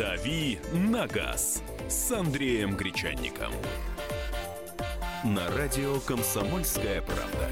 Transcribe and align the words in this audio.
«Дави 0.00 0.58
на 0.72 1.06
газ» 1.06 1.62
с 1.90 2.10
Андреем 2.10 2.74
Гречанником. 2.74 3.52
На 5.24 5.46
радио 5.50 6.00
«Комсомольская 6.00 7.02
правда». 7.02 7.50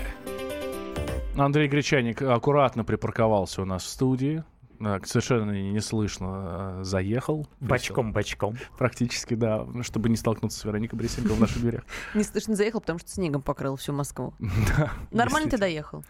Андрей 1.36 1.68
Гречаник 1.68 2.22
аккуратно 2.22 2.84
припарковался 2.84 3.60
у 3.60 3.66
нас 3.66 3.82
в 3.82 3.88
студии. 3.88 4.44
Так, 4.78 5.06
совершенно 5.06 5.50
не 5.50 5.80
слышно 5.80 6.82
заехал. 6.84 7.46
Бочком-бочком. 7.60 8.56
Практически, 8.78 9.34
да, 9.34 9.66
чтобы 9.82 10.08
не 10.08 10.16
столкнуться 10.16 10.58
с 10.58 10.64
Вероникой 10.64 10.98
Бресенко 10.98 11.34
в 11.34 11.40
наших 11.40 11.60
дверях. 11.60 11.84
Не 12.14 12.24
слышно 12.24 12.56
заехал, 12.56 12.80
потому 12.80 12.98
что 12.98 13.10
снегом 13.10 13.42
покрыл 13.42 13.76
всю 13.76 13.92
Москву. 13.92 14.32
Да. 14.78 14.94
Нормально 15.10 15.50
ты 15.50 15.58
доехал? 15.58 16.02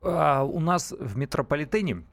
А, 0.00 0.42
у 0.42 0.58
нас 0.58 0.94
в 0.98 1.18
метрополитене 1.18 2.04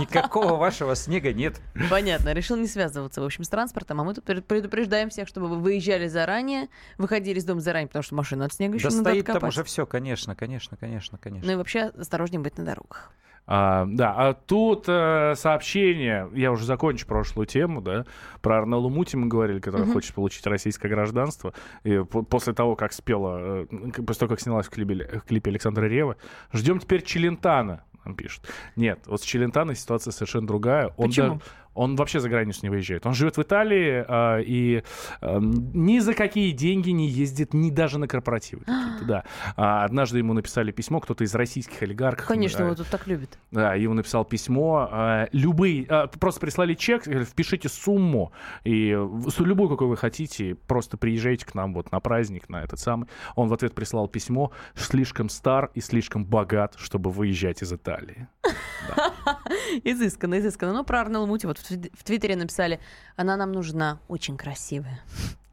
Никакого 0.00 0.56
вашего 0.56 0.94
снега 0.94 1.32
нет. 1.32 1.60
Понятно, 1.90 2.32
решил 2.32 2.56
не 2.56 2.66
связываться, 2.66 3.20
в 3.20 3.24
общем, 3.24 3.44
с 3.44 3.48
транспортом. 3.48 4.00
А 4.00 4.04
мы 4.04 4.14
тут 4.14 4.24
предупреждаем 4.24 5.10
всех, 5.10 5.28
чтобы 5.28 5.48
вы 5.48 5.56
выезжали 5.56 6.08
заранее, 6.08 6.68
выходили 6.98 7.38
из 7.38 7.44
дома 7.44 7.60
заранее, 7.60 7.88
потому 7.88 8.02
что 8.02 8.14
машина 8.14 8.44
от 8.44 8.52
снега 8.52 8.76
еще 8.76 8.90
да 8.90 8.96
надо 8.96 9.10
стоит 9.10 9.26
там 9.26 9.44
уже 9.48 9.64
все, 9.64 9.86
конечно, 9.86 10.34
конечно, 10.34 10.76
конечно, 10.76 11.18
конечно. 11.18 11.46
Ну 11.46 11.52
и 11.52 11.56
вообще 11.56 11.84
осторожнее 11.84 12.40
быть 12.40 12.58
на 12.58 12.64
дорогах. 12.64 13.12
А, 13.50 13.86
да, 13.88 14.14
а 14.14 14.34
тут 14.34 14.84
э, 14.88 15.32
сообщение, 15.34 16.28
я 16.34 16.52
уже 16.52 16.66
закончу 16.66 17.06
прошлую 17.06 17.46
тему, 17.46 17.80
да, 17.80 18.04
про 18.42 18.58
Арнеллу 18.58 18.90
Мути 18.90 19.16
мы 19.16 19.26
говорили, 19.26 19.58
которая 19.58 19.88
uh-huh. 19.88 19.92
хочет 19.94 20.14
получить 20.14 20.46
российское 20.46 20.90
гражданство. 20.90 21.54
И 21.82 21.98
после 22.04 22.52
того, 22.52 22.76
как 22.76 22.92
спела, 22.92 23.38
э, 23.40 23.66
после 24.06 24.20
того, 24.20 24.28
как 24.28 24.40
снялась 24.40 24.66
в 24.66 24.70
клипе, 24.70 25.22
в 25.24 25.26
клипе 25.26 25.48
Александра 25.48 25.86
Рева, 25.86 26.16
ждем 26.52 26.78
теперь 26.78 27.02
Челентана 27.02 27.84
нам 28.08 28.16
пишут. 28.16 28.44
Нет, 28.76 29.00
вот 29.06 29.22
с 29.22 29.24
Челентано 29.24 29.74
ситуация 29.74 30.10
совершенно 30.10 30.46
другая. 30.46 30.88
Он 30.96 31.08
Почему? 31.08 31.34
Да, 31.36 31.40
он 31.74 31.96
вообще 31.96 32.20
за 32.20 32.28
границу 32.28 32.60
не 32.62 32.70
выезжает. 32.70 33.06
Он 33.06 33.14
живет 33.14 33.36
в 33.36 33.42
Италии 33.42 34.04
э, 34.06 34.42
и 34.44 34.82
э, 35.20 35.38
ни 35.40 35.98
за 35.98 36.14
какие 36.14 36.52
деньги 36.52 36.90
не 36.90 37.08
ездит, 37.08 37.54
ни 37.54 37.70
даже 37.70 37.98
на 37.98 38.08
корпоративы 38.08 38.64
да. 39.06 39.24
А, 39.56 39.84
однажды 39.84 40.18
ему 40.18 40.32
написали 40.32 40.70
письмо, 40.72 41.00
кто-то 41.00 41.24
из 41.24 41.34
российских 41.34 41.82
олигархов. 41.82 42.26
Конечно, 42.26 42.62
э, 42.62 42.66
его 42.66 42.74
тут 42.74 42.88
так 42.88 43.06
любит. 43.06 43.38
Да, 43.50 43.74
ему 43.74 43.94
написал 43.94 44.24
письмо. 44.24 44.88
Э, 44.90 45.26
любые, 45.32 45.86
э, 45.88 46.06
просто 46.18 46.40
прислали 46.40 46.74
чек, 46.74 47.04
впишите 47.04 47.68
сумму, 47.68 48.32
и 48.64 48.90
любую, 49.38 49.68
какой 49.68 49.88
вы 49.88 49.96
хотите, 49.96 50.54
просто 50.54 50.96
приезжайте 50.96 51.46
к 51.46 51.54
нам 51.54 51.74
вот 51.74 51.92
на 51.92 52.00
праздник, 52.00 52.48
на 52.48 52.62
этот 52.62 52.78
самый. 52.78 53.08
Он 53.34 53.48
в 53.48 53.52
ответ 53.52 53.74
прислал 53.74 54.08
письмо, 54.08 54.52
слишком 54.74 55.28
стар 55.28 55.70
и 55.74 55.80
слишком 55.80 56.24
богат, 56.24 56.74
чтобы 56.76 57.10
выезжать 57.10 57.62
из 57.62 57.72
Италии. 57.72 58.28
Изысканно, 59.84 60.38
изысканно. 60.38 60.72
Ну, 60.72 60.84
про 60.84 61.00
Арнелл 61.00 61.26
Мути 61.26 61.46
вот 61.46 61.58
в 61.68 62.04
Твиттере 62.04 62.36
написали, 62.36 62.80
она 63.16 63.36
нам 63.36 63.52
нужна, 63.52 63.98
очень 64.08 64.36
красивая. 64.36 65.00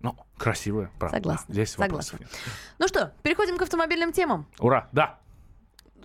Ну, 0.02 0.16
красивая, 0.38 0.92
правда. 1.00 1.18
Согласна. 1.18 1.54
Здесь 1.54 1.72
Согласна. 1.72 2.20
Ну 2.78 2.88
что, 2.88 3.14
переходим 3.24 3.58
к 3.58 3.62
автомобильным 3.62 4.12
темам. 4.12 4.46
Ура, 4.60 4.88
да. 4.92 5.20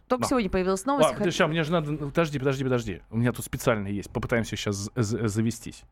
Только 0.09 0.23
да. 0.23 0.29
сегодня 0.29 0.51
появилась 0.51 0.85
новость. 0.87 1.11
А, 1.13 1.15
хоть... 1.15 1.33
сейчас, 1.33 1.49
мне 1.49 1.63
же 1.63 1.71
надо... 1.71 1.93
Подожди, 1.97 2.39
подожди, 2.39 2.65
подожди. 2.65 3.03
У 3.11 3.17
меня 3.17 3.33
тут 3.33 3.45
специально 3.45 3.87
есть. 3.87 4.11
Попытаемся 4.11 4.57
сейчас 4.57 4.91
завестись. 4.97 5.85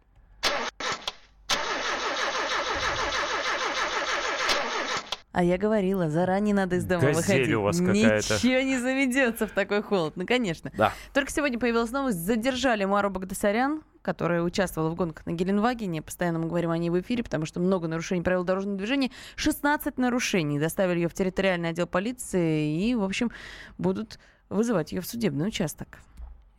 А 5.39 5.45
я 5.45 5.57
говорила, 5.57 6.11
заранее 6.11 6.53
надо 6.53 6.75
из 6.75 6.85
дома 6.85 7.03
Газель 7.03 7.43
выходить. 7.43 7.55
у 7.55 7.63
вас 7.63 7.79
какая-то. 7.79 8.35
Ничего 8.35 8.61
не 8.61 8.79
заведется 8.79 9.47
в 9.47 9.51
такой 9.53 9.85
холод. 9.85 10.15
Ну, 10.17 10.27
конечно. 10.27 10.73
Да. 10.77 10.93
Только 11.15 11.31
сегодня 11.31 11.61
появилась 11.61 11.93
новость. 11.93 12.19
Задержали 12.19 12.85
Мару 12.87 13.09
Багдасарян, 13.11 13.83
которая 14.09 14.41
участвовала 14.41 14.89
в 14.89 14.95
гонках 14.95 15.27
на 15.27 15.33
Геленвагене. 15.33 16.01
Постоянно 16.01 16.39
мы 16.39 16.47
говорим 16.47 16.71
о 16.71 16.79
ней 16.79 16.89
в 16.89 16.99
эфире, 16.99 17.23
потому 17.23 17.45
что 17.45 17.61
много 17.61 17.89
нарушений 17.89 18.23
правил 18.23 18.43
дорожного 18.43 18.79
движения. 18.79 19.11
16 19.37 19.99
нарушений. 19.99 20.59
Доставили 20.59 21.01
ее 21.01 21.09
в 21.09 21.13
территориальный 21.13 21.69
отдел 21.69 21.87
полиции 21.87 22.89
и, 22.89 22.95
в 22.95 23.05
общем, 23.05 23.31
будут 23.77 24.19
вызывать 24.49 24.93
ее 24.93 25.03
в 25.03 25.07
судебный 25.07 25.49
участок. 25.49 25.99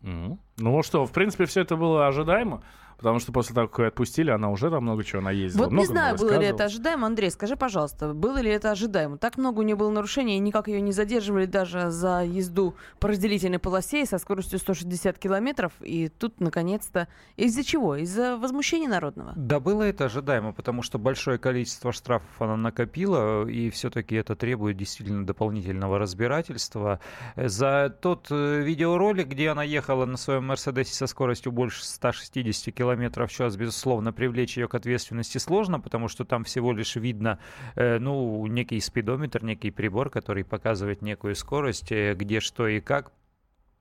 Mm-hmm. 0.03 0.37
Ну 0.57 0.83
что, 0.83 1.07
в 1.07 1.11
принципе, 1.11 1.45
все 1.45 1.61
это 1.61 1.75
было 1.75 2.05
ожидаемо. 2.05 2.61
Потому 2.99 3.19
что 3.19 3.31
после 3.31 3.55
того, 3.55 3.69
как 3.69 3.79
ее 3.79 3.87
отпустили, 3.87 4.29
она 4.29 4.49
уже 4.49 4.69
там 4.69 4.83
много 4.83 5.05
чего 5.05 5.21
наездила. 5.21 5.63
Вот 5.63 5.71
много 5.71 5.87
не 5.87 5.87
знаю, 5.87 6.17
было 6.17 6.37
ли 6.37 6.47
это 6.47 6.65
ожидаемо. 6.65 7.07
Андрей, 7.07 7.31
скажи, 7.31 7.55
пожалуйста, 7.55 8.13
было 8.13 8.39
ли 8.39 8.51
это 8.51 8.71
ожидаемо? 8.71 9.17
Так 9.17 9.37
много 9.37 9.59
у 9.59 9.61
нее 9.61 9.77
было 9.77 9.89
нарушений, 9.89 10.35
и 10.35 10.39
никак 10.39 10.67
ее 10.67 10.81
не 10.81 10.91
задерживали 10.91 11.45
даже 11.45 11.91
за 11.91 12.25
езду 12.25 12.75
по 12.99 13.07
разделительной 13.07 13.57
полосе 13.57 14.05
со 14.05 14.17
скоростью 14.17 14.59
160 14.59 15.17
километров. 15.17 15.71
И 15.79 16.09
тут, 16.09 16.41
наконец-то, 16.41 17.07
из-за 17.37 17.63
чего? 17.63 17.95
Из-за 17.95 18.35
возмущения 18.35 18.89
народного? 18.89 19.31
Да, 19.37 19.61
было 19.61 19.83
это 19.83 20.05
ожидаемо, 20.05 20.51
потому 20.51 20.81
что 20.81 20.99
большое 20.99 21.37
количество 21.37 21.93
штрафов 21.93 22.29
она 22.41 22.57
накопила, 22.57 23.47
и 23.47 23.69
все-таки 23.69 24.15
это 24.15 24.35
требует 24.35 24.75
действительно 24.75 25.25
дополнительного 25.25 25.99
разбирательства. 25.99 26.99
За 27.37 27.95
тот 28.01 28.27
э, 28.29 28.61
видеоролик, 28.61 29.27
где 29.27 29.49
она 29.49 29.63
ехала 29.63 30.05
на 30.05 30.17
своем 30.17 30.45
Мерседесе 30.45 30.93
со 30.93 31.07
скоростью 31.07 31.53
больше 31.53 31.85
160 31.85 32.73
километров, 32.73 32.88
километров 32.89 33.29
в 33.29 33.33
час, 33.33 33.55
безусловно, 33.55 34.11
привлечь 34.11 34.57
ее 34.57 34.67
к 34.67 34.73
ответственности 34.73 35.37
сложно, 35.37 35.79
потому 35.79 36.07
что 36.07 36.25
там 36.25 36.43
всего 36.43 36.73
лишь 36.73 36.95
видно, 36.95 37.37
э, 37.75 37.99
ну, 37.99 38.45
некий 38.47 38.79
спидометр, 38.79 39.43
некий 39.43 39.69
прибор, 39.69 40.09
который 40.09 40.43
показывает 40.43 41.03
некую 41.03 41.35
скорость, 41.35 41.91
э, 41.91 42.15
где 42.15 42.39
что 42.39 42.67
и 42.67 42.79
как 42.79 43.11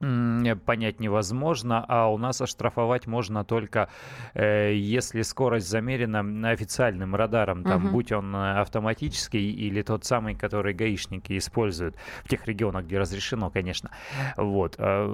понять 0.01 1.01
невозможно, 1.01 1.85
а 1.89 2.07
у 2.07 2.19
нас 2.19 2.41
оштрафовать 2.41 3.09
можно 3.09 3.45
только 3.45 3.89
э, 4.35 4.73
если 4.75 5.23
скорость 5.23 5.69
замерена 5.69 6.51
официальным 6.51 7.17
радаром, 7.17 7.65
там, 7.65 7.87
угу. 7.87 7.95
будь 7.95 8.13
он 8.13 8.35
э, 8.35 8.61
автоматический 8.61 9.51
или 9.51 9.83
тот 9.83 10.05
самый, 10.05 10.37
который 10.37 10.73
гаишники 10.73 11.37
используют 11.37 11.97
в 12.23 12.29
тех 12.29 12.47
регионах, 12.47 12.85
где 12.85 12.99
разрешено, 12.99 13.51
конечно. 13.51 13.91
Вот. 14.37 14.77
Э, 14.79 15.05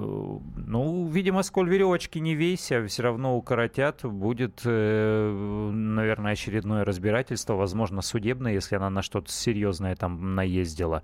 ну, 0.55 1.07
видимо, 1.07 1.41
сколь 1.41 1.67
веревочки 1.67 2.19
не 2.19 2.35
вейся, 2.35 2.85
все 2.85 3.03
равно 3.03 3.35
укоротят, 3.35 4.01
будет, 4.03 4.61
э, 4.65 5.71
наверное, 5.73 6.33
очередное 6.33 6.85
разбирательство, 6.85 7.55
возможно, 7.55 8.03
судебное, 8.03 8.53
если 8.53 8.75
она 8.75 8.91
на 8.91 9.01
что-то 9.01 9.31
серьезное 9.31 9.95
там 9.95 10.35
наездила. 10.35 11.01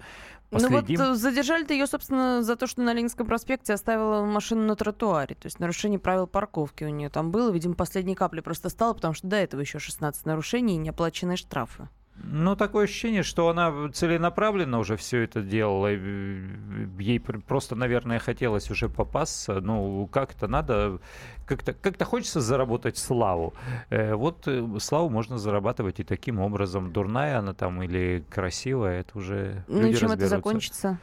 Последим. 0.52 1.00
Ну 1.00 1.08
вот 1.08 1.18
задержали-то 1.18 1.74
ее, 1.74 1.88
собственно, 1.88 2.44
за 2.44 2.58
то, 2.58 2.68
что 2.68 2.82
на 2.82 2.94
Ленинском 2.94 3.26
проспекте 3.26 3.74
оставила 3.74 4.26
машину 4.26 4.64
на 4.64 4.76
тротуаре. 4.76 5.36
То 5.36 5.46
есть 5.46 5.60
нарушение 5.60 5.98
правил 5.98 6.28
парковки 6.28 6.84
у 6.84 6.90
нее 6.90 7.10
там 7.10 7.32
было. 7.32 7.52
Видимо, 7.52 7.74
последней 7.74 8.16
капли 8.16 8.42
просто 8.42 8.68
стало, 8.70 8.94
потому 8.94 9.14
что 9.14 9.28
до 9.28 9.38
этого 9.38 9.62
еще 9.62 9.80
16 9.80 10.26
нарушений 10.26 10.76
и 10.76 10.78
неоплаченные 10.78 11.38
штрафы. 11.38 11.88
Ну, 12.24 12.56
такое 12.56 12.86
ощущение, 12.86 13.24
что 13.24 13.50
она 13.50 13.90
целенаправленно 13.94 14.80
уже 14.80 14.96
все 14.96 15.24
это 15.24 15.42
делала. 15.42 15.88
Ей 15.88 17.20
просто, 17.20 17.76
наверное, 17.76 18.20
хотелось 18.20 18.70
уже 18.70 18.90
попасться. 18.90 19.60
Ну, 19.62 20.08
как-то 20.12 20.48
надо, 20.48 21.00
как-то 21.46 21.74
как 21.74 22.02
хочется 22.04 22.42
заработать 22.42 22.98
славу. 22.98 23.54
Э, 23.90 24.14
вот 24.16 24.48
э, 24.48 24.66
славу 24.80 25.10
можно 25.10 25.38
зарабатывать 25.38 26.00
и 26.00 26.04
таким 26.04 26.40
образом. 26.40 26.92
Дурная 26.92 27.40
она 27.40 27.54
там 27.54 27.82
или 27.82 28.24
красивая, 28.30 29.02
это 29.02 29.18
уже 29.18 29.64
Ну, 29.68 29.82
люди 29.82 29.98
чем 29.98 30.12
это 30.12 30.28
закончится? 30.28 31.00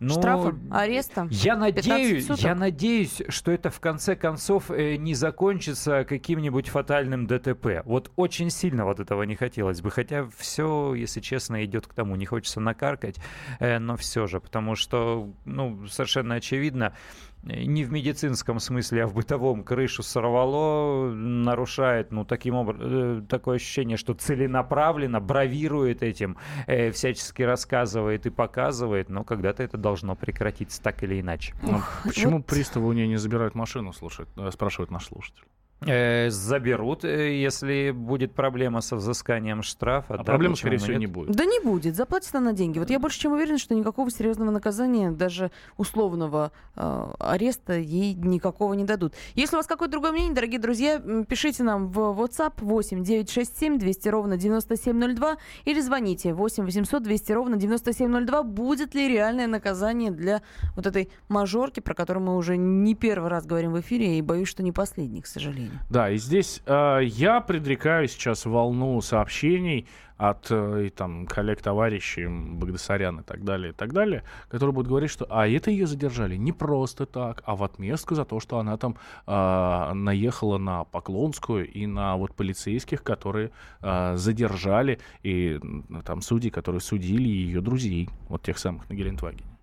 Но 0.00 0.14
Штрафом, 0.14 0.60
арестом. 0.70 1.28
Я 1.30 1.56
надеюсь, 1.56 2.28
я 2.36 2.54
надеюсь, 2.54 3.20
что 3.28 3.50
это 3.50 3.70
в 3.70 3.80
конце 3.80 4.14
концов 4.14 4.70
э, 4.70 4.94
не 4.96 5.14
закончится 5.14 6.04
каким-нибудь 6.04 6.68
фатальным 6.68 7.26
ДТП. 7.26 7.82
Вот 7.84 8.12
очень 8.14 8.50
сильно 8.50 8.84
вот 8.84 9.00
этого 9.00 9.24
не 9.24 9.34
хотелось 9.34 9.80
бы. 9.80 9.90
Хотя 9.90 10.28
все, 10.36 10.94
если 10.94 11.20
честно, 11.20 11.64
идет 11.64 11.88
к 11.88 11.94
тому. 11.94 12.14
Не 12.14 12.26
хочется 12.26 12.60
накаркать, 12.60 13.16
э, 13.58 13.78
но 13.80 13.96
все 13.96 14.28
же, 14.28 14.40
потому 14.40 14.76
что, 14.76 15.32
ну, 15.44 15.86
совершенно 15.88 16.36
очевидно, 16.36 16.94
не 17.42 17.84
в 17.84 17.92
медицинском 17.92 18.58
смысле, 18.58 19.04
а 19.04 19.06
в 19.06 19.14
бытовом 19.14 19.62
крышу 19.62 20.02
сорвало, 20.02 21.12
нарушает, 21.12 22.10
ну, 22.10 22.24
таким 22.24 22.54
образом, 22.54 23.20
э, 23.20 23.22
такое 23.28 23.56
ощущение, 23.56 23.96
что 23.96 24.14
целенаправленно 24.14 25.20
бравирует 25.20 26.02
этим, 26.02 26.36
э, 26.66 26.90
всячески 26.90 27.42
рассказывает 27.42 28.26
и 28.26 28.30
показывает, 28.30 29.08
но 29.08 29.24
когда-то 29.24 29.62
это 29.62 29.76
должно 29.76 30.16
прекратиться 30.16 30.82
так 30.82 31.02
или 31.02 31.20
иначе. 31.20 31.54
Ну, 31.62 31.80
почему 32.04 32.38
вот... 32.38 32.46
приставы 32.46 32.88
у 32.88 32.92
нее 32.92 33.06
не 33.06 33.16
забирают 33.16 33.54
машину, 33.54 33.92
слушает, 33.92 34.28
э, 34.36 34.50
спрашивает 34.50 34.90
наш 34.90 35.06
слушатель. 35.06 35.44
Э, 35.86 36.28
заберут, 36.30 37.04
э, 37.04 37.40
если 37.40 37.92
будет 37.92 38.34
проблема 38.34 38.80
со 38.80 38.96
взысканием 38.96 39.62
штрафа. 39.62 40.14
А 40.14 40.16
да, 40.18 40.24
проблемы, 40.24 40.56
скорее 40.56 40.78
всего, 40.78 40.98
не 40.98 41.06
будет. 41.06 41.36
Да 41.36 41.44
не 41.44 41.60
будет, 41.60 41.94
заплатит 41.94 42.34
она 42.34 42.52
деньги. 42.52 42.80
Вот 42.80 42.90
я 42.90 42.98
больше 42.98 43.20
чем 43.20 43.32
уверен, 43.32 43.58
что 43.58 43.76
никакого 43.76 44.10
серьезного 44.10 44.50
наказания, 44.50 45.12
даже 45.12 45.52
условного 45.76 46.50
э, 46.74 47.12
ареста 47.20 47.74
ей 47.74 48.14
никакого 48.14 48.74
не 48.74 48.84
дадут. 48.84 49.14
Если 49.36 49.54
у 49.54 49.58
вас 49.58 49.68
какое-то 49.68 49.92
другое 49.92 50.10
мнение, 50.10 50.34
дорогие 50.34 50.58
друзья, 50.58 50.98
пишите 51.28 51.62
нам 51.62 51.86
в 51.86 51.98
WhatsApp 51.98 52.54
8 52.56 53.04
967 53.04 53.78
200 53.78 54.08
ровно 54.08 54.36
9702 54.36 55.36
или 55.64 55.80
звоните 55.80 56.34
8 56.34 56.64
800 56.64 57.02
200 57.04 57.32
ровно 57.32 57.56
9702. 57.56 58.42
Будет 58.42 58.96
ли 58.96 59.06
реальное 59.06 59.46
наказание 59.46 60.10
для 60.10 60.42
вот 60.74 60.88
этой 60.88 61.08
мажорки, 61.28 61.78
про 61.78 61.94
которую 61.94 62.26
мы 62.26 62.36
уже 62.36 62.56
не 62.56 62.96
первый 62.96 63.30
раз 63.30 63.46
говорим 63.46 63.72
в 63.72 63.80
эфире, 63.80 64.18
и 64.18 64.22
боюсь, 64.22 64.48
что 64.48 64.64
не 64.64 64.72
последний, 64.72 65.22
к 65.22 65.28
сожалению. 65.28 65.67
День. 65.68 65.78
Да, 65.90 66.10
и 66.10 66.18
здесь 66.18 66.62
э, 66.66 67.00
я 67.04 67.40
предрекаю 67.40 68.08
сейчас 68.08 68.46
волну 68.46 69.00
сообщений 69.00 69.86
от 70.18 70.48
э, 70.50 70.90
там, 70.94 71.26
коллег, 71.26 71.62
товарищей, 71.62 72.26
Багдасарян 72.26 73.20
и 73.20 73.22
так 73.22 73.44
далее, 73.44 73.70
и 73.70 73.72
так 73.72 73.92
далее, 73.92 74.24
которые 74.48 74.74
будут 74.74 74.88
говорить, 74.88 75.10
что 75.10 75.26
а 75.30 75.46
это 75.48 75.70
ее 75.70 75.86
задержали 75.86 76.36
не 76.36 76.52
просто 76.52 77.06
так, 77.06 77.42
а 77.46 77.54
в 77.54 77.62
отместку 77.62 78.14
за 78.14 78.24
то, 78.24 78.40
что 78.40 78.58
она 78.58 78.76
там 78.76 78.96
э, 79.26 79.92
наехала 79.94 80.58
на 80.58 80.84
Поклонскую 80.84 81.70
и 81.70 81.86
на 81.86 82.16
вот 82.16 82.34
полицейских, 82.34 83.02
которые 83.02 83.52
э, 83.80 84.16
задержали, 84.16 84.98
и 85.22 85.60
там 86.04 86.20
судьи, 86.20 86.50
которые 86.50 86.80
судили 86.80 87.28
ее 87.28 87.60
друзей, 87.60 88.10
вот 88.28 88.42
тех 88.42 88.58
самых 88.58 88.90
на 88.90 88.94
Гелендвагене. 88.94 89.57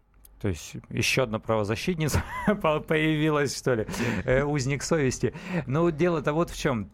То 0.45 0.49
есть 0.49 0.75
еще 0.91 1.23
одна 1.23 1.39
правозащитница 1.39 2.23
появилась, 2.87 3.57
что 3.57 3.73
ли, 3.73 3.87
э, 4.25 4.43
узник 4.43 4.83
совести. 4.83 5.33
Но 5.65 5.89
дело-то 5.89 6.33
вот 6.33 6.51
в 6.51 6.55
чем. 6.55 6.91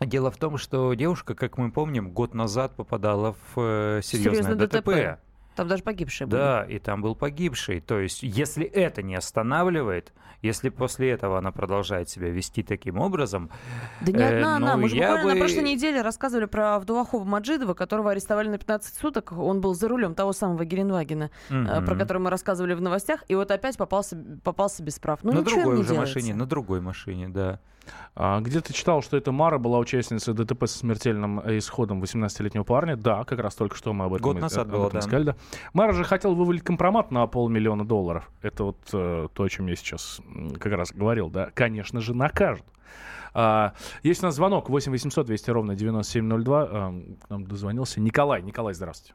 Дело 0.00 0.32
в 0.32 0.36
том, 0.36 0.58
что 0.58 0.92
девушка, 0.94 1.36
как 1.36 1.56
мы 1.56 1.70
помним, 1.70 2.10
год 2.10 2.34
назад 2.34 2.74
попадала 2.74 3.36
в 3.54 3.60
э, 3.60 4.00
серьезное 4.02 4.56
ДТП. 4.56 4.86
ДТП. 4.86 5.20
Там 5.60 5.68
даже 5.68 5.82
погибший 5.82 6.26
был. 6.26 6.38
Да, 6.38 6.64
и 6.64 6.78
там 6.78 7.02
был 7.02 7.14
погибший. 7.14 7.80
То 7.80 8.00
есть, 8.00 8.22
если 8.22 8.64
это 8.64 9.02
не 9.02 9.14
останавливает, 9.14 10.14
если 10.40 10.70
после 10.70 11.10
этого 11.10 11.36
она 11.36 11.52
продолжает 11.52 12.08
себя 12.08 12.30
вести 12.30 12.62
таким 12.62 12.98
образом... 12.98 13.50
Да 14.00 14.10
не 14.10 14.22
одна 14.22 14.54
э, 14.54 14.56
она. 14.56 14.76
Ну, 14.76 14.82
Мы 14.82 14.88
же 14.88 14.96
буквально 14.96 15.22
бы... 15.22 15.34
на 15.34 15.36
прошлой 15.36 15.64
неделе 15.64 16.00
рассказывали 16.00 16.46
про 16.46 16.76
Авдувахова 16.76 17.24
Маджидова, 17.24 17.74
которого 17.74 18.10
арестовали 18.12 18.48
на 18.48 18.56
15 18.56 18.94
суток. 18.94 19.32
Он 19.32 19.60
был 19.60 19.74
за 19.74 19.86
рулем 19.88 20.14
того 20.14 20.32
самого 20.32 20.64
Геленвагена, 20.64 21.30
mm-hmm. 21.50 21.84
про 21.84 21.94
который 21.94 22.22
мы 22.22 22.30
рассказывали 22.30 22.72
в 22.72 22.80
новостях. 22.80 23.22
И 23.28 23.34
вот 23.34 23.50
опять 23.50 23.76
попался, 23.76 24.16
попался 24.42 24.82
без 24.82 24.98
прав. 24.98 25.18
Ну, 25.22 25.32
на 25.32 25.42
другой 25.42 25.74
уже 25.74 25.90
делается. 25.90 26.16
машине, 26.16 26.34
на 26.34 26.46
другой 26.46 26.80
машине, 26.80 27.28
да. 27.28 27.60
А, 28.14 28.40
где 28.40 28.60
ты 28.60 28.72
читал, 28.72 29.02
что 29.02 29.16
эта 29.16 29.32
Мара 29.32 29.58
была 29.58 29.78
участницей 29.78 30.34
ДТП 30.34 30.66
со 30.66 30.78
смертельным 30.78 31.40
э, 31.40 31.58
исходом 31.58 32.02
18-летнего 32.02 32.64
парня? 32.64 32.96
Да, 32.96 33.24
как 33.24 33.38
раз 33.38 33.54
только 33.54 33.76
что 33.76 33.92
мы 33.92 34.06
об 34.06 34.14
этом, 34.14 34.24
Год 34.24 34.40
назад 34.40 34.66
об 34.66 34.72
было, 34.72 34.90
да. 34.90 35.00
сказали. 35.00 35.24
Да. 35.24 35.36
Мара 35.72 35.92
же 35.92 36.04
хотел 36.04 36.34
вывалить 36.34 36.62
компромат 36.62 37.10
на 37.10 37.26
полмиллиона 37.26 37.86
долларов. 37.86 38.28
Это 38.42 38.64
вот 38.64 38.78
э, 38.92 39.28
то, 39.32 39.42
о 39.42 39.48
чем 39.48 39.68
я 39.68 39.76
сейчас 39.76 40.20
как 40.58 40.72
раз 40.72 40.92
говорил. 40.92 41.30
Да, 41.30 41.50
конечно 41.54 42.00
же, 42.00 42.14
накажут. 42.14 42.66
А, 43.32 43.74
есть 44.02 44.22
у 44.22 44.26
нас 44.26 44.34
звонок 44.34 44.68
8 44.68 44.90
800 44.90 45.26
200 45.26 45.50
ровно 45.50 45.74
9702. 45.74 46.68
А, 46.70 46.94
к 47.26 47.30
нам 47.30 47.46
дозвонился 47.46 48.00
Николай. 48.00 48.42
Николай, 48.42 48.74
здравствуйте. 48.74 49.14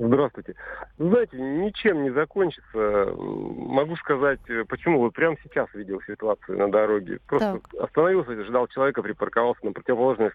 Здравствуйте. 0.00 0.54
Знаете, 0.98 1.36
ничем 1.36 2.04
не 2.04 2.10
закончится. 2.10 3.12
Могу 3.16 3.96
сказать, 3.96 4.38
э, 4.48 4.64
почему. 4.68 5.00
Вот 5.00 5.12
прямо 5.12 5.36
сейчас 5.42 5.68
видел 5.74 6.00
ситуацию 6.06 6.56
на 6.56 6.70
дороге. 6.70 7.18
Просто 7.26 7.60
так. 7.72 7.82
остановился, 7.82 8.44
ждал 8.44 8.68
человека, 8.68 9.02
припарковался 9.02 9.64
на 9.66 9.72
противоположной 9.72 10.30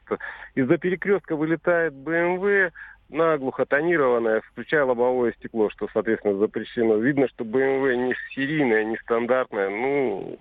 Из-за 0.55 0.77
перекрестка 0.77 1.37
вылетает 1.37 1.93
БМВ, 1.93 2.73
наглухо 3.07 3.65
тонированная, 3.65 4.41
включая 4.51 4.83
лобовое 4.83 5.31
стекло, 5.33 5.69
что, 5.69 5.87
соответственно, 5.93 6.37
запрещено. 6.37 6.97
Видно, 6.97 7.29
что 7.29 7.45
БМВ 7.45 7.95
не 7.95 8.15
серийная, 8.31 8.83
не 8.83 8.97
стандартная. 8.97 9.69
Ну, 9.69 10.39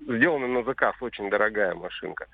сделана 0.00 0.48
на 0.48 0.62
заказ, 0.62 0.94
очень 1.00 1.28
дорогая 1.28 1.74
машинка. 1.74 2.26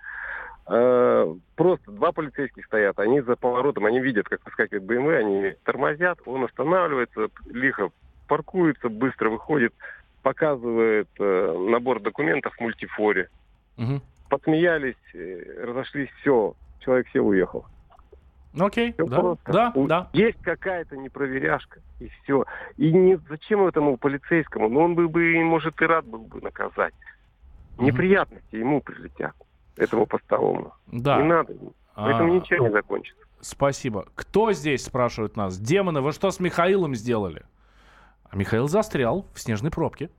Э, 0.66 1.34
просто 1.56 1.90
два 1.90 2.12
полицейских 2.12 2.64
стоят, 2.64 2.98
они 2.98 3.20
за 3.20 3.36
поворотом, 3.36 3.84
они 3.84 4.00
видят, 4.00 4.28
как 4.28 4.42
выскакивает 4.44 4.84
БМВ, 4.84 5.08
они 5.08 5.54
тормозят, 5.62 6.18
он 6.24 6.44
останавливается, 6.44 7.28
лихо 7.50 7.90
паркуется, 8.28 8.88
быстро 8.88 9.28
выходит, 9.28 9.74
показывает 10.22 11.08
э, 11.18 11.68
набор 11.68 12.00
документов 12.00 12.54
в 12.54 12.60
мультифоре. 12.60 13.28
Угу. 13.76 14.00
Подсмеялись, 14.30 14.96
э, 15.12 15.64
разошлись, 15.66 16.08
все, 16.20 16.54
человек 16.80 17.08
сел, 17.12 17.28
уехал. 17.28 17.66
Ну, 18.54 18.66
окей, 18.66 18.94
все 18.94 19.04
да, 19.06 19.20
просто. 19.20 19.52
да, 19.52 19.72
да. 19.74 20.08
Есть 20.14 20.40
какая-то 20.40 20.96
непроверяшка, 20.96 21.80
и 22.00 22.08
все. 22.22 22.46
И 22.78 22.90
не, 22.90 23.18
зачем 23.28 23.66
этому 23.66 23.98
полицейскому? 23.98 24.70
Ну, 24.70 24.80
он 24.80 24.94
бы, 24.94 25.08
бы, 25.08 25.44
может, 25.44 25.82
и 25.82 25.84
рад 25.84 26.06
был 26.06 26.20
бы 26.20 26.40
наказать. 26.40 26.94
Неприятности 27.76 28.56
ему 28.56 28.80
прилетят 28.80 29.34
этому 29.76 30.06
постовому. 30.06 30.72
Да. 30.86 31.20
Не 31.20 31.28
надо. 31.28 31.54
Поэтому 31.94 32.32
а... 32.32 32.36
ничего 32.36 32.66
не 32.66 32.72
закончится. 32.72 33.24
Спасибо. 33.40 34.06
Кто 34.14 34.52
здесь, 34.52 34.84
спрашивают 34.84 35.36
нас? 35.36 35.58
Демоны, 35.58 36.00
вы 36.00 36.12
что 36.12 36.30
с 36.30 36.40
Михаилом 36.40 36.94
сделали? 36.94 37.44
А 38.24 38.36
Михаил 38.36 38.68
застрял 38.68 39.26
в 39.34 39.40
снежной 39.40 39.70
пробке. 39.70 40.10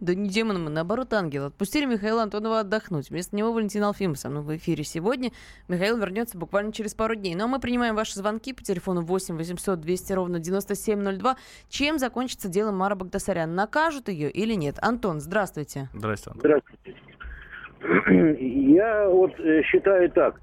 Да 0.00 0.14
не 0.14 0.28
демоном, 0.28 0.66
а 0.66 0.70
наоборот 0.70 1.12
ангел. 1.14 1.46
Отпустили 1.46 1.86
Михаила 1.86 2.22
Антонова 2.22 2.60
отдохнуть. 2.60 3.10
Вместо 3.10 3.34
него 3.34 3.52
Валентин 3.52 3.82
Алфимов 3.82 4.18
со 4.18 4.28
мной 4.28 4.42
в 4.42 4.56
эфире 4.56 4.84
сегодня. 4.84 5.32
Михаил 5.68 5.96
вернется 5.96 6.36
буквально 6.36 6.72
через 6.72 6.94
пару 6.94 7.14
дней. 7.14 7.34
Ну 7.34 7.44
а 7.44 7.46
мы 7.46 7.60
принимаем 7.60 7.94
ваши 7.94 8.14
звонки 8.14 8.52
по 8.52 8.62
телефону 8.62 9.00
8 9.02 9.36
800 9.36 9.80
200 9.80 10.12
ровно 10.12 10.38
9702. 10.38 11.36
Чем 11.68 11.98
закончится 11.98 12.48
дело 12.48 12.72
Мара 12.72 12.94
Багдасарян? 12.94 13.54
Накажут 13.54 14.08
ее 14.08 14.30
или 14.30 14.54
нет? 14.54 14.78
Антон, 14.82 15.20
здравствуйте. 15.20 15.88
Здравствуйте. 15.94 16.38
Здравствуйте. 16.40 16.96
Я 18.40 19.08
вот 19.08 19.38
э, 19.38 19.62
считаю 19.62 20.10
так, 20.10 20.40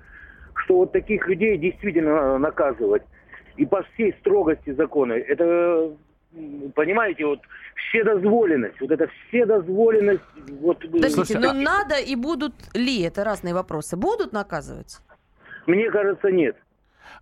что 0.63 0.77
вот 0.77 0.91
таких 0.91 1.27
людей 1.27 1.57
действительно 1.57 2.15
надо 2.15 2.37
наказывать. 2.37 3.03
И 3.57 3.65
по 3.65 3.83
всей 3.83 4.13
строгости 4.19 4.71
закона. 4.73 5.13
Это, 5.13 5.91
понимаете, 6.75 7.25
вот 7.25 7.39
вседозволенность. 7.75 8.79
Вот 8.79 8.91
это 8.91 9.07
вседозволенность. 9.07 10.21
Вот, 10.61 10.79
Подождите, 10.79 11.39
но 11.39 11.53
надо 11.53 11.99
и 11.99 12.15
будут 12.15 12.53
ли? 12.73 13.01
Это 13.01 13.23
разные 13.23 13.53
вопросы. 13.53 13.97
Будут 13.97 14.33
наказывать? 14.33 14.99
Мне 15.67 15.89
кажется, 15.91 16.31
нет. 16.31 16.55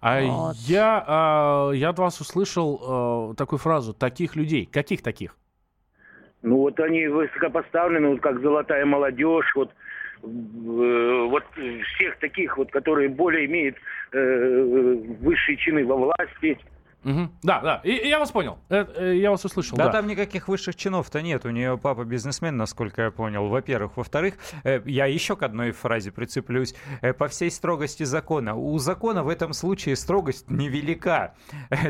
А 0.02 0.22
вот. 0.22 0.56
я, 0.68 1.04
а, 1.08 1.72
я 1.72 1.90
от 1.90 2.00
вас 2.00 2.22
услышал 2.22 2.80
а, 2.82 3.34
такую 3.36 3.60
фразу 3.60 3.94
«таких 3.94 4.36
людей». 4.36 4.66
Каких 4.66 5.02
таких? 5.02 5.36
Ну 6.42 6.58
вот 6.58 6.80
они 6.80 7.08
высокопоставлены, 7.08 8.10
вот 8.10 8.22
как 8.22 8.40
золотая 8.40 8.86
молодежь, 8.86 9.52
вот 9.56 9.72
Э, 9.72 9.88
вот 10.22 11.44
всех 11.96 12.18
таких 12.20 12.58
вот, 12.58 12.72
которые 12.72 13.10
более 13.10 13.46
имеют 13.46 13.76
э, 14.12 14.96
высшие 15.22 15.58
чины 15.58 15.86
во 15.86 15.96
власти, 15.96 16.58
Угу. 17.04 17.30
Да, 17.44 17.62
да, 17.62 17.82
и, 17.86 17.92
и 17.92 18.08
я 18.10 18.20
вас 18.20 18.32
понял, 18.32 18.60
э, 18.68 18.86
э, 18.96 19.16
я 19.18 19.32
вас 19.32 19.46
услышал. 19.46 19.78
Да, 19.78 19.86
да, 19.86 19.92
там 19.94 20.08
никаких 20.08 20.50
высших 20.50 20.76
чинов-то 20.76 21.22
нет, 21.22 21.46
у 21.46 21.50
нее 21.50 21.78
папа 21.78 22.04
бизнесмен, 22.04 22.58
насколько 22.58 23.04
я 23.04 23.12
понял, 23.12 23.48
во-первых. 23.48 23.96
Во-вторых, 23.96 24.34
э, 24.66 24.82
я 24.86 25.06
еще 25.06 25.38
к 25.38 25.44
одной 25.44 25.72
фразе 25.72 26.12
прицеплюсь, 26.12 26.76
по 27.18 27.30
всей 27.30 27.52
строгости 27.52 28.04
закона. 28.04 28.56
У 28.56 28.78
закона 28.80 29.24
в 29.24 29.30
этом 29.30 29.54
случае 29.54 29.96
строгость 29.96 30.50
невелика, 30.50 31.36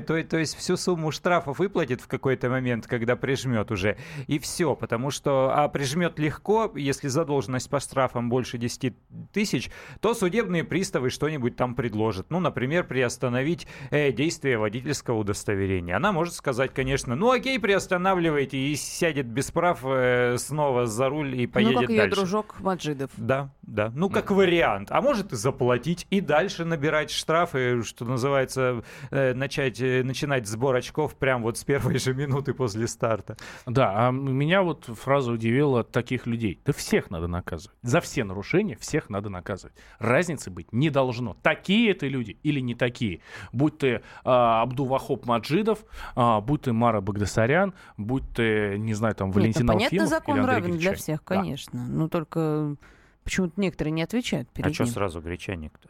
то, 0.07 0.23
то 0.23 0.37
есть 0.37 0.55
всю 0.55 0.77
сумму 0.77 1.11
штрафов 1.11 1.57
выплатит 1.57 2.01
в 2.01 2.07
какой-то 2.07 2.49
момент, 2.49 2.85
когда 2.85 3.15
прижмет 3.15 3.71
уже, 3.71 3.97
и 4.27 4.37
все, 4.37 4.75
потому 4.75 5.09
что, 5.09 5.51
а 5.55 5.67
прижмет 5.69 6.19
легко, 6.19 6.71
если 6.75 7.07
задолженность 7.07 7.69
по 7.69 7.79
штрафам 7.79 8.29
больше 8.29 8.59
10 8.59 8.93
тысяч, 9.33 9.71
то 10.01 10.13
судебные 10.13 10.63
приставы 10.63 11.09
что-нибудь 11.09 11.55
там 11.55 11.73
предложат. 11.73 12.29
Ну, 12.29 12.39
например, 12.39 12.83
приостановить 12.83 13.67
действие 13.91 14.59
водительского 14.59 14.98
водительского 14.99 15.19
удостоверения. 15.19 15.95
Она 15.95 16.11
может 16.11 16.33
сказать, 16.33 16.73
конечно, 16.73 17.15
ну 17.15 17.31
окей, 17.31 17.59
приостанавливайте 17.59 18.57
и 18.57 18.75
сядет 18.75 19.27
без 19.27 19.51
прав 19.51 19.79
э, 19.83 20.37
снова 20.37 20.85
за 20.85 21.09
руль 21.09 21.35
и 21.39 21.47
поедет 21.47 21.75
дальше. 21.75 21.91
Ну, 21.91 21.97
как 21.97 22.05
ее 22.05 22.11
дружок 22.11 22.55
Маджидов. 22.59 23.11
Да, 23.17 23.49
да. 23.61 23.91
Ну, 23.95 24.09
как 24.09 24.31
вариант. 24.31 24.89
А 24.91 25.01
может 25.01 25.33
и 25.33 25.35
заплатить, 25.35 26.05
и 26.09 26.21
дальше 26.21 26.65
набирать 26.65 27.11
штрафы, 27.11 27.81
что 27.83 28.05
называется, 28.05 28.83
э, 29.11 29.33
начать, 29.33 29.81
э, 29.81 30.03
начинать 30.03 30.47
сбор 30.47 30.75
очков 30.75 31.15
прямо 31.15 31.43
вот 31.43 31.57
с 31.57 31.63
первой 31.63 31.97
же 31.97 32.13
минуты 32.13 32.53
после 32.53 32.87
старта. 32.87 33.37
Да, 33.65 34.07
а 34.07 34.11
меня 34.11 34.61
вот 34.61 34.85
фраза 34.85 35.31
удивила 35.31 35.83
таких 35.83 36.27
людей. 36.27 36.59
Да 36.65 36.73
всех 36.73 37.09
надо 37.09 37.27
наказывать. 37.27 37.77
За 37.81 38.01
все 38.01 38.23
нарушения 38.23 38.75
всех 38.75 39.09
надо 39.09 39.29
наказывать. 39.29 39.75
Разницы 39.99 40.49
быть 40.49 40.73
не 40.73 40.89
должно. 40.89 41.35
Такие 41.41 41.91
это 41.91 42.07
люди 42.07 42.37
или 42.43 42.59
не 42.59 42.75
такие. 42.75 43.21
Будь 43.51 43.77
ты 43.77 43.87
э, 43.87 44.01
Абдул 44.23 44.88
Вахоп 44.89 45.25
Маджидов, 45.25 45.79
а, 46.15 46.41
будь 46.41 46.63
ты 46.63 46.73
Мара 46.73 46.99
Багдасарян, 46.99 47.73
будь 47.97 48.23
ты, 48.33 48.77
не 48.77 48.93
знаю, 48.93 49.15
там, 49.15 49.31
Валентин 49.31 49.61
Нет, 49.65 49.67
ну, 49.67 49.73
понятно, 49.73 50.07
закон 50.07 50.43
равен 50.45 50.77
для 50.77 50.93
всех, 50.95 51.23
конечно. 51.23 51.79
Да. 51.79 51.87
Ну, 51.87 52.09
только 52.09 52.75
почему-то 53.23 53.53
некоторые 53.61 53.91
не 53.91 54.01
отвечают 54.03 54.49
перед 54.49 54.65
А 54.65 54.69
ним. 54.69 54.75
что 54.75 54.85
сразу 54.87 55.21
гречаник-то? 55.21 55.89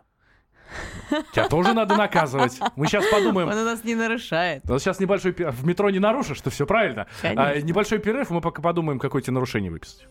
Тебя 1.34 1.48
тоже 1.48 1.74
надо 1.74 1.96
наказывать. 1.96 2.60
Мы 2.76 2.86
сейчас 2.86 3.06
подумаем. 3.10 3.48
Он 3.48 3.58
у 3.58 3.64
нас 3.66 3.84
не 3.84 3.96
нарушает. 3.96 4.62
Вот 4.66 4.80
сейчас 4.82 5.00
небольшой 5.00 5.32
в 5.32 5.66
метро 5.66 5.90
не 5.90 6.00
нарушишь, 6.00 6.38
что 6.38 6.50
все 6.52 6.68
правильно. 6.68 7.08
А, 7.24 7.60
небольшой 7.60 7.98
перерыв, 7.98 8.30
мы 8.30 8.42
пока 8.42 8.62
подумаем, 8.62 9.00
какое 9.00 9.22
тебе 9.22 9.34
нарушение 9.34 9.72
выписать. 9.72 10.08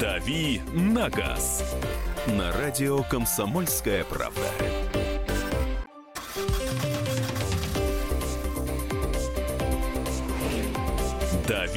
Дави 0.00 0.60
на 0.72 1.10
газ. 1.10 1.76
На 2.26 2.52
радио 2.52 3.02
Комсомольская 3.04 4.04
правда. 4.04 4.40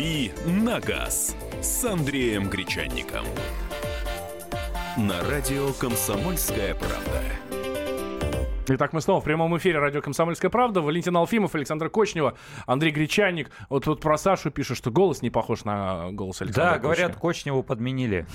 «Дави 0.01 0.31
на 0.47 0.79
газ» 0.79 1.35
с 1.61 1.85
Андреем 1.85 2.49
Гречанником. 2.49 3.23
На 4.97 5.21
радио 5.29 5.73
«Комсомольская 5.73 6.73
правда». 6.73 7.21
Итак, 8.67 8.93
мы 8.93 9.01
снова 9.01 9.21
в 9.21 9.23
прямом 9.23 9.55
эфире 9.59 9.77
радио 9.77 10.01
«Комсомольская 10.01 10.49
правда». 10.49 10.81
Валентин 10.81 11.15
Алфимов, 11.15 11.53
Александр 11.53 11.91
Кочнева, 11.91 12.35
Андрей 12.65 12.91
Гречанник. 12.91 13.51
Вот 13.69 13.85
тут 13.85 14.01
про 14.01 14.17
Сашу 14.17 14.49
пишет, 14.49 14.75
что 14.75 14.89
голос 14.89 15.21
не 15.21 15.29
похож 15.29 15.65
на 15.65 16.11
голос 16.11 16.41
Александра 16.41 16.73
Да, 16.73 16.79
говорят, 16.79 17.15
Кочневу 17.15 17.61
подменили. 17.61 18.25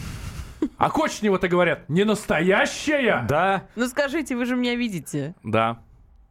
А 0.77 0.89
Кочнева-то 0.89 1.49
говорят, 1.49 1.89
не 1.89 2.05
настоящая? 2.05 3.27
Да. 3.29 3.67
Ну 3.75 3.89
скажите, 3.89 4.37
вы 4.37 4.45
же 4.45 4.55
меня 4.55 4.77
видите. 4.77 5.35
Да. 5.43 5.81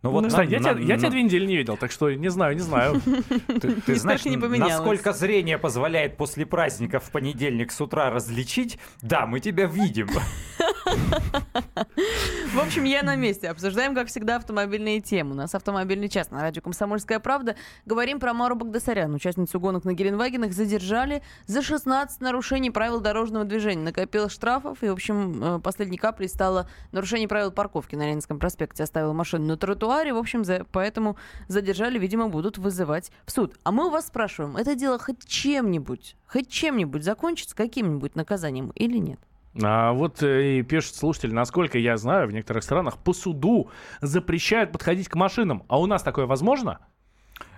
Ну 0.05 0.11
вот 0.11 0.27
Кстати, 0.27 0.49
на- 0.49 0.51
я, 0.53 0.59
на- 0.59 0.69
тебя, 0.75 0.81
я 0.81 0.93
на- 0.93 0.99
тебя 0.99 1.09
две 1.09 1.23
недели 1.23 1.45
не 1.47 1.57
видел, 1.57 1.77
так 1.77 1.91
что 1.91 2.13
не 2.13 2.29
знаю, 2.29 2.53
не 2.53 2.61
знаю. 2.61 3.01
Ты, 3.47 3.71
ты 3.81 3.95
знаешь, 3.95 4.23
не 4.23 4.37
насколько 4.37 5.13
зрение 5.13 5.57
позволяет 5.57 6.15
после 6.15 6.45
праздника 6.45 6.99
в 6.99 7.09
понедельник 7.09 7.71
с 7.71 7.81
утра 7.81 8.11
различить? 8.11 8.77
Да, 9.01 9.25
мы 9.25 9.39
тебя 9.39 9.65
видим. 9.65 10.07
В 10.85 12.59
общем, 12.59 12.83
я 12.83 13.03
на 13.03 13.15
месте. 13.15 13.49
Обсуждаем, 13.49 13.95
как 13.95 14.07
всегда, 14.07 14.37
автомобильные 14.37 15.01
темы. 15.01 15.31
У 15.31 15.35
нас 15.35 15.55
автомобильный 15.55 16.09
час 16.09 16.31
на 16.31 16.41
радио 16.41 16.61
«Комсомольская 16.61 17.19
правда». 17.19 17.55
Говорим 17.85 18.19
про 18.19 18.33
Мару 18.33 18.55
Багдасарян. 18.55 19.13
Участницу 19.13 19.59
гонок 19.59 19.83
на 19.85 19.93
Геленвагенах 19.93 20.53
задержали 20.53 21.21
за 21.47 21.61
16 21.61 22.21
нарушений 22.21 22.71
правил 22.71 22.99
дорожного 23.01 23.45
движения. 23.45 23.83
Накопил 23.83 24.29
штрафов, 24.29 24.83
и, 24.83 24.89
в 24.89 24.93
общем, 24.93 25.43
э, 25.57 25.59
последней 25.59 25.97
каплей 25.97 26.29
стало 26.29 26.69
нарушение 26.91 27.27
правил 27.27 27.51
парковки 27.51 27.95
на 27.95 28.07
Ленинском 28.07 28.39
проспекте. 28.39 28.83
Оставил 28.83 29.13
машину 29.13 29.45
на 29.45 29.57
тротуаре, 29.57 30.13
в 30.13 30.17
общем, 30.17 30.45
за- 30.45 30.65
поэтому 30.71 31.17
задержали, 31.47 31.99
видимо, 31.99 32.29
будут 32.29 32.57
вызывать 32.57 33.11
в 33.25 33.31
суд. 33.31 33.55
А 33.63 33.71
мы 33.71 33.87
у 33.87 33.89
вас 33.89 34.07
спрашиваем, 34.07 34.55
это 34.57 34.75
дело 34.75 34.99
хоть 34.99 35.25
чем-нибудь, 35.25 36.15
хоть 36.27 36.49
чем-нибудь 36.49 37.03
закончится, 37.03 37.55
каким-нибудь 37.55 38.15
наказанием 38.15 38.71
или 38.75 38.97
нет? 38.97 39.19
А 39.63 39.93
вот 39.93 40.21
э, 40.21 40.59
и 40.59 40.63
пишет 40.63 40.95
слушатель, 40.95 41.33
насколько 41.33 41.77
я 41.77 41.95
знаю, 41.97 42.27
в 42.27 42.33
некоторых 42.33 42.63
странах 42.63 42.97
по 42.97 43.13
суду 43.13 43.69
запрещают 44.01 44.71
подходить 44.71 45.07
к 45.07 45.15
машинам. 45.15 45.63
А 45.67 45.79
у 45.79 45.85
нас 45.85 46.03
такое 46.03 46.25
возможно? 46.25 46.79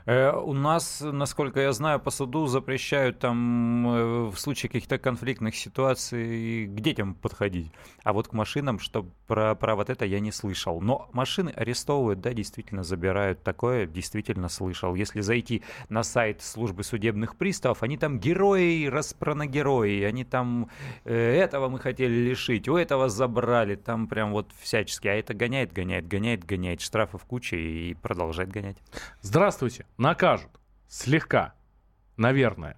Э, 0.08 0.32
У 0.32 0.54
нас, 0.54 1.02
насколько 1.02 1.60
я 1.60 1.74
знаю, 1.74 2.00
по 2.00 2.12
суду 2.12 2.48
запрещают 2.48 3.20
там 3.20 3.88
э, 3.88 4.30
в 4.30 4.38
случае 4.38 4.70
каких-то 4.70 4.98
конфликтных 4.98 5.54
ситуаций 5.56 6.66
к 6.68 6.80
детям 6.80 7.14
подходить. 7.14 7.74
А 8.04 8.14
вот 8.14 8.30
к 8.30 8.34
машинам, 8.34 8.80
что 8.80 9.06
про, 9.28 9.54
про 9.56 9.76
вот 9.76 9.90
это 9.90 10.06
я 10.06 10.22
не 10.22 10.32
слышал. 10.32 10.80
Но 10.80 11.10
машины 11.12 11.50
арестовывают, 11.50 12.22
да, 12.22 12.32
действительно 12.32 12.84
забирают. 12.84 13.44
Такое 13.44 13.86
действительно 13.86 14.48
слышал. 14.48 14.96
Если 14.96 15.20
зайти 15.20 15.62
на 15.90 16.04
сайт 16.04 16.42
службы 16.42 16.84
судебных 16.84 17.36
приставов, 17.36 17.84
они 17.84 17.98
там 17.98 18.18
герои, 18.18 18.86
распронагерои. 18.86 20.04
Они 20.04 20.24
там 20.24 20.70
э, 21.04 21.14
этого 21.14 21.68
мы 21.68 21.80
хотели 21.80 22.14
лишить, 22.30 22.70
у 22.70 22.78
этого 22.78 23.10
забрали. 23.10 23.76
Там 23.76 24.08
прям 24.08 24.32
вот 24.32 24.52
всячески. 24.62 25.10
А 25.10 25.14
это 25.14 25.34
гоняет, 25.34 25.74
гоняет, 25.74 26.08
гоняет, 26.08 26.46
гоняет. 26.46 26.80
Штрафов 26.80 27.26
куча 27.26 27.58
и 27.58 27.94
продолжает 27.96 28.50
гонять. 28.50 28.78
Здравствуйте, 29.22 29.86
накажут. 29.98 30.52
Слегка. 30.88 31.54
Наверное. 32.18 32.78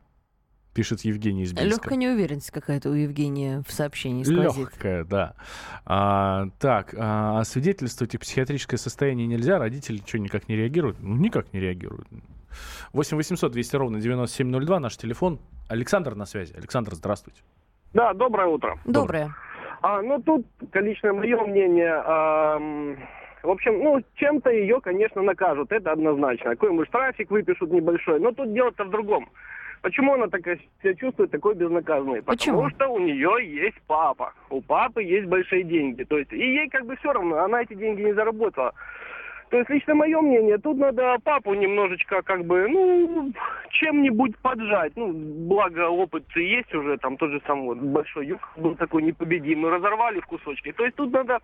Пишет 0.74 1.02
Евгений 1.02 1.44
из 1.44 1.52
Бийска. 1.52 1.68
Легкая 1.68 1.98
неуверенность 1.98 2.52
какая-то 2.52 2.90
у 2.90 2.94
Евгения 2.94 3.64
в 3.68 3.72
сообщении 3.72 4.24
сквозит. 4.24 4.58
Легкая, 4.58 5.04
да. 5.04 5.34
А, 5.86 6.46
так, 6.60 6.94
а, 6.98 7.44
свидетельствовать 7.44 8.14
их 8.14 8.22
психиатрическое 8.22 8.78
состояние 8.78 9.28
нельзя, 9.28 9.58
родители 9.58 10.02
что, 10.06 10.20
никак 10.20 10.48
не 10.48 10.56
реагируют? 10.56 10.98
Ну, 11.02 11.16
никак 11.16 11.52
не 11.54 11.60
реагируют. 11.60 12.08
8 12.94 13.18
800 13.18 13.52
200 13.52 13.76
ровно 13.76 14.00
9702, 14.00 14.80
наш 14.80 14.96
телефон. 14.98 15.40
Александр 15.68 16.16
на 16.16 16.26
связи. 16.26 16.54
Александр, 16.56 16.96
здравствуйте. 16.96 17.42
Да, 17.94 18.14
доброе 18.14 18.48
утро. 18.48 18.80
Доброе. 18.86 19.34
А, 19.82 20.02
ну, 20.02 20.22
тут 20.22 20.46
лично 20.74 21.14
мое 21.14 21.38
мнение. 21.46 22.02
ам, 22.06 22.98
в 23.44 23.50
общем, 23.50 23.80
ну, 23.80 24.02
чем-то 24.16 24.50
ее, 24.50 24.82
конечно, 24.82 25.22
накажут, 25.22 25.72
это 25.72 25.92
однозначно. 25.92 26.52
Какой-нибудь 26.52 26.88
штрафик 26.88 27.32
выпишут 27.32 27.72
небольшой. 27.72 28.20
Но 28.20 28.32
тут 28.32 28.54
дело-то 28.54 28.84
в 28.84 28.90
другом. 28.90 29.30
Почему 29.82 30.16
она 30.16 30.28
так 30.28 30.42
себя 30.44 30.94
чувствует 30.96 31.32
такой 31.32 31.56
безнаказанной? 31.56 32.22
Почему? 32.22 32.64
Потому 32.64 32.76
что 32.76 32.88
у 32.90 33.00
нее 33.00 33.32
есть 33.42 33.78
папа. 33.88 34.34
У 34.50 34.62
папы 34.62 35.04
есть 35.04 35.28
большие 35.28 35.64
деньги. 35.64 36.04
То 36.04 36.18
есть, 36.18 36.34
и 36.34 36.38
ей 36.38 36.68
как 36.68 36.86
бы 36.86 36.98
все 36.98 37.14
равно, 37.14 37.40
она 37.40 37.62
эти 37.62 37.76
деньги 37.76 38.02
не 38.02 38.14
заработала. 38.14 38.74
То 39.50 39.58
есть, 39.58 39.70
лично 39.70 39.96
мое 39.96 40.20
мнение, 40.22 40.58
тут 40.58 40.78
надо 40.78 41.18
папу 41.24 41.54
немножечко, 41.54 42.22
как 42.22 42.46
бы, 42.46 42.68
ну, 42.68 43.32
чем-нибудь 43.70 44.38
поджать. 44.40 44.94
Ну, 44.96 45.12
благо 45.14 45.88
опыт 45.88 46.26
есть 46.36 46.76
уже, 46.76 46.98
там 46.98 47.18
тот 47.18 47.32
же 47.32 47.42
самый 47.48 47.68
вот 47.68 47.78
большой 47.78 48.28
юг 48.28 48.42
был 48.58 48.76
такой 48.76 49.02
непобедимый, 49.02 49.72
разорвали 49.72 50.20
в 50.20 50.28
кусочки. 50.28 50.74
То 50.74 50.84
есть, 50.84 50.98
тут 50.98 51.12
надо 51.14 51.40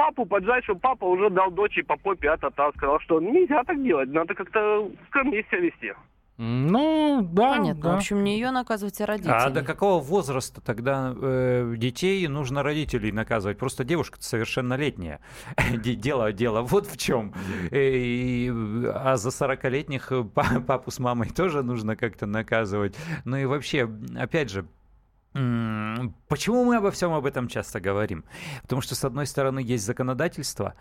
папу 0.00 0.24
поджать, 0.24 0.64
чтобы 0.64 0.80
папа 0.80 1.04
уже 1.04 1.28
дал 1.28 1.50
дочери 1.50 1.82
по 1.82 1.96
попе, 1.98 2.30
а-та-та, 2.30 2.70
сказал, 2.76 2.98
что 3.00 3.20
нельзя 3.20 3.62
так 3.64 3.82
делать, 3.82 4.08
надо 4.10 4.34
как-то 4.34 4.88
скромнее 5.08 5.44
себя 5.50 5.60
вести. 5.60 5.92
Ну, 6.42 7.20
да. 7.32 7.56
Понятно. 7.58 7.82
да. 7.82 7.92
В 7.92 7.96
общем, 7.96 8.24
не 8.24 8.32
ее 8.36 8.50
наказывать, 8.50 8.98
а 9.02 9.04
родителей. 9.06 9.34
А 9.36 9.50
до 9.50 9.62
какого 9.62 10.00
возраста 10.02 10.62
тогда 10.62 11.14
э, 11.14 11.74
детей 11.76 12.26
нужно 12.28 12.62
родителей 12.62 13.12
наказывать? 13.12 13.58
Просто 13.58 13.84
девушка 13.84 14.16
совершеннолетняя. 14.22 15.20
Де- 15.84 15.96
Дело, 15.96 16.32
дело 16.32 16.62
вот 16.62 16.86
в 16.86 16.96
чем. 16.96 17.34
а 17.70 19.16
за 19.16 19.28
40-летних 19.28 20.12
э, 20.12 20.24
па- 20.24 20.60
папу 20.66 20.90
с 20.90 20.98
мамой 20.98 21.28
тоже 21.28 21.62
нужно 21.62 21.94
как-то 21.94 22.24
наказывать. 22.24 22.96
Ну 23.26 23.36
и 23.36 23.44
вообще, 23.44 23.86
опять 24.18 24.48
же, 24.50 24.64
Почему 25.32 26.64
мы 26.64 26.76
обо 26.76 26.90
всем 26.90 27.12
об 27.12 27.24
этом 27.24 27.46
часто 27.46 27.80
говорим? 27.80 28.24
Потому 28.62 28.82
что, 28.82 28.96
с 28.96 29.04
одной 29.04 29.26
стороны, 29.26 29.60
есть 29.60 29.84
законодательство, 29.84 30.74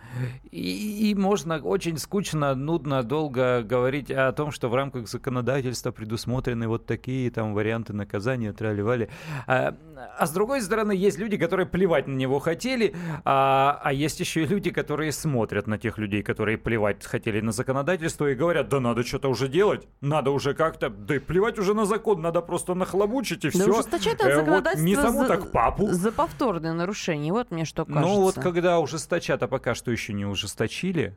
и, 0.52 1.12
и 1.12 1.16
можно 1.16 1.60
очень 1.60 2.00
скучно, 2.00 2.56
нудно, 2.56 3.04
долго 3.04 3.62
говорить 3.62 4.10
о 4.10 4.32
том, 4.32 4.52
что 4.52 4.70
в 4.70 4.76
рамках 4.76 5.08
законодательства 5.08 5.92
предусмотрены 5.92 6.68
вот 6.68 6.88
такие 6.88 7.30
там 7.30 7.54
варианты 7.54 7.94
наказания, 7.94 8.52
трали 8.52 9.08
А, 9.46 9.76
а 10.18 10.26
с 10.26 10.32
другой 10.32 10.62
стороны, 10.62 10.94
есть 10.94 11.20
люди, 11.20 11.38
которые 11.38 11.68
плевать 11.68 12.08
на 12.08 12.16
него 12.16 12.40
хотели, 12.40 12.96
а, 13.26 13.80
а 13.84 13.94
есть 13.94 14.20
еще 14.20 14.44
и 14.44 14.46
люди, 14.48 14.72
которые 14.72 15.12
смотрят 15.12 15.68
на 15.68 15.78
тех 15.78 16.00
людей, 16.00 16.24
которые 16.24 16.58
плевать 16.58 17.06
хотели 17.06 17.40
на 17.42 17.52
законодательство 17.52 18.26
и 18.26 18.34
говорят, 18.34 18.70
да 18.70 18.80
надо 18.80 19.04
что-то 19.04 19.30
уже 19.30 19.48
делать, 19.48 19.88
надо 20.02 20.32
уже 20.32 20.56
как-то, 20.56 20.90
да 20.90 21.18
и 21.18 21.20
плевать 21.20 21.60
уже 21.60 21.76
на 21.76 21.86
закон, 21.86 22.22
надо 22.22 22.42
просто 22.42 22.74
нахлобучить 22.74 23.46
и 23.46 23.50
Да 23.50 23.52
все. 23.52 23.66
Законодательство 24.40 24.86
не 24.86 24.96
саму 24.96 25.20
за- 25.22 25.28
так 25.28 25.52
папу. 25.52 25.88
За 25.92 26.12
повторное 26.12 26.74
нарушение. 26.74 27.32
Вот 27.34 27.52
мне 27.52 27.66
что 27.66 27.86
кажется. 27.86 28.08
Ну 28.08 28.22
вот 28.22 28.36
когда 28.36 28.80
ужесточат, 28.80 29.42
а 29.44 29.48
пока 29.48 29.76
что 29.76 29.92
еще 29.92 30.14
не 30.14 30.26
ужесточили, 30.26 31.16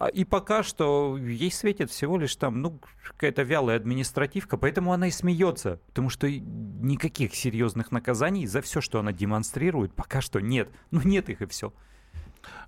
а- 0.00 0.08
и 0.08 0.24
пока 0.24 0.62
что 0.62 1.16
ей 1.18 1.50
светит 1.52 1.90
всего 1.90 2.18
лишь 2.18 2.34
там, 2.36 2.60
ну, 2.62 2.78
какая-то 3.06 3.42
вялая 3.42 3.76
административка, 3.76 4.56
поэтому 4.56 4.92
она 4.92 5.06
и 5.08 5.10
смеется, 5.10 5.80
потому 5.88 6.10
что 6.10 6.28
никаких 6.30 7.34
серьезных 7.34 7.92
наказаний 7.92 8.46
за 8.46 8.60
все, 8.60 8.80
что 8.80 8.98
она 8.98 9.12
демонстрирует, 9.12 9.94
пока 9.94 10.20
что 10.20 10.40
нет. 10.40 10.68
Ну 10.90 11.00
нет 11.04 11.28
их 11.28 11.42
и 11.42 11.46
все. 11.46 11.72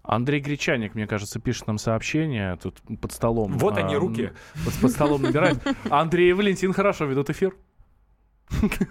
Андрей 0.03 0.41
Гречаник, 0.41 0.95
мне 0.95 1.07
кажется, 1.07 1.39
пишет 1.41 1.67
нам 1.67 1.77
сообщение 1.79 2.57
тут 2.57 2.81
под 3.01 3.13
столом. 3.13 3.59
Вот 3.59 3.77
они, 3.77 3.95
А, 3.97 3.99
руки. 3.99 4.33
Под, 4.65 4.75
под 4.75 4.91
столом 4.93 5.21
набирает. 5.23 5.59
Андрей 5.91 6.31
и 6.31 6.33
Валентин 6.33 6.73
хорошо 6.73 7.05
ведут 7.07 7.29
эфир. 7.29 7.55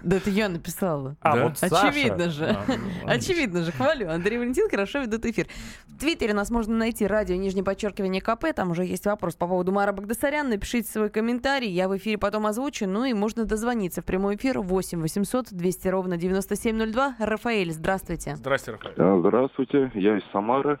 Да 0.02 0.16
это 0.16 0.30
я 0.30 0.48
написала. 0.48 1.16
А 1.20 1.36
Да? 1.36 1.44
вот 1.44 1.58
Саша... 1.58 1.88
Очевидно 1.88 2.30
же. 2.30 2.44
А, 2.46 2.64
ну, 2.68 3.08
Очевидно 3.08 3.62
же, 3.62 3.72
хвалю. 3.72 4.10
Андрей 4.10 4.38
Валентин 4.38 4.68
хорошо 4.68 5.00
ведут 5.00 5.24
эфир. 5.26 5.46
В 5.86 5.98
Твиттере 5.98 6.34
нас 6.34 6.50
можно 6.50 6.76
найти 6.76 7.06
радио 7.06 7.36
нижнее 7.36 7.64
подчеркивание 7.64 8.20
КП. 8.20 8.46
Там 8.54 8.70
уже 8.70 8.84
есть 8.84 9.06
вопрос 9.06 9.34
по 9.36 9.46
поводу 9.46 9.72
Мара 9.72 9.92
Багдасарян. 9.92 10.48
Напишите 10.48 10.88
свой 10.90 11.10
комментарий. 11.10 11.70
Я 11.70 11.88
в 11.88 11.96
эфире 11.96 12.18
потом 12.18 12.46
озвучу. 12.46 12.86
Ну 12.86 13.04
и 13.04 13.12
можно 13.14 13.44
дозвониться 13.44 14.02
в 14.02 14.04
прямой 14.04 14.36
эфир 14.36 14.60
8 14.60 15.00
800 15.00 15.52
200 15.52 15.88
ровно 15.88 16.16
9702. 16.16 17.16
Рафаэль, 17.18 17.72
здравствуйте. 17.72 18.36
Здрасте, 18.36 18.72
Рафаэль. 18.72 19.20
Здравствуйте, 19.20 19.90
я 19.94 20.18
из 20.18 20.22
Самары. 20.32 20.78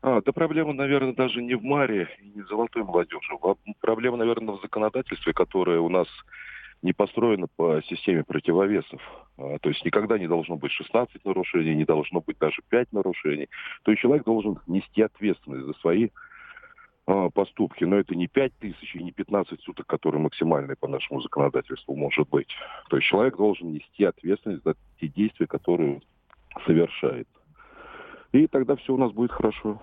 А, 0.00 0.20
да 0.22 0.32
проблема, 0.32 0.72
наверное, 0.74 1.12
даже 1.14 1.42
не 1.42 1.54
в 1.54 1.62
Маре 1.64 2.08
и 2.22 2.28
не 2.36 2.42
в 2.42 2.48
золотой 2.48 2.84
молодежи. 2.84 3.34
Проблема, 3.80 4.16
наверное, 4.16 4.54
в 4.54 4.60
законодательстве, 4.62 5.32
которое 5.32 5.80
у 5.80 5.88
нас 5.88 6.06
не 6.82 6.92
построено 6.92 7.46
по 7.56 7.82
системе 7.82 8.24
противовесов. 8.24 9.00
А, 9.36 9.58
То 9.58 9.68
есть 9.68 9.84
никогда 9.84 10.18
не 10.18 10.28
должно 10.28 10.56
быть 10.56 10.72
16 10.72 11.24
нарушений, 11.24 11.74
не 11.74 11.84
должно 11.84 12.20
быть 12.20 12.38
даже 12.38 12.62
5 12.68 12.92
нарушений. 12.92 13.48
То 13.82 13.90
есть 13.90 14.00
человек 14.02 14.24
должен 14.24 14.58
нести 14.66 15.02
ответственность 15.02 15.66
за 15.66 15.72
свои 15.74 16.08
а, 17.06 17.30
поступки. 17.30 17.84
Но 17.84 17.96
это 17.96 18.14
не 18.14 18.28
5 18.28 18.52
тысяч 18.58 18.94
и 18.94 19.02
не 19.02 19.12
15 19.12 19.60
суток, 19.62 19.86
которые 19.86 20.22
максимальные 20.22 20.76
по 20.76 20.88
нашему 20.88 21.20
законодательству 21.20 21.96
может 21.96 22.28
быть. 22.28 22.48
То 22.90 22.96
есть 22.96 23.08
человек 23.08 23.36
должен 23.36 23.72
нести 23.72 24.04
ответственность 24.04 24.64
за 24.64 24.74
те 25.00 25.08
действия, 25.08 25.46
которые 25.46 26.00
совершает. 26.66 27.28
И 28.32 28.46
тогда 28.46 28.76
все 28.76 28.94
у 28.94 28.98
нас 28.98 29.10
будет 29.12 29.32
хорошо. 29.32 29.80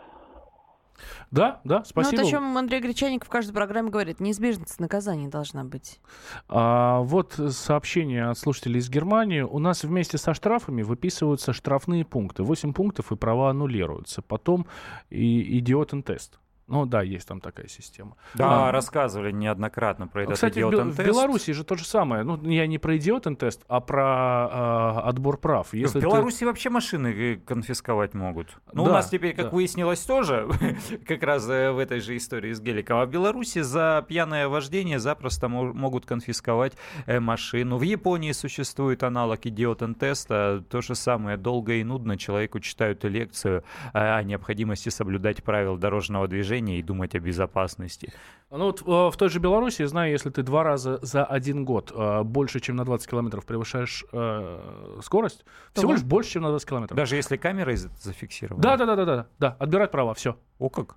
Да, 1.31 1.61
да, 1.63 1.83
спасибо. 1.85 2.17
Ну, 2.17 2.23
вот 2.23 2.27
о 2.27 2.31
чем 2.31 2.57
Андрей 2.57 2.81
Гречаник 2.81 3.25
в 3.25 3.29
каждой 3.29 3.53
программе 3.53 3.89
говорит. 3.89 4.19
Неизбежность 4.19 4.79
наказания 4.79 5.27
должна 5.27 5.63
быть. 5.63 5.99
А, 6.47 7.01
вот 7.01 7.39
сообщение 7.49 8.29
от 8.29 8.37
слушателей 8.37 8.79
из 8.79 8.89
Германии. 8.89 9.41
У 9.41 9.59
нас 9.59 9.83
вместе 9.83 10.17
со 10.17 10.33
штрафами 10.33 10.81
выписываются 10.81 11.53
штрафные 11.53 12.05
пункты. 12.05 12.43
8 12.43 12.73
пунктов 12.73 13.11
и 13.11 13.15
права 13.15 13.49
аннулируются. 13.49 14.21
Потом 14.21 14.67
и 15.09 15.59
идиотен 15.59 16.03
тест. 16.03 16.39
Ну 16.67 16.87
да, 16.87 17.03
есть 17.03 17.27
там 17.27 17.41
такая 17.41 17.67
система. 17.67 18.15
Да, 18.33 18.69
а, 18.69 18.71
рассказывали 18.71 19.31
неоднократно 19.31 20.07
про 20.07 20.23
этот 20.23 20.35
кстати, 20.35 20.57
идиотен-тест. 20.57 20.99
в 20.99 21.05
Беларуси 21.05 21.53
же 21.53 21.63
то 21.63 21.75
же 21.75 21.85
самое. 21.85 22.23
Ну, 22.23 22.41
я 22.49 22.65
не 22.65 22.79
про 22.79 22.97
идиотен-тест, 22.97 23.63
а 23.67 23.81
про 23.81 24.97
э, 24.97 25.07
отбор 25.07 25.37
прав. 25.37 25.75
Если 25.75 25.99
в 25.99 26.01
Беларуси 26.01 26.39
ты... 26.39 26.45
вообще 26.47 26.71
машины 26.71 27.07
э, 27.07 27.35
конфисковать 27.35 28.15
могут. 28.15 28.57
Ну, 28.73 28.83
да, 28.83 28.89
у 28.89 28.93
нас 28.93 29.09
теперь, 29.09 29.35
как 29.35 29.45
да. 29.45 29.51
выяснилось, 29.51 29.99
тоже, 29.99 30.49
как 31.07 31.21
раз 31.21 31.47
э, 31.47 31.71
в 31.71 31.77
этой 31.77 31.99
же 31.99 32.17
истории 32.17 32.51
с 32.51 32.59
Геликом. 32.59 32.97
А 32.97 33.05
в 33.05 33.09
Беларуси 33.11 33.61
за 33.61 34.03
пьяное 34.07 34.47
вождение 34.47 34.97
запросто 34.97 35.47
могут 35.47 36.07
конфисковать 36.07 36.73
э, 37.05 37.19
машину. 37.19 37.77
В 37.77 37.83
Японии 37.83 38.31
существует 38.31 39.03
аналог 39.03 39.45
идиотен-теста. 39.45 40.63
То 40.67 40.81
же 40.81 40.95
самое, 40.95 41.37
долго 41.37 41.73
и 41.73 41.83
нудно 41.83 42.17
человеку 42.17 42.59
читают 42.59 43.03
лекцию 43.03 43.63
о 43.93 44.23
необходимости 44.23 44.89
соблюдать 44.89 45.43
правила 45.43 45.77
дорожного 45.77 46.27
движения 46.27 46.54
движения 46.55 46.79
и 46.79 46.83
думать 46.83 47.15
о 47.15 47.19
безопасности. 47.19 48.13
Ну 48.51 48.65
вот 48.65 48.81
в 48.81 49.17
той 49.17 49.29
же 49.29 49.39
Беларуси, 49.39 49.81
я 49.81 49.87
знаю, 49.87 50.11
если 50.11 50.29
ты 50.29 50.43
два 50.43 50.63
раза 50.63 50.99
за 51.01 51.25
один 51.25 51.65
год 51.65 51.91
э, 51.95 52.23
больше, 52.23 52.59
чем 52.59 52.75
на 52.75 52.85
20 52.85 53.09
километров 53.09 53.45
превышаешь 53.45 54.05
э, 54.11 54.99
скорость, 55.01 55.45
То 55.73 55.81
всего 55.81 55.93
лишь 55.93 56.03
больше, 56.03 56.31
чем 56.31 56.43
на 56.43 56.49
20 56.49 56.69
километров. 56.69 56.97
Даже 56.97 57.15
если 57.15 57.37
камерой 57.37 57.75
зафиксирована? 57.75 58.61
Да, 58.61 58.77
да, 58.77 58.85
да, 58.85 58.95
да, 58.95 59.05
да, 59.05 59.27
да, 59.39 59.55
отбирать 59.59 59.91
права, 59.91 60.13
все. 60.13 60.37
О 60.59 60.69
как? 60.69 60.95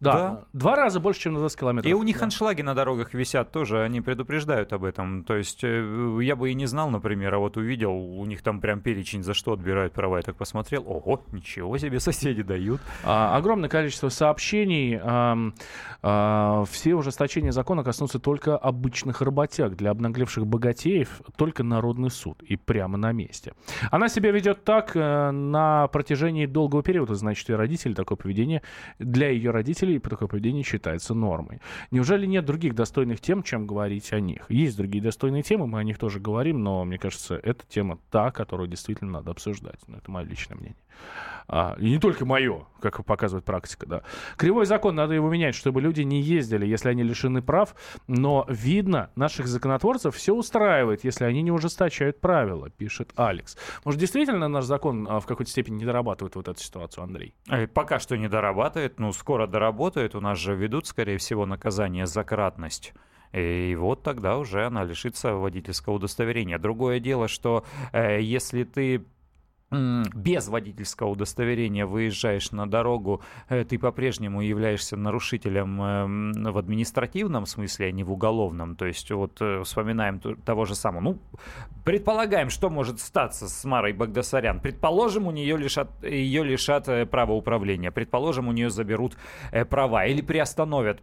Да, 0.00 0.12
да, 0.12 0.44
два 0.54 0.76
раза 0.76 0.98
больше, 0.98 1.20
чем 1.20 1.34
на 1.34 1.40
20 1.40 1.60
километров. 1.60 1.90
И 1.90 1.94
у 1.94 2.02
них 2.02 2.18
да. 2.18 2.24
аншлаги 2.24 2.62
на 2.62 2.74
дорогах 2.74 3.12
висят 3.12 3.52
тоже, 3.52 3.82
они 3.82 4.00
предупреждают 4.00 4.72
об 4.72 4.84
этом. 4.84 5.24
То 5.24 5.36
есть 5.36 5.62
э, 5.62 6.18
я 6.22 6.36
бы 6.36 6.50
и 6.50 6.54
не 6.54 6.64
знал, 6.64 6.88
например, 6.88 7.34
а 7.34 7.38
вот 7.38 7.58
увидел, 7.58 7.92
у 7.92 8.24
них 8.24 8.40
там 8.42 8.60
прям 8.60 8.80
перечень, 8.80 9.22
за 9.22 9.34
что 9.34 9.52
отбирают 9.52 9.92
права. 9.92 10.16
Я 10.16 10.22
так 10.22 10.36
посмотрел, 10.36 10.84
ого, 10.86 11.22
ничего 11.32 11.76
себе, 11.76 12.00
соседи 12.00 12.42
дают. 12.42 12.80
А, 13.04 13.36
огромное 13.36 13.68
количество 13.68 14.08
сообщений. 14.08 14.98
А, 15.02 15.36
а, 16.02 16.64
все 16.70 16.94
ужесточения 16.94 17.52
закона 17.52 17.84
коснутся 17.84 18.18
только 18.18 18.56
обычных 18.56 19.20
работяг. 19.20 19.76
Для 19.76 19.90
обнаглевших 19.90 20.46
богатеев 20.46 21.20
только 21.36 21.62
народный 21.62 22.10
суд 22.10 22.42
и 22.42 22.56
прямо 22.56 22.96
на 22.96 23.12
месте. 23.12 23.52
Она 23.90 24.08
себя 24.08 24.30
ведет 24.30 24.64
так 24.64 24.92
э, 24.94 25.30
на 25.30 25.88
протяжении 25.88 26.46
долгого 26.46 26.82
периода, 26.82 27.14
значит, 27.14 27.50
и 27.50 27.52
родители 27.52 27.92
такое 27.92 28.16
поведение 28.16 28.62
для 28.98 29.28
ее 29.28 29.50
родителей 29.50 29.89
и 29.96 29.98
такое 29.98 30.28
поведение 30.28 30.62
считается 30.62 31.14
нормой. 31.14 31.60
Неужели 31.90 32.26
нет 32.26 32.44
других 32.44 32.74
достойных 32.74 33.20
тем, 33.20 33.42
чем 33.42 33.66
говорить 33.66 34.12
о 34.12 34.20
них? 34.20 34.46
Есть 34.48 34.76
другие 34.76 35.02
достойные 35.02 35.42
темы, 35.42 35.66
мы 35.66 35.80
о 35.80 35.84
них 35.84 35.98
тоже 35.98 36.20
говорим, 36.20 36.62
но 36.62 36.84
мне 36.84 36.98
кажется, 36.98 37.36
эта 37.36 37.64
тема 37.66 37.98
та, 38.10 38.30
которую 38.30 38.68
действительно 38.68 39.12
надо 39.12 39.30
обсуждать. 39.30 39.80
Но 39.86 39.98
это 39.98 40.10
мое 40.10 40.24
личное 40.24 40.56
мнение. 40.56 40.76
А, 41.52 41.74
и 41.80 41.90
не 41.90 41.98
только 41.98 42.24
мое, 42.24 42.66
как 42.80 43.04
показывает 43.04 43.44
практика, 43.44 43.84
да. 43.84 44.02
Кривой 44.36 44.66
закон, 44.66 44.94
надо 44.94 45.14
его 45.14 45.28
менять, 45.28 45.56
чтобы 45.56 45.80
люди 45.80 46.02
не 46.02 46.20
ездили, 46.20 46.64
если 46.64 46.90
они 46.90 47.02
лишены 47.02 47.42
прав, 47.42 47.74
но 48.06 48.46
видно, 48.48 49.10
наших 49.16 49.48
законотворцев 49.48 50.14
все 50.14 50.32
устраивает, 50.32 51.02
если 51.02 51.24
они 51.24 51.42
не 51.42 51.50
ужесточают 51.50 52.20
правила, 52.20 52.70
пишет 52.70 53.12
Алекс. 53.16 53.58
Может, 53.84 54.00
действительно 54.00 54.46
наш 54.46 54.64
закон 54.64 55.08
а, 55.10 55.18
в 55.18 55.26
какой-то 55.26 55.50
степени 55.50 55.78
не 55.78 55.84
дорабатывает 55.84 56.36
вот 56.36 56.46
эту 56.46 56.60
ситуацию, 56.60 57.02
Андрей? 57.02 57.34
Э, 57.48 57.66
пока 57.66 57.98
что 57.98 58.16
не 58.16 58.28
дорабатывает, 58.28 59.00
ну, 59.00 59.12
скоро 59.12 59.48
доработает, 59.48 60.14
у 60.14 60.20
нас 60.20 60.38
же 60.38 60.54
ведут, 60.54 60.86
скорее 60.86 61.18
всего, 61.18 61.46
наказание 61.46 62.06
за 62.06 62.22
кратность. 62.22 62.92
И 63.32 63.76
вот 63.76 64.04
тогда 64.04 64.38
уже 64.38 64.66
она 64.66 64.84
лишится 64.84 65.34
водительского 65.34 65.94
удостоверения. 65.94 66.58
Другое 66.58 67.00
дело, 67.00 67.26
что 67.26 67.64
э, 67.92 68.20
если 68.20 68.62
ты 68.62 69.04
без 69.70 70.48
водительского 70.48 71.10
удостоверения 71.10 71.86
выезжаешь 71.86 72.50
на 72.50 72.68
дорогу, 72.68 73.22
э, 73.48 73.64
ты 73.64 73.78
по-прежнему 73.78 74.40
являешься 74.40 74.96
нарушителем 74.96 75.82
эм, 75.82 76.32
в 76.32 76.58
административном 76.58 77.46
смысле, 77.46 77.86
а 77.86 77.90
не 77.92 78.02
в 78.02 78.10
уголовном. 78.10 78.74
То 78.74 78.86
есть 78.86 79.10
вот 79.12 79.40
э, 79.40 79.62
вспоминаем 79.62 80.18
того 80.18 80.64
же 80.64 80.74
самого. 80.74 81.00
Ну, 81.00 81.18
предполагаем, 81.84 82.50
что 82.50 82.68
может 82.68 82.98
статься 82.98 83.48
с 83.48 83.64
Марой 83.64 83.92
Багдасарян. 83.92 84.58
Предположим, 84.60 85.28
у 85.28 85.30
нее 85.30 85.56
лишат, 85.56 85.88
ее 86.02 86.42
лишат 86.42 86.88
э, 86.88 87.06
права 87.06 87.32
управления. 87.32 87.92
Предположим, 87.92 88.48
у 88.48 88.52
нее 88.52 88.70
заберут 88.70 89.16
права 89.68 90.04
или 90.06 90.20
приостановят 90.20 91.00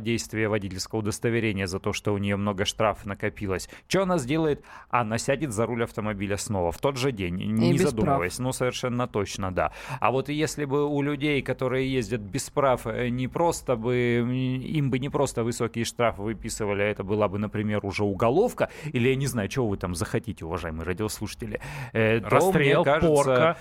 действие 0.00 0.48
водительского 0.48 0.98
удостоверения 1.00 1.66
за 1.66 1.78
то, 1.78 1.92
что 1.94 2.12
у 2.12 2.18
нее 2.18 2.36
много 2.36 2.66
штрафов 2.66 3.06
накопилось. 3.06 3.70
Что 3.88 4.02
она 4.02 4.18
сделает? 4.18 4.62
Она 4.90 5.16
сядет 5.16 5.52
за 5.52 5.64
руль 5.64 5.84
автомобиля 5.84 6.36
снова 6.36 6.72
в 6.72 6.78
тот 6.78 6.98
же 6.98 7.10
день. 7.10 7.36
Не 7.36 7.85
задумываясь. 7.90 8.38
Ну, 8.38 8.52
совершенно 8.52 9.06
точно, 9.06 9.52
да. 9.52 9.72
А 10.00 10.10
вот 10.10 10.28
если 10.28 10.64
бы 10.64 10.86
у 10.86 11.02
людей, 11.02 11.42
которые 11.42 11.92
ездят 11.92 12.20
без 12.20 12.50
прав, 12.50 12.86
э, 12.86 13.08
не 13.08 13.28
просто 13.28 13.76
бы, 13.76 13.96
им 13.96 14.90
бы 14.90 14.98
не 14.98 15.08
просто 15.08 15.44
высокие 15.44 15.84
штрафы 15.84 16.22
выписывали, 16.22 16.82
а 16.82 16.86
это 16.86 17.04
была 17.04 17.28
бы, 17.28 17.38
например, 17.38 17.84
уже 17.84 18.04
уголовка, 18.04 18.70
или 18.92 19.08
я 19.08 19.16
не 19.16 19.26
знаю, 19.26 19.48
чего 19.48 19.68
вы 19.68 19.76
там 19.76 19.94
захотите, 19.94 20.44
уважаемые 20.44 20.84
радиослушатели, 20.84 21.60
э, 21.92 22.20
Расстрел, 22.20 22.84
то, 22.84 22.90
кажется, 22.90 23.14
порка. 23.14 23.56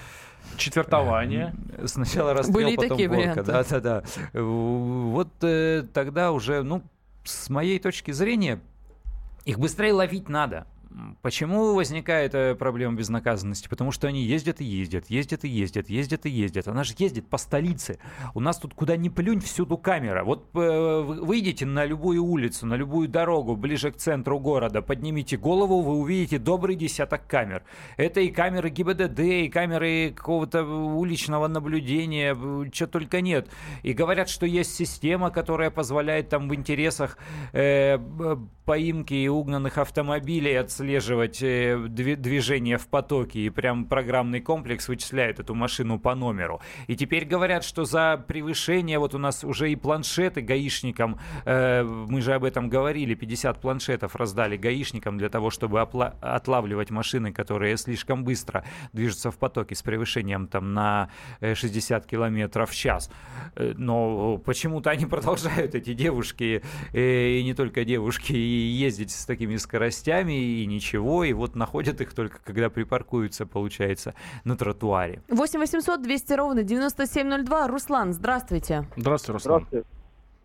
Четвертование. 0.58 1.54
Сначала 1.86 2.34
расстрел, 2.34 2.54
Были 2.54 2.76
потом 2.76 2.90
такие 2.90 3.10
порка. 3.10 3.44
Да, 3.44 3.64
да, 3.64 3.80
да. 3.80 4.04
Вот 4.34 5.30
э, 5.42 5.84
тогда 5.94 6.32
уже, 6.32 6.64
ну, 6.64 6.84
с 7.24 7.50
моей 7.50 7.80
точки 7.80 8.12
зрения, 8.12 8.60
их 9.46 9.60
быстрее 9.60 9.94
ловить 9.94 10.30
надо. 10.30 10.68
Почему 11.22 11.74
возникает 11.74 12.34
э, 12.36 12.56
проблема 12.56 12.96
безнаказанности? 12.96 13.68
Потому 13.68 13.92
что 13.92 14.08
они 14.08 14.24
ездят 14.24 14.62
и 14.62 14.64
ездят, 14.64 15.10
ездят 15.10 15.44
и 15.44 15.50
ездят, 15.50 15.90
ездят 15.90 16.26
и 16.26 16.30
ездят. 16.30 16.68
Она 16.68 16.84
же 16.84 16.94
ездит 16.98 17.28
по 17.28 17.38
столице. 17.38 18.00
У 18.34 18.40
нас 18.40 18.58
тут 18.58 18.74
куда 18.74 18.96
ни 18.96 19.10
плюнь, 19.10 19.42
всюду 19.42 19.78
камера. 19.78 20.24
Вот 20.24 20.48
э, 20.54 21.02
выйдите 21.02 21.66
на 21.66 21.86
любую 21.86 22.24
улицу, 22.24 22.66
на 22.66 22.76
любую 22.76 23.10
дорогу 23.10 23.58
ближе 23.58 23.92
к 23.92 23.98
центру 23.98 24.40
города, 24.40 24.82
поднимите 24.82 25.36
голову, 25.38 25.82
вы 25.82 25.96
увидите 25.96 26.38
добрый 26.38 26.76
десяток 26.76 27.28
камер. 27.28 27.64
Это 27.98 28.22
и 28.22 28.30
камеры 28.30 28.70
ГИБДД, 28.70 29.20
и 29.20 29.50
камеры 29.50 30.14
какого-то 30.16 30.64
уличного 30.64 31.48
наблюдения, 31.48 32.38
что 32.72 32.88
только 32.88 33.20
нет. 33.20 33.50
И 33.84 33.92
говорят, 33.92 34.30
что 34.30 34.46
есть 34.46 34.74
система, 34.76 35.30
которая 35.30 35.72
позволяет 35.72 36.30
там 36.30 36.48
в 36.48 36.56
интересах 36.56 37.18
э, 37.52 37.98
поимки 38.64 39.14
и 39.14 39.28
угнанных 39.28 39.78
автомобилей 39.78 40.56
отслеживать 40.56 40.85
отслеживать 40.86 41.42
э, 41.42 41.78
движение 41.88 42.78
в 42.78 42.88
потоке, 42.88 43.40
и 43.40 43.50
прям 43.50 43.86
программный 43.86 44.40
комплекс 44.40 44.88
вычисляет 44.88 45.40
эту 45.40 45.56
машину 45.56 46.00
по 46.00 46.14
номеру. 46.16 46.62
И 46.88 46.96
теперь 46.96 47.26
говорят, 47.26 47.64
что 47.64 47.86
за 47.86 48.24
превышение, 48.28 49.00
вот 49.00 49.16
у 49.16 49.18
нас 49.18 49.44
уже 49.44 49.72
и 49.72 49.76
планшеты 49.76 50.42
гаишникам, 50.42 51.20
э, 51.46 51.84
мы 51.84 52.22
же 52.22 52.34
об 52.34 52.44
этом 52.44 52.70
говорили, 52.70 53.16
50 53.16 53.60
планшетов 53.62 54.16
раздали 54.16 54.58
гаишникам 54.58 55.18
для 55.18 55.30
того, 55.30 55.50
чтобы 55.50 55.82
отлавливать 55.82 56.92
машины, 56.92 57.34
которые 57.34 57.78
слишком 57.78 58.24
быстро 58.24 58.64
движутся 58.94 59.32
в 59.32 59.38
потоке 59.38 59.74
с 59.74 59.82
превышением 59.82 60.48
там 60.48 60.74
на 60.74 61.10
60 61.42 62.06
э, 62.06 62.08
километров 62.08 62.70
в 62.70 62.76
час. 62.76 63.10
Но 63.56 64.38
почему-то 64.38 64.92
они 64.92 65.06
продолжают, 65.16 65.74
эти 65.74 65.94
девушки, 65.94 66.62
и 66.94 67.42
не 67.44 67.54
только 67.56 67.86
девушки, 67.86 68.34
ездить 68.34 69.12
с 69.12 69.26
такими 69.26 69.56
скоростями 69.58 70.34
и 70.34 70.66
ничего, 70.76 71.24
и 71.24 71.34
вот 71.34 71.56
находят 71.56 72.02
их 72.02 72.14
только 72.14 72.40
когда 72.44 72.70
припаркуются, 72.70 73.46
получается, 73.46 74.14
на 74.44 74.56
тротуаре. 74.56 75.22
8 75.30 75.60
800 75.60 76.02
200 76.02 76.34
ровно 76.34 76.64
9702. 76.64 77.68
Руслан, 77.68 78.14
здравствуйте. 78.14 78.86
Здравствуйте, 78.96 79.34
Руслан. 79.34 79.62
Здравствуйте. 79.62 79.88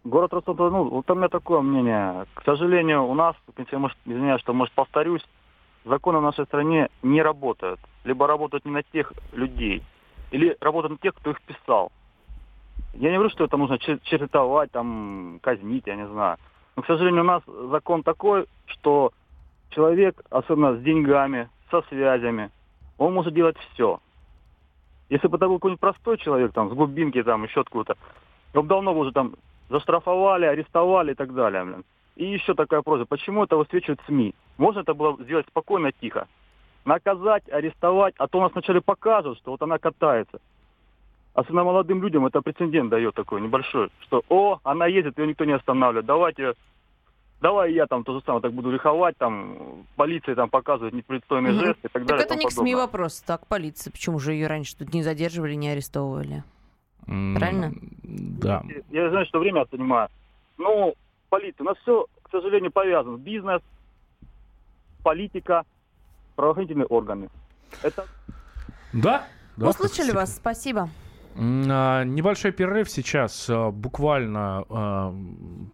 Город 0.02 0.32
Ростов, 0.32 0.56
ну, 0.58 0.88
вот 0.88 1.10
у 1.10 1.14
меня 1.14 1.28
такое 1.28 1.60
мнение. 1.60 2.24
К 2.32 2.42
сожалению, 2.44 3.04
у 3.04 3.14
нас, 3.14 3.36
я, 3.70 3.78
может, 3.78 3.98
извиняюсь, 4.06 4.40
что, 4.40 4.54
может, 4.54 4.72
повторюсь, 4.72 5.22
законы 5.84 6.18
в 6.18 6.22
нашей 6.22 6.46
стране 6.46 6.88
не 7.02 7.20
работают. 7.20 7.78
Либо 8.04 8.26
работают 8.26 8.64
не 8.64 8.70
на 8.70 8.82
тех 8.82 9.12
людей, 9.32 9.82
или 10.30 10.56
работают 10.60 10.92
на 10.92 10.98
тех, 10.98 11.14
кто 11.14 11.32
их 11.32 11.42
писал. 11.42 11.92
Я 12.94 13.10
не 13.10 13.16
говорю, 13.16 13.30
что 13.30 13.44
это 13.44 13.58
нужно 13.58 13.78
чередовать, 13.78 14.70
там, 14.72 15.38
казнить, 15.42 15.86
я 15.86 15.96
не 15.96 16.06
знаю. 16.08 16.38
Но, 16.76 16.82
к 16.82 16.86
сожалению, 16.86 17.22
у 17.22 17.26
нас 17.26 17.42
закон 17.70 18.02
такой, 18.02 18.46
что 18.66 19.12
человек, 19.70 20.20
особенно 20.30 20.76
с 20.76 20.82
деньгами, 20.82 21.48
со 21.70 21.82
связями, 21.82 22.50
он 22.98 23.14
может 23.14 23.34
делать 23.34 23.56
все. 23.72 24.00
Если 25.08 25.26
бы 25.26 25.36
это 25.36 25.48
был 25.48 25.56
какой-нибудь 25.56 25.80
простой 25.80 26.18
человек, 26.18 26.52
там, 26.52 26.70
с 26.70 26.72
глубинки, 26.72 27.22
там, 27.22 27.44
еще 27.44 27.62
откуда-то, 27.62 27.98
его 28.52 28.62
давно 28.62 28.92
уже 28.92 29.12
там 29.12 29.34
заштрафовали, 29.68 30.44
арестовали 30.46 31.12
и 31.12 31.14
так 31.14 31.34
далее, 31.34 31.64
блин. 31.64 31.84
И 32.16 32.26
еще 32.26 32.54
такая 32.54 32.82
просьба, 32.82 33.06
почему 33.06 33.44
это 33.44 33.56
высвечивают 33.56 34.00
СМИ? 34.06 34.34
Можно 34.58 34.80
это 34.80 34.94
было 34.94 35.16
сделать 35.22 35.46
спокойно, 35.46 35.90
тихо. 35.92 36.28
Наказать, 36.84 37.48
арестовать, 37.50 38.14
а 38.18 38.26
то 38.26 38.38
у 38.38 38.40
нас 38.42 38.52
вначале 38.52 38.80
покажут, 38.80 39.38
что 39.38 39.52
вот 39.52 39.62
она 39.62 39.78
катается. 39.78 40.40
особенно 41.34 41.64
молодым 41.64 42.02
людям, 42.02 42.26
это 42.26 42.42
прецедент 42.42 42.90
дает 42.90 43.14
такой 43.14 43.40
небольшой, 43.40 43.90
что, 44.00 44.22
о, 44.28 44.58
она 44.64 44.86
ездит, 44.86 45.18
ее 45.18 45.28
никто 45.28 45.44
не 45.44 45.52
останавливает, 45.52 46.06
давайте 46.06 46.54
давай 47.40 47.72
я 47.72 47.86
там 47.86 48.04
то 48.04 48.12
же 48.18 48.24
самое 48.24 48.42
так 48.42 48.52
буду 48.52 48.70
лиховать, 48.70 49.16
там 49.18 49.86
полиция 49.96 50.34
там 50.34 50.50
показывает 50.50 50.94
непристойные 50.94 51.52
Мгм. 51.52 51.64
жесты 51.66 51.80
и 51.86 51.88
так 51.90 52.02
Так 52.02 52.06
далее. 52.06 52.24
это 52.26 52.36
не 52.36 52.46
к 52.46 52.50
СМИ 52.50 52.56
подобное. 52.72 52.76
вопрос, 52.86 53.20
так 53.20 53.46
полиция. 53.46 53.90
Почему 53.90 54.18
же 54.18 54.32
ее 54.32 54.46
раньше 54.46 54.76
тут 54.76 54.92
не 54.94 55.02
задерживали, 55.02 55.54
не 55.54 55.68
арестовывали? 55.70 56.44
М, 57.06 57.34
Правильно? 57.36 57.72
Да. 58.02 58.62
Я 58.90 59.10
знаю, 59.10 59.26
что 59.26 59.38
время 59.40 59.62
отнимаю. 59.62 60.08
Ну, 60.58 60.94
полиция, 61.30 61.62
у 61.64 61.66
нас 61.68 61.78
все, 61.78 62.06
к 62.22 62.30
сожалению, 62.30 62.70
повязано. 62.70 63.16
Бизнес, 63.16 63.62
политика, 65.02 65.64
правоохранительные 66.36 66.86
органы. 66.86 67.28
Это 67.82 68.06
Да? 68.92 69.24
да, 69.56 69.68
Услышали 69.68 70.10
вас, 70.12 70.36
спасибо. 70.36 70.88
А, 71.36 72.04
Небольшой 72.04 72.52
перерыв 72.52 72.90
сейчас, 72.90 73.46
а, 73.48 73.70
буквально 73.70 74.64
а, 74.68 75.14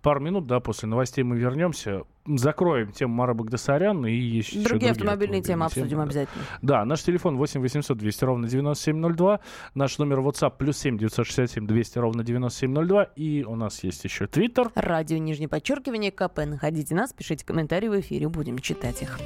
пару 0.02 0.20
минут, 0.20 0.46
да, 0.46 0.60
после 0.60 0.88
новостей 0.88 1.24
мы 1.24 1.36
вернемся. 1.36 2.02
Закроем 2.26 2.90
тему 2.90 3.14
Мара 3.14 3.34
Багдасарян 3.34 4.04
и 4.04 4.12
еще 4.12 4.60
Другие 4.60 4.90
автомобильные 4.90 5.42
темы 5.42 5.64
автомобильные 5.64 5.66
обсудим 5.66 5.98
да. 5.98 6.02
обязательно. 6.02 6.44
Да, 6.60 6.84
наш 6.84 7.02
телефон 7.02 7.36
8 7.36 7.60
800 7.60 7.96
200 7.96 8.24
ровно 8.24 8.48
9702. 8.48 9.40
Наш 9.74 9.98
номер 9.98 10.18
WhatsApp 10.18 10.54
плюс 10.58 10.76
7 10.78 10.98
967 10.98 11.66
200 11.66 11.98
ровно 11.98 12.24
9702. 12.24 13.04
И 13.14 13.44
у 13.44 13.54
нас 13.54 13.84
есть 13.84 14.02
еще 14.02 14.26
Твиттер. 14.26 14.72
Радио, 14.74 15.18
нижнее 15.18 15.48
подчеркивание, 15.48 16.10
КП. 16.10 16.40
Находите 16.46 16.96
нас, 16.96 17.12
пишите 17.12 17.46
комментарии 17.46 17.88
в 17.88 18.00
эфире, 18.00 18.28
будем 18.28 18.58
читать 18.58 19.02
их. 19.02 19.20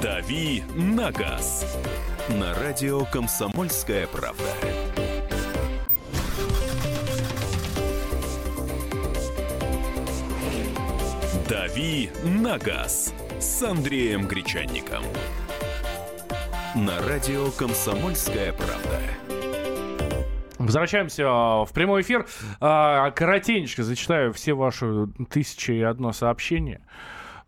«Дави 0.00 0.62
на 0.76 1.10
газ» 1.10 1.76
на 2.28 2.54
радио 2.54 3.04
«Комсомольская 3.06 4.06
правда». 4.06 4.44
«Дави 11.48 12.10
на 12.24 12.58
газ» 12.58 13.14
с 13.40 13.62
Андреем 13.62 14.26
Гречанником. 14.26 15.02
На 16.74 17.00
радио 17.06 17.50
«Комсомольская 17.52 18.52
правда». 18.52 19.00
Возвращаемся 20.58 21.24
а, 21.26 21.64
в 21.64 21.72
прямой 21.72 22.02
эфир. 22.02 22.26
А, 22.60 23.10
Коротенько 23.12 23.82
зачитаю 23.82 24.32
все 24.32 24.52
ваши 24.52 25.08
тысячи 25.30 25.72
и 25.72 25.82
одно 25.82 26.12
сообщение. 26.12 26.82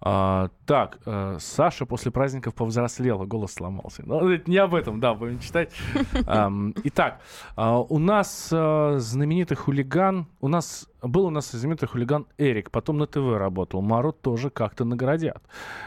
А, 0.04 0.48
так, 0.66 0.98
э, 1.06 1.36
Саша 1.38 1.86
после 1.86 2.10
праздников 2.10 2.54
повзрослела, 2.54 3.24
голос 3.24 3.52
сломался. 3.52 4.02
Ну, 4.04 4.28
это 4.28 4.50
не 4.50 4.56
об 4.56 4.74
этом, 4.74 4.98
да, 4.98 5.14
будем 5.14 5.38
читать. 5.38 5.70
Итак, 6.84 7.20
а, 7.54 7.78
у 7.78 7.98
нас 7.98 8.48
э, 8.50 8.94
знаменитый 8.98 9.56
хулиган, 9.56 10.26
у 10.40 10.48
нас 10.48 10.88
был 11.02 11.26
у 11.26 11.30
нас 11.30 11.52
знаменитый 11.52 11.88
хулиган 11.88 12.26
Эрик, 12.38 12.70
потом 12.70 12.98
на 12.98 13.06
ТВ 13.06 13.36
работал. 13.36 13.80
Мару 13.80 14.12
тоже 14.12 14.50
как-то 14.50 14.84
наградят. 14.84 15.42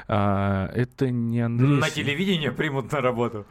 А, 0.08 0.70
Это 0.74 1.10
не 1.10 1.42
Андрей. 1.42 1.80
На 1.80 1.90
телевидении 1.90 2.50
примут 2.50 2.92
на 2.92 3.02
работу. 3.02 3.46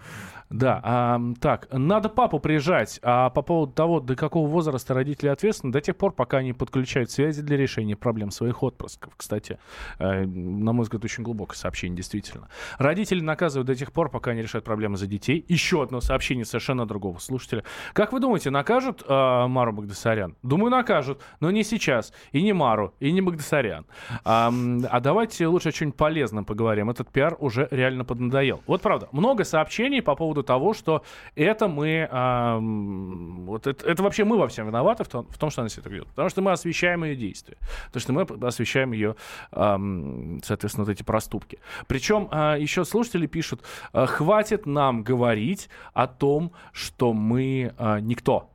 Да, 0.55 0.81
ам, 0.85 1.35
так, 1.35 1.67
надо 1.73 2.09
папу 2.09 2.39
приезжать. 2.39 3.01
А 3.03 3.31
по 3.31 3.43
поводу 3.43 3.73
того, 3.73 3.99
до 3.99 4.15
какого 4.15 4.47
возраста 4.47 4.95
родители 4.95 5.29
ответственны, 5.29 5.73
до 5.73 5.81
тех 5.81 5.97
пор, 5.97 6.13
пока 6.13 6.39
они 6.39 6.53
подключают 6.53 7.11
связи 7.11 7.43
для 7.43 7.57
решения 7.57 7.97
проблем 7.97 8.31
своих 8.31 8.63
отпрысков. 8.63 9.15
Кстати, 9.17 9.59
э, 9.99 10.25
на 10.25 10.73
мой 10.73 10.85
взгляд, 10.85 11.05
очень 11.05 11.25
глубокое 11.25 11.57
сообщение, 11.57 11.97
действительно. 11.97 12.49
Родители 12.79 13.21
наказывают 13.21 13.67
до 13.67 13.75
тех 13.75 13.91
пор, 13.91 14.11
пока 14.11 14.31
они 14.31 14.43
решают 14.43 14.65
проблемы 14.65 14.97
за 14.97 15.09
детей. 15.09 15.45
Еще 15.49 15.83
одно 15.83 16.01
сообщение 16.01 16.45
совершенно 16.45 16.87
другого 16.87 17.19
слушателя. 17.19 17.65
Как 17.93 18.13
вы 18.13 18.21
думаете, 18.21 18.51
накажут 18.51 19.03
э, 19.03 19.47
Мару 19.49 19.73
Багдасарян? 19.73 20.37
Думаю, 20.45 20.71
накажут, 20.71 21.21
но 21.41 21.51
не 21.51 21.65
сейчас. 21.65 22.13
И 22.31 22.41
не 22.41 22.53
Мару, 22.53 22.95
и 23.01 23.11
не 23.11 23.23
Багдасарян. 23.23 23.87
Ам, 24.23 24.85
а 24.89 25.01
давайте 25.01 25.49
лучше 25.49 25.71
о 25.71 25.73
чем-нибудь 25.73 25.99
полезном 25.99 26.45
поговорим. 26.45 26.91
Этот 26.91 27.11
пиар 27.11 27.37
уже 27.41 27.67
реально 27.73 28.05
поднадоел. 28.05 28.63
Вот 28.69 28.83
правда, 28.83 29.09
много 29.11 29.43
сообщений 29.43 30.01
по 30.01 30.15
поводу 30.15 30.44
того, 30.45 30.75
что 30.75 31.03
это 31.35 31.69
мы... 31.69 32.09
ам, 32.11 33.47
вот 33.47 33.67
это, 33.67 33.87
это 33.87 34.03
вообще 34.03 34.25
мы 34.25 34.39
во 34.39 34.49
всем 34.49 34.67
виноваты 34.67 35.05
в 35.05 35.09
том, 35.09 35.27
в 35.29 35.39
том, 35.39 35.51
что 35.51 35.63
она 35.63 35.69
себя 35.69 35.83
так 35.83 35.93
ведет. 35.93 36.09
Потому 36.09 36.29
что 36.29 36.43
мы 36.43 36.53
освещаем 36.53 37.05
ее 37.05 37.17
действия. 37.17 37.57
Потому 37.87 38.01
что 38.01 38.13
мы 38.13 38.47
освещаем 38.49 38.93
ее, 38.93 39.17
ам, 39.51 40.41
соответственно, 40.45 40.85
вот 40.85 40.93
эти 40.93 41.03
проступки. 41.03 41.59
Причем 41.87 42.29
а, 42.31 42.57
еще 42.57 42.85
слушатели 42.85 43.27
пишут, 43.27 43.63
а, 43.93 44.07
хватит 44.07 44.67
нам 44.67 45.03
говорить 45.03 45.69
о 45.93 46.07
том, 46.07 46.53
что 46.73 47.13
мы 47.13 47.75
а, 47.79 48.01
никто. 48.01 48.51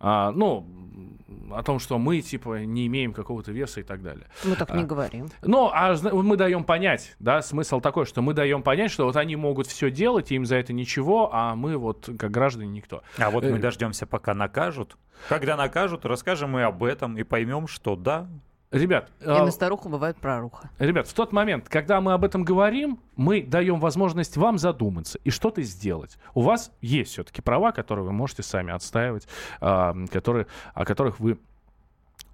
А, 0.00 0.32
ну, 0.32 0.66
о 1.50 1.62
том, 1.62 1.78
что 1.78 1.98
мы, 1.98 2.20
типа, 2.20 2.64
не 2.64 2.86
имеем 2.86 3.12
какого-то 3.12 3.52
веса 3.52 3.80
и 3.80 3.82
так 3.82 4.02
далее. 4.02 4.26
Мы 4.44 4.54
так 4.56 4.72
не 4.74 4.82
А. 4.82 4.86
говорим. 4.86 5.28
Ну, 5.42 5.70
а 5.72 5.96
мы 6.12 6.36
даем 6.36 6.64
понять, 6.64 7.16
да, 7.18 7.42
смысл 7.42 7.80
такой, 7.80 8.04
что 8.06 8.22
мы 8.22 8.34
даем 8.34 8.62
понять, 8.62 8.90
что 8.90 9.04
вот 9.04 9.16
они 9.16 9.36
могут 9.36 9.66
все 9.66 9.90
делать, 9.90 10.30
и 10.30 10.34
им 10.34 10.44
за 10.44 10.56
это 10.56 10.72
ничего, 10.72 11.30
а 11.32 11.54
мы 11.54 11.76
вот, 11.76 12.08
как 12.18 12.30
граждане, 12.30 12.68
никто. 12.68 13.02
А 13.18 13.30
вот 13.30 13.44
Э, 13.44 13.50
мы 13.50 13.58
дождемся, 13.58 14.06
пока 14.06 14.34
накажут. 14.34 14.96
Когда 15.28 15.56
накажут, 15.56 16.04
расскажем 16.04 16.50
мы 16.50 16.62
об 16.62 16.84
этом 16.84 17.16
и 17.16 17.22
поймем, 17.22 17.66
что 17.66 17.96
да, 17.96 18.28
Ребят, 18.70 19.10
И 19.20 19.24
а, 19.24 19.44
на 19.46 19.50
старуху 19.50 19.88
бывает 19.88 20.18
проруха. 20.18 20.68
ребят, 20.78 21.08
в 21.08 21.14
тот 21.14 21.32
момент, 21.32 21.70
когда 21.70 22.02
мы 22.02 22.12
об 22.12 22.22
этом 22.22 22.44
говорим, 22.44 23.00
мы 23.16 23.42
даем 23.42 23.80
возможность 23.80 24.36
вам 24.36 24.58
задуматься 24.58 25.18
и 25.24 25.30
что-то 25.30 25.62
сделать. 25.62 26.18
У 26.34 26.42
вас 26.42 26.70
есть 26.82 27.12
все-таки 27.12 27.40
права, 27.40 27.72
которые 27.72 28.04
вы 28.04 28.12
можете 28.12 28.42
сами 28.42 28.72
отстаивать, 28.72 29.26
а, 29.62 29.94
которые, 30.12 30.48
о 30.74 30.84
которых 30.84 31.18
вы 31.18 31.38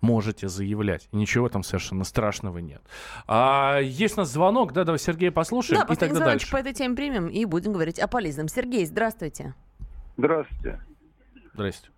можете 0.01 0.49
заявлять. 0.49 1.09
И 1.12 1.16
ничего 1.16 1.49
там 1.49 1.62
совершенно 1.62 2.03
страшного 2.03 2.59
нет. 2.59 2.83
А, 3.29 3.79
есть 3.79 4.16
у 4.18 4.20
нас 4.23 4.31
звонок, 4.33 4.73
да, 4.73 4.83
давай 4.83 4.99
Сергея 4.99 5.31
послушаем, 5.31 5.85
Да, 5.87 5.94
и 5.94 5.97
тогда 5.97 6.16
звоночек 6.16 6.51
дальше. 6.51 6.53
по 6.53 6.57
этой 6.57 6.75
теме 6.75 6.97
примем 6.97 7.29
и 7.29 7.44
будем 7.44 7.73
говорить 7.73 8.01
о 8.01 8.09
полезном. 8.09 8.49
Сергей, 8.49 8.85
здравствуйте. 8.87 9.55
Здравствуйте. 10.16 10.81
Здрасте. 11.55 11.88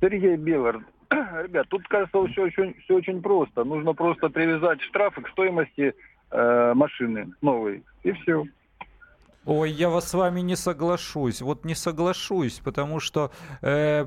Сергей 0.00 0.36
Белор. 0.36 0.84
Ребят, 1.42 1.68
тут, 1.68 1.86
кажется, 1.88 2.26
все 2.28 2.42
очень, 2.44 2.74
все 2.84 2.96
очень 2.96 3.22
просто. 3.22 3.64
Нужно 3.64 3.92
просто 3.92 4.28
привязать 4.28 4.80
штрафы 4.82 5.22
к 5.22 5.28
стоимости 5.28 5.94
э, 6.30 6.74
машины 6.74 7.32
новой. 7.42 7.82
И 8.02 8.12
все. 8.12 8.44
Ой, 9.46 9.70
я 9.70 9.88
вас 9.88 10.08
с 10.08 10.14
вами 10.14 10.40
не 10.40 10.56
соглашусь. 10.56 11.40
Вот 11.40 11.64
не 11.64 11.76
соглашусь, 11.76 12.60
потому 12.64 12.98
что 12.98 13.30
э, 13.62 14.04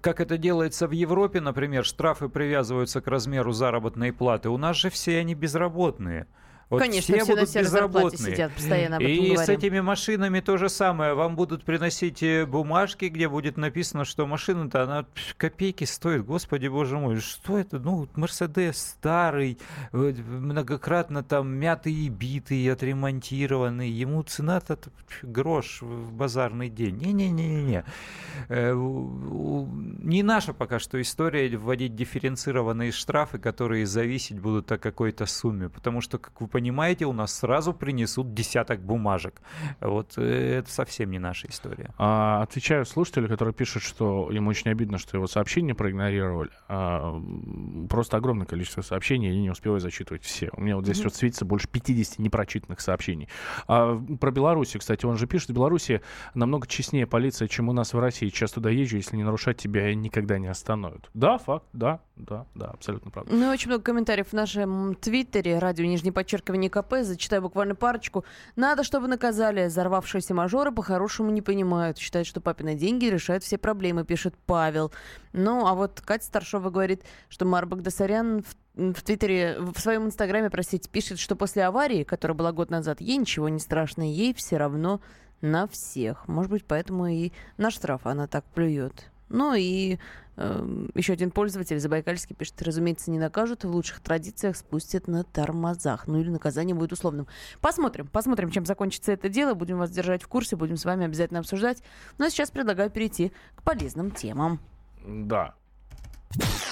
как 0.00 0.20
это 0.20 0.38
делается 0.38 0.86
в 0.86 0.92
Европе, 0.92 1.40
например, 1.40 1.84
штрафы 1.84 2.28
привязываются 2.28 3.00
к 3.00 3.08
размеру 3.08 3.50
заработной 3.50 4.12
платы. 4.12 4.50
У 4.50 4.56
нас 4.56 4.76
же 4.76 4.88
все 4.88 5.18
они 5.18 5.34
безработные. 5.34 6.28
Вот 6.70 6.78
Конечно, 6.80 7.14
все, 7.16 7.24
все 7.24 7.34
будут 7.34 7.54
безработные. 7.54 8.18
сидят, 8.32 8.52
постоянно 8.52 8.96
об 8.96 9.02
этом 9.02 9.14
И 9.14 9.28
с 9.28 9.32
говорим. 9.34 9.58
этими 9.58 9.80
машинами 9.80 10.40
то 10.40 10.56
же 10.56 10.68
самое. 10.70 11.12
Вам 11.14 11.36
будут 11.36 11.64
приносить 11.64 12.22
э, 12.22 12.46
бумажки, 12.46 13.06
где 13.06 13.28
будет 13.28 13.56
написано, 13.58 14.04
что 14.06 14.26
машина-то 14.26 14.82
она 14.84 15.06
копейки 15.36 15.84
стоит. 15.84 16.24
Господи, 16.24 16.68
боже 16.68 16.96
мой, 16.98 17.16
что 17.20 17.58
это? 17.58 17.78
Ну, 17.78 18.08
Мерседес 18.14 18.78
старый, 18.78 19.58
многократно 19.92 21.22
там 21.22 21.48
мятый 21.54 21.92
и 21.92 22.08
битый, 22.08 22.66
отремонтированный. 22.72 23.90
Ему 23.90 24.22
цена-то 24.22 24.78
грош 25.22 25.82
в 25.82 26.12
базарный 26.12 26.70
день. 26.70 26.96
Не-не-не-не. 26.96 27.84
Э, 28.48 28.72
Не 28.74 30.22
наша 30.22 30.52
пока 30.54 30.78
что 30.78 31.00
история 31.00 31.54
вводить 31.56 31.94
дифференцированные 31.94 32.92
штрафы, 32.92 33.38
которые 33.38 33.86
зависеть 33.86 34.38
будут 34.40 34.72
от 34.72 34.80
какой-то 34.80 35.26
сумме. 35.26 35.68
Потому 35.68 36.00
что, 36.00 36.18
как 36.18 36.40
вы 36.40 36.46
понимаете, 36.48 36.61
у 36.70 37.12
нас 37.12 37.34
сразу 37.34 37.72
принесут 37.72 38.34
десяток 38.34 38.80
бумажек. 38.80 39.40
Вот 39.80 40.14
э, 40.16 40.58
это 40.58 40.70
совсем 40.70 41.10
не 41.10 41.18
наша 41.18 41.48
история. 41.48 41.92
А, 41.98 42.42
отвечаю 42.42 42.84
слушателю, 42.84 43.28
который 43.28 43.54
пишет, 43.54 43.82
что 43.82 44.30
ему 44.30 44.50
очень 44.50 44.70
обидно, 44.70 44.98
что 44.98 45.16
его 45.16 45.26
сообщения 45.26 45.74
проигнорировали. 45.74 46.50
А, 46.68 47.20
просто 47.88 48.16
огромное 48.16 48.46
количество 48.46 48.82
сообщений, 48.82 49.28
я 49.28 49.40
не 49.40 49.50
успеваю 49.50 49.80
зачитывать 49.80 50.22
все. 50.22 50.50
У 50.52 50.60
меня 50.60 50.76
вот 50.76 50.84
здесь 50.84 51.02
вот 51.02 51.14
светится 51.14 51.44
больше 51.44 51.68
50 51.68 52.18
непрочитанных 52.18 52.80
сообщений. 52.80 53.28
А, 53.66 53.98
про 54.20 54.30
Белоруссию, 54.30 54.80
кстати, 54.80 55.06
он 55.06 55.16
же 55.16 55.26
пишет, 55.26 55.50
в 55.50 55.54
Беларуси 55.54 56.02
намного 56.34 56.66
честнее 56.66 57.06
полиция, 57.06 57.48
чем 57.48 57.68
у 57.68 57.72
нас 57.72 57.94
в 57.94 57.98
России. 57.98 58.28
Сейчас 58.28 58.52
туда 58.52 58.70
езжу, 58.70 58.96
если 58.96 59.16
не 59.16 59.24
нарушать, 59.24 59.56
тебя 59.56 59.94
никогда 59.94 60.38
не 60.38 60.48
остановят. 60.48 61.10
Да, 61.14 61.38
факт, 61.38 61.66
да, 61.72 62.00
да, 62.16 62.46
да, 62.54 62.66
абсолютно 62.66 63.10
правда. 63.10 63.32
Ну 63.34 63.50
и 63.50 63.52
очень 63.52 63.68
много 63.68 63.82
комментариев 63.82 64.28
в 64.28 64.32
нашем 64.32 64.94
твиттере, 64.94 65.58
радио 65.58 65.84
нижнее 65.84 66.12
подчеркивание 66.12 66.41
КП, 66.44 67.02
зачитаю 67.02 67.42
буквально 67.42 67.74
парочку. 67.74 68.24
Надо, 68.56 68.84
чтобы 68.84 69.08
наказали. 69.08 69.66
Взорвавшиеся 69.66 70.34
мажоры 70.34 70.72
по-хорошему 70.72 71.30
не 71.30 71.42
понимают. 71.42 71.98
Считают, 71.98 72.26
что 72.26 72.40
папины 72.40 72.74
деньги 72.74 73.06
решают 73.06 73.44
все 73.44 73.58
проблемы, 73.58 74.04
пишет 74.04 74.34
Павел. 74.46 74.92
Ну, 75.32 75.66
а 75.66 75.74
вот 75.74 76.00
Катя 76.04 76.24
Старшова 76.24 76.70
говорит, 76.70 77.02
что 77.28 77.44
Мар 77.44 77.66
Багдасарян 77.66 78.42
в, 78.42 78.94
в 78.94 79.02
Твиттере, 79.02 79.56
в 79.58 79.78
своем 79.78 80.06
Инстаграме, 80.06 80.50
простите, 80.50 80.88
пишет, 80.88 81.18
что 81.18 81.36
после 81.36 81.64
аварии, 81.64 82.04
которая 82.04 82.36
была 82.36 82.52
год 82.52 82.70
назад, 82.70 83.00
ей 83.00 83.16
ничего 83.16 83.48
не 83.48 83.60
страшно, 83.60 84.02
ей 84.02 84.34
все 84.34 84.56
равно 84.56 85.00
на 85.40 85.66
всех. 85.66 86.26
Может 86.28 86.50
быть, 86.50 86.64
поэтому 86.64 87.06
и 87.06 87.32
на 87.56 87.70
штраф 87.70 88.06
она 88.06 88.26
так 88.26 88.44
плюет. 88.44 89.11
Ну 89.32 89.54
и 89.54 89.98
э, 90.36 90.86
еще 90.94 91.14
один 91.14 91.30
пользователь 91.30 91.80
Забайкальский 91.80 92.36
пишет, 92.36 92.60
разумеется, 92.62 93.10
не 93.10 93.18
накажут, 93.18 93.64
в 93.64 93.70
лучших 93.70 94.00
традициях 94.00 94.56
спустят 94.56 95.08
на 95.08 95.24
тормозах. 95.24 96.06
Ну 96.06 96.20
или 96.20 96.28
наказание 96.28 96.74
будет 96.74 96.92
условным. 96.92 97.26
Посмотрим, 97.60 98.06
посмотрим, 98.06 98.50
чем 98.50 98.66
закончится 98.66 99.12
это 99.12 99.28
дело. 99.28 99.54
Будем 99.54 99.78
вас 99.78 99.90
держать 99.90 100.22
в 100.22 100.28
курсе, 100.28 100.56
будем 100.56 100.76
с 100.76 100.84
вами 100.84 101.06
обязательно 101.06 101.40
обсуждать. 101.40 101.82
Ну 102.18 102.26
а 102.26 102.30
сейчас 102.30 102.50
предлагаю 102.50 102.90
перейти 102.90 103.32
к 103.54 103.62
полезным 103.62 104.10
темам. 104.10 104.60
Да. 105.04 105.54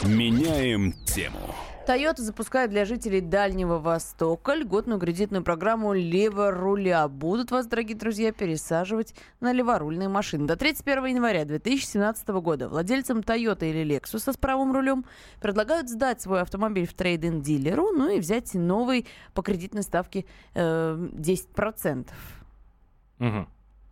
Меняем 0.05 0.93
тему. 1.05 1.55
Toyota 1.87 2.21
запускает 2.21 2.71
для 2.71 2.85
жителей 2.85 3.21
Дальнего 3.21 3.79
Востока 3.79 4.55
льготную 4.55 5.01
кредитную 5.01 5.43
программу 5.43 5.93
«Леворуля». 5.93 7.09
Будут 7.09 7.51
вас, 7.51 7.67
дорогие 7.67 7.97
друзья, 7.97 8.33
пересаживать 8.33 9.15
на 9.41 9.53
леворульные 9.53 10.09
машины. 10.09 10.47
До 10.47 10.57
31 10.57 11.07
января 11.07 11.45
2017 11.45 12.29
года 12.29 12.69
владельцам 12.69 13.21
Toyota 13.21 13.69
или 13.69 13.97
Lexus 13.97 14.33
с 14.33 14.37
правым 14.37 14.73
рулем 14.73 15.05
предлагают 15.41 15.89
сдать 15.89 16.23
свой 16.23 16.43
автомобиль 16.43 16.87
в 16.87 16.95
трейдинг 16.95 17.43
дилеру, 17.43 17.91
ну 17.91 18.09
и 18.09 18.21
взять 18.21 18.55
новый 18.55 19.07
по 19.35 19.43
кредитной 19.43 19.83
ставке 19.83 20.27
э, 20.55 21.09
10%. 21.13 22.09
Угу. 23.19 23.49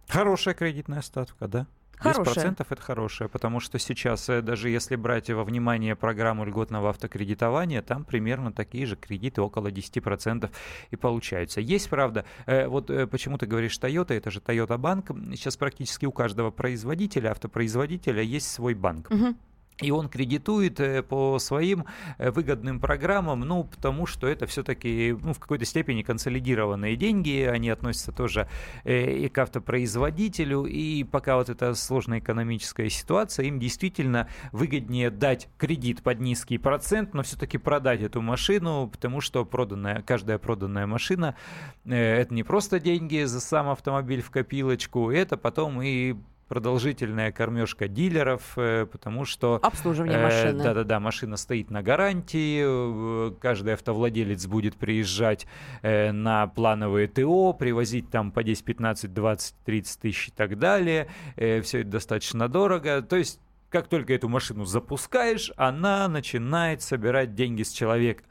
Хорошая 0.08 0.54
кредитная 0.54 1.02
ставка, 1.02 1.48
да? 1.48 1.66
Хорошая. 1.98 2.50
10% 2.52 2.66
это 2.70 2.82
хорошее, 2.82 3.28
потому 3.28 3.60
что 3.60 3.78
сейчас, 3.78 4.28
э, 4.28 4.40
даже 4.40 4.70
если 4.70 4.96
брать 4.96 5.30
во 5.30 5.44
внимание 5.44 5.96
программу 5.96 6.44
льготного 6.44 6.90
автокредитования, 6.90 7.82
там 7.82 8.04
примерно 8.04 8.52
такие 8.52 8.86
же 8.86 8.96
кредиты, 8.96 9.42
около 9.42 9.70
10% 9.70 10.50
и 10.90 10.96
получаются. 10.96 11.60
Есть, 11.60 11.90
правда, 11.90 12.24
э, 12.46 12.66
вот 12.68 12.90
э, 12.90 13.06
почему 13.06 13.38
ты 13.38 13.46
говоришь 13.46 13.78
Toyota, 13.78 14.14
это 14.14 14.30
же 14.30 14.40
Toyota 14.40 14.78
банк, 14.78 15.10
сейчас 15.34 15.56
практически 15.56 16.06
у 16.06 16.12
каждого 16.12 16.50
производителя, 16.50 17.30
автопроизводителя 17.30 18.22
есть 18.22 18.50
свой 18.50 18.74
банк. 18.74 19.10
Угу. 19.10 19.34
И 19.80 19.92
он 19.92 20.08
кредитует 20.08 20.80
э, 20.80 21.02
по 21.02 21.38
своим 21.38 21.84
э, 22.18 22.30
выгодным 22.32 22.80
программам, 22.80 23.40
ну, 23.40 23.62
потому 23.62 24.06
что 24.06 24.26
это 24.26 24.46
все-таки 24.46 25.16
ну, 25.20 25.32
в 25.32 25.38
какой-то 25.38 25.64
степени 25.64 26.02
консолидированные 26.02 26.96
деньги, 26.96 27.42
они 27.42 27.70
относятся 27.70 28.10
тоже 28.10 28.48
э, 28.82 29.18
и 29.18 29.28
к 29.28 29.38
автопроизводителю, 29.38 30.64
и 30.64 31.04
пока 31.04 31.36
вот 31.36 31.48
эта 31.48 31.74
сложная 31.74 32.18
экономическая 32.18 32.90
ситуация, 32.90 33.46
им 33.46 33.60
действительно 33.60 34.28
выгоднее 34.50 35.10
дать 35.10 35.48
кредит 35.58 36.02
под 36.02 36.18
низкий 36.18 36.58
процент, 36.58 37.14
но 37.14 37.22
все-таки 37.22 37.56
продать 37.56 38.00
эту 38.00 38.20
машину, 38.20 38.88
потому 38.88 39.20
что 39.20 39.44
проданная, 39.44 40.02
каждая 40.02 40.38
проданная 40.38 40.86
машина 40.86 41.36
это 41.84 42.34
не 42.34 42.42
просто 42.42 42.80
деньги 42.80 43.22
за 43.24 43.40
сам 43.40 43.68
автомобиль 43.68 44.22
в 44.22 44.30
копилочку, 44.30 45.10
это 45.10 45.36
потом 45.36 45.80
и 45.82 46.16
продолжительная 46.48 47.30
кормежка 47.30 47.88
дилеров, 47.88 48.42
э, 48.56 48.86
потому 48.90 49.24
что... 49.24 49.60
Обслуживание 49.62 50.18
машины. 50.18 50.62
Да-да-да, 50.62 50.98
машина 50.98 51.36
стоит 51.36 51.70
на 51.70 51.82
гарантии, 51.82 52.62
э, 52.64 53.32
каждый 53.40 53.74
автовладелец 53.74 54.46
будет 54.46 54.76
приезжать 54.76 55.46
э, 55.82 56.10
на 56.12 56.46
плановые 56.46 57.08
ТО, 57.08 57.52
привозить 57.52 58.10
там 58.10 58.32
по 58.32 58.42
10, 58.42 58.64
15, 58.64 59.12
20, 59.12 59.54
30 59.64 60.00
тысяч 60.00 60.28
и 60.28 60.30
так 60.30 60.58
далее. 60.58 61.08
Все 61.36 61.80
это 61.80 61.88
достаточно 61.88 62.48
дорого. 62.48 63.02
То 63.02 63.16
есть 63.16 63.40
как 63.70 63.88
только 63.88 64.14
эту 64.14 64.28
машину 64.28 64.64
запускаешь, 64.64 65.52
она 65.56 66.08
начинает 66.08 66.82
собирать 66.82 67.34
деньги 67.34 67.62
с 67.62 67.70
человека. 67.70 68.24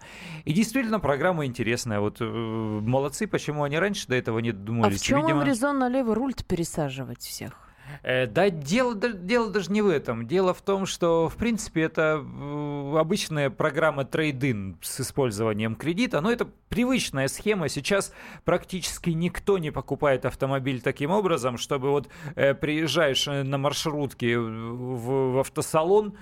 И 0.45 0.53
действительно, 0.53 0.99
программа 0.99 1.45
интересная. 1.45 1.99
Вот 1.99 2.17
э, 2.19 2.25
молодцы, 2.25 3.27
почему 3.27 3.63
они 3.63 3.77
раньше 3.77 4.07
до 4.07 4.15
этого 4.15 4.39
не 4.39 4.51
думали. 4.51 4.95
А 4.95 4.97
в 4.97 5.01
чем 5.01 5.21
Видимо... 5.21 5.43
резон 5.43 5.79
на 5.79 5.89
левый 5.89 6.15
руль 6.15 6.33
пересаживать 6.47 7.21
всех? 7.21 7.66
Э, 8.03 8.27
да, 8.27 8.49
дело, 8.49 8.95
дело 8.95 9.49
даже 9.49 9.71
не 9.71 9.81
в 9.81 9.87
этом. 9.87 10.27
Дело 10.27 10.53
в 10.53 10.61
том, 10.61 10.85
что, 10.85 11.29
в 11.29 11.35
принципе, 11.35 11.83
это 11.83 12.23
обычная 12.97 13.49
программа 13.49 14.05
трейдин 14.05 14.77
с 14.81 15.01
использованием 15.01 15.75
кредита, 15.75 16.21
но 16.21 16.31
это 16.31 16.47
привычная 16.69 17.27
схема. 17.27 17.69
Сейчас 17.69 18.13
практически 18.45 19.11
никто 19.11 19.57
не 19.57 19.71
покупает 19.71 20.25
автомобиль 20.25 20.81
таким 20.81 21.11
образом, 21.11 21.57
чтобы 21.57 21.91
вот 21.91 22.09
э, 22.35 22.53
приезжаешь 22.53 23.27
э, 23.27 23.43
на 23.43 23.57
маршрутке 23.57 24.37
в, 24.37 25.33
в 25.33 25.39
автосалон, 25.39 26.17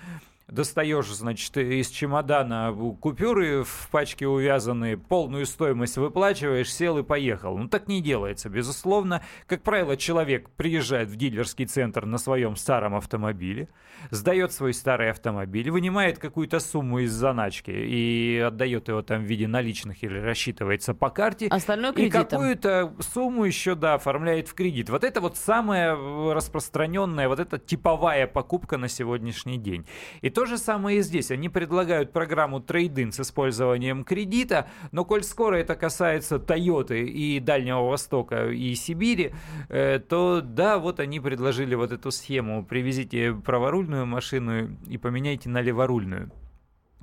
достаешь, 0.47 1.07
значит, 1.07 1.57
из 1.57 1.89
чемодана 1.89 2.75
купюры 3.01 3.63
в 3.63 3.89
пачке 3.91 4.27
увязанные, 4.27 4.97
полную 4.97 5.45
стоимость 5.45 5.97
выплачиваешь, 5.97 6.71
сел 6.71 6.99
и 6.99 7.03
поехал. 7.03 7.57
Ну, 7.57 7.67
так 7.67 7.87
не 7.87 8.01
делается, 8.01 8.49
безусловно. 8.49 9.23
Как 9.47 9.63
правило, 9.63 9.97
человек 9.97 10.49
приезжает 10.51 11.09
в 11.09 11.15
дилерский 11.15 11.65
центр 11.65 12.05
на 12.05 12.17
своем 12.17 12.55
старом 12.55 12.95
автомобиле, 12.95 13.69
сдает 14.11 14.51
свой 14.51 14.73
старый 14.73 15.09
автомобиль, 15.09 15.71
вынимает 15.71 16.19
какую-то 16.19 16.59
сумму 16.59 16.99
из 16.99 17.11
заначки 17.11 17.71
и 17.71 18.37
отдает 18.37 18.87
его 18.87 19.01
там 19.01 19.23
в 19.23 19.25
виде 19.25 19.47
наличных 19.47 20.03
или 20.03 20.19
рассчитывается 20.19 20.93
по 20.93 21.09
карте. 21.09 21.47
Остальное 21.47 21.91
И 21.93 22.09
какую-то 22.09 22.93
сумму 22.99 23.45
еще, 23.45 23.73
да, 23.73 23.95
оформляет 23.95 24.47
в 24.47 24.53
кредит. 24.53 24.89
Вот 24.89 25.03
это 25.03 25.21
вот 25.21 25.37
самая 25.37 25.95
распространенная, 26.33 27.27
вот 27.27 27.39
эта 27.39 27.57
типовая 27.57 28.27
покупка 28.27 28.77
на 28.77 28.87
сегодняшний 28.87 29.57
день. 29.57 29.85
И 30.21 30.29
то 30.35 30.45
же 30.45 30.57
самое 30.57 30.99
и 30.99 31.01
здесь. 31.01 31.31
Они 31.31 31.47
предлагают 31.47 32.11
программу 32.11 32.59
трейдинг 32.59 33.13
с 33.13 33.21
использованием 33.21 34.03
кредита, 34.03 34.67
но 34.91 35.05
коль 35.05 35.23
скоро 35.23 35.55
это 35.55 35.75
касается 35.75 36.35
Toyota 36.35 37.01
и 37.01 37.39
Дальнего 37.39 37.87
Востока 37.87 38.49
и 38.49 38.75
Сибири, 38.75 39.33
э, 39.69 39.99
то 39.99 40.41
да, 40.41 40.77
вот 40.77 40.99
они 40.99 41.21
предложили 41.21 41.73
вот 41.73 41.93
эту 41.93 42.11
схему. 42.11 42.65
Привезите 42.65 43.33
праворульную 43.33 44.05
машину 44.05 44.77
и 44.87 44.97
поменяйте 44.97 45.47
на 45.47 45.61
леворульную. 45.61 46.29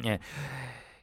Э, 0.05 0.19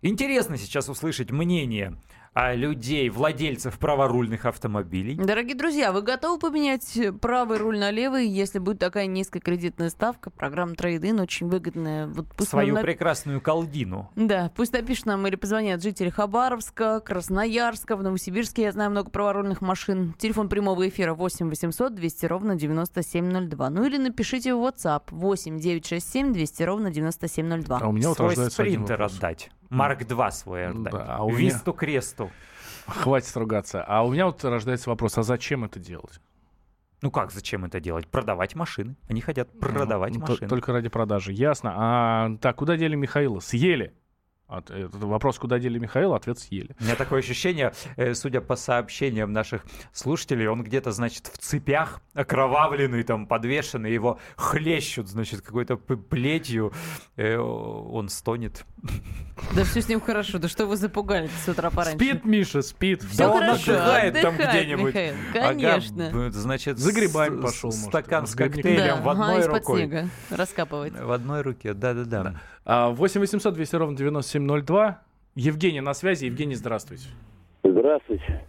интересно 0.04 0.56
сейчас 0.58 0.88
услышать 0.88 1.32
мнение 1.32 1.98
людей, 2.36 3.10
владельцев 3.10 3.78
праворульных 3.80 4.46
автомобилей. 4.46 5.16
Дорогие 5.16 5.56
друзья, 5.56 5.92
вы 5.92 6.02
готовы 6.02 6.40
поменять 6.40 6.98
правый 7.22 7.58
руль 7.58 7.78
на 7.80 7.92
левый, 7.92 8.28
если 8.28 8.60
будет 8.60 8.80
такая 8.80 9.08
низкая 9.08 9.42
кредитная 9.42 9.90
ставка? 9.90 10.30
Программа 10.30 10.76
Трейдин 10.76 11.20
очень 11.20 11.48
выгодная. 11.48 12.08
Вот 12.08 12.28
пусть 12.38 12.50
Свою 12.50 12.76
нам... 12.76 12.84
прекрасную 12.84 13.42
колдину. 13.42 14.10
Да, 14.16 14.52
пусть 14.56 14.74
напишут 14.74 15.08
нам 15.08 15.26
или 15.28 15.36
позвонят 15.36 15.82
жители 15.84 16.10
Хабаровска, 16.10 17.00
Красноярска, 17.00 17.96
в 17.96 18.04
Новосибирске. 18.04 18.64
Я 18.64 18.72
знаю 18.72 18.92
много 18.92 19.10
праворульных 19.10 19.62
машин. 19.62 20.14
Телефон 20.18 20.50
прямого 20.50 20.88
эфира 20.88 21.14
8 21.14 21.50
800 21.50 21.96
200 21.96 22.26
ровно 22.26 22.56
9702. 22.56 23.70
Ну 23.70 23.86
или 23.86 23.98
напишите 23.98 24.54
в 24.54 24.60
WhatsApp 24.60 25.04
8 25.10 25.60
967 25.60 26.34
200 26.34 26.64
ровно 26.64 26.92
9702. 26.92 27.80
А 27.80 27.88
у 27.88 27.92
меня 27.92 28.10
вот 28.10 28.18
Свой 28.18 28.36
спринтер 28.36 29.02
отдать. 29.02 29.50
Марк 29.70 30.06
2 30.06 30.32
свой 30.32 30.68
отдать. 30.68 30.94
Да, 30.94 31.16
а 31.18 31.24
у 31.24 31.32
Висту 31.32 31.72
меня... 31.72 31.80
кресту. 31.80 32.32
Хватит 32.88 33.36
ругаться. 33.38 33.84
А 33.84 34.04
у 34.04 34.12
меня 34.12 34.26
вот 34.26 34.44
рождается 34.44 34.90
вопрос, 34.90 35.18
а 35.18 35.24
зачем 35.24 35.64
это 35.64 35.80
делать? 35.80 36.20
Ну 37.02 37.12
как, 37.12 37.32
зачем 37.32 37.66
это 37.66 37.80
делать? 37.80 38.08
Продавать 38.08 38.56
машины. 38.56 38.96
Они 39.08 39.22
хотят 39.22 39.58
продавать 39.60 40.16
ну, 40.16 40.22
машины. 40.22 40.50
Только 40.50 40.74
ради 40.74 40.90
продажи. 40.90 41.32
Ясно. 41.32 41.74
А 41.76 42.36
так, 42.42 42.58
куда 42.58 42.76
дели 42.76 42.96
Михаила? 42.96 43.40
Съели. 43.40 43.94
От, 44.50 44.72
этот 44.72 45.04
вопрос, 45.04 45.38
куда 45.38 45.60
дели 45.60 45.78
Михаила, 45.78 46.16
ответ 46.16 46.40
съели. 46.40 46.76
У 46.80 46.84
меня 46.84 46.96
такое 46.96 47.20
ощущение, 47.20 47.72
э, 47.98 48.16
судя 48.16 48.42
по 48.42 48.56
сообщениям 48.56 49.32
наших 49.32 49.64
слушателей, 49.94 50.48
он 50.48 50.64
где-то, 50.64 50.92
значит, 50.92 51.28
в 51.28 51.38
цепях, 51.38 52.02
окровавленный, 52.16 53.04
там, 53.04 53.28
подвешенный, 53.28 53.94
его 53.94 54.18
хлещут, 54.38 55.08
значит, 55.08 55.42
какой-то 55.42 55.78
плетью, 55.78 56.74
э, 57.16 57.38
он 57.38 58.10
стонет. 58.10 58.66
Да 59.54 59.64
все 59.64 59.84
с 59.84 59.88
ним 59.88 60.02
хорошо, 60.02 60.40
да 60.40 60.48
что 60.48 60.66
вы 60.66 60.78
запугали 60.78 61.30
с 61.46 61.48
утра 61.48 61.70
пораньше? 61.70 61.98
Спит, 61.98 62.26
Миша, 62.26 62.64
спит. 62.64 63.04
Все 63.04 63.28
да 63.28 63.40
хорошо, 63.40 63.72
он 63.72 63.78
отдыхает, 63.78 64.22
там 64.22 64.36
где-нибудь. 64.36 64.96
Михаил, 64.96 65.16
конечно. 65.32 66.08
Ага, 66.08 66.32
значит, 66.32 66.80
за 66.80 66.92
грибами 66.92 67.40
пошел. 67.40 67.72
Стакан 67.72 68.22
может, 68.22 68.34
с 68.34 68.38
коктейлем 68.38 68.98
да, 68.98 69.02
в 69.02 69.10
одной 69.10 69.44
ага, 69.44 69.58
рукой. 69.60 69.82
снега 69.82 70.10
раскапывать. 70.32 71.00
В 71.00 71.12
одной 71.12 71.42
руке, 71.42 71.76
да-да-да. 71.76 72.42
8 72.66 73.20
800 73.20 73.54
200 73.54 73.76
ровно 73.76 73.96
9702. 74.40 75.02
Евгений 75.36 75.82
на 75.82 75.94
связи. 75.94 76.26
Евгений, 76.26 76.56
здравствуйте. 76.56 77.10
Здравствуйте. 77.64 78.46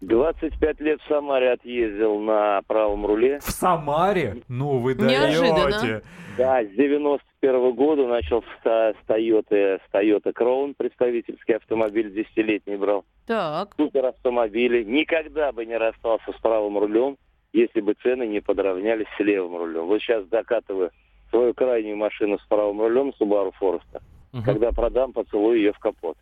25 0.00 0.80
лет 0.80 1.00
в 1.02 1.08
Самаре 1.08 1.52
отъездил 1.52 2.18
на 2.20 2.62
правом 2.66 3.04
руле. 3.04 3.38
В 3.40 3.50
Самаре? 3.50 4.42
Ну, 4.48 4.78
вы 4.78 4.94
даете. 4.94 6.02
Да, 6.38 6.62
с 6.62 6.68
91 6.68 7.56
-го 7.56 7.72
года 7.74 8.06
начал 8.06 8.42
с 8.42 8.66
Toyota, 9.06 9.78
с 9.78 9.94
Toyota 9.94 10.32
Crown, 10.32 10.74
представительский 10.74 11.56
автомобиль, 11.56 12.10
десятилетний 12.14 12.76
брал. 12.76 13.04
Так. 13.26 13.74
Супер 13.76 14.06
автомобили. 14.06 14.84
Никогда 14.84 15.52
бы 15.52 15.66
не 15.66 15.76
расстался 15.76 16.32
с 16.32 16.40
правым 16.40 16.78
рулем, 16.78 17.18
если 17.52 17.82
бы 17.82 17.94
цены 18.02 18.26
не 18.26 18.40
подравнялись 18.40 19.06
с 19.18 19.20
левым 19.20 19.56
рулем. 19.58 19.86
Вот 19.86 20.00
сейчас 20.00 20.24
докатываю 20.28 20.92
свою 21.28 21.52
крайнюю 21.52 21.96
машину 21.96 22.38
с 22.38 22.42
правым 22.46 22.80
рулем 22.80 23.12
Subaru 23.20 23.52
Forester. 23.60 24.00
Угу. 24.32 24.42
Когда 24.44 24.72
продам, 24.72 25.12
поцелую 25.12 25.58
ее 25.58 25.72
в 25.72 25.78
капот. 25.78 26.16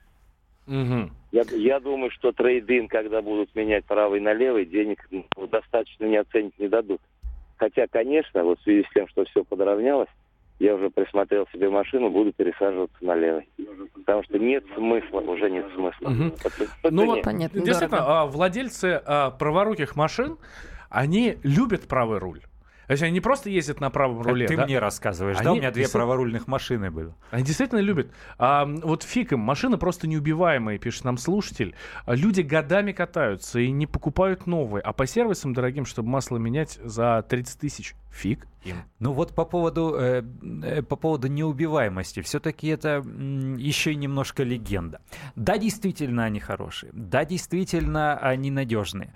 Угу. 0.67 1.11
Я, 1.33 1.43
я 1.51 1.81
думаю, 1.81 2.11
что 2.11 2.33
трейдин, 2.33 2.89
когда 2.89 3.23
будут 3.23 3.55
менять 3.55 3.85
правый 3.85 4.21
на 4.21 4.33
левый, 4.33 4.67
денег 4.67 5.07
ну, 5.11 5.25
достаточно 5.47 6.05
не 6.05 6.17
оценить 6.17 6.59
не 6.59 6.69
дадут. 6.69 7.01
Хотя, 7.57 7.87
конечно, 7.87 8.45
вот 8.45 8.61
в 8.61 8.63
связи 8.63 8.85
с 8.85 8.93
тем, 8.95 9.09
что 9.09 9.25
все 9.25 9.45
подравнялось, 9.45 10.09
я 10.59 10.75
уже 10.75 10.91
присмотрел 10.91 11.47
себе 11.53 11.71
машину, 11.71 12.11
буду 12.11 12.33
пересаживаться 12.33 12.97
на 13.01 13.15
левый. 13.15 13.49
Потому 13.95 14.23
что 14.25 14.39
нет 14.39 14.65
смысла, 14.75 15.21
уже 15.21 15.51
нет 15.51 15.67
смысла. 15.75 16.09
Угу. 16.09 16.33
По, 16.83 16.91
ну 16.91 17.07
вот, 17.07 17.23
понятно, 17.23 17.61
действительно, 17.61 18.23
а, 18.23 18.27
владельцы 18.27 19.01
а, 19.05 19.31
праворуких 19.31 19.97
машин, 19.97 20.37
они 20.91 21.39
любят 21.43 21.87
правый 21.87 22.19
руль. 22.19 22.41
То 22.89 22.93
есть 22.93 23.03
они 23.03 23.13
не 23.13 23.21
просто 23.21 23.51
ездят 23.51 23.81
на 23.81 23.91
правом 23.91 24.23
руле. 24.23 24.47
Ты 24.47 24.57
да? 24.57 24.65
мне 24.65 24.79
рассказываешь, 24.79 25.37
они 25.37 25.45
да? 25.45 25.53
У 25.53 25.57
меня 25.57 25.71
две 25.71 25.87
праворульных 25.89 26.47
машины 26.47 26.91
было. 26.91 27.15
Они 27.31 27.45
действительно 27.45 27.81
любят. 27.81 28.11
А, 28.39 28.65
вот 28.65 29.03
фиг 29.03 29.33
им, 29.33 29.41
машины 29.41 29.77
просто 29.77 30.09
неубиваемые, 30.09 30.79
пишет 30.79 31.05
нам 31.05 31.19
слушатель. 31.19 31.75
А 32.07 32.15
люди 32.15 32.41
годами 32.41 32.93
катаются 32.93 33.61
и 33.61 33.71
не 33.71 33.87
покупают 33.87 34.47
новые, 34.47 34.81
а 34.81 34.95
по 34.95 35.07
сервисам 35.07 35.53
дорогим, 35.53 35.85
чтобы 35.85 36.09
масло 36.09 36.39
менять 36.39 36.81
за 36.83 37.23
30 37.29 37.61
тысяч. 37.61 37.95
Фиг 38.11 38.47
им. 38.65 38.77
Ну 38.99 39.13
вот 39.13 39.35
по 39.35 39.45
поводу, 39.45 39.95
э, 39.95 40.23
э, 40.63 40.83
по 40.83 40.97
поводу 40.97 41.29
неубиваемости, 41.29 42.21
все-таки 42.23 42.69
это 42.69 43.05
э, 43.05 43.55
еще 43.59 43.95
немножко 43.95 44.43
легенда. 44.43 45.01
Да, 45.37 45.59
действительно 45.59 46.25
они 46.25 46.41
хорошие, 46.41 46.91
да, 46.95 47.25
действительно 47.25 48.17
они 48.17 48.51
надежные, 48.51 49.13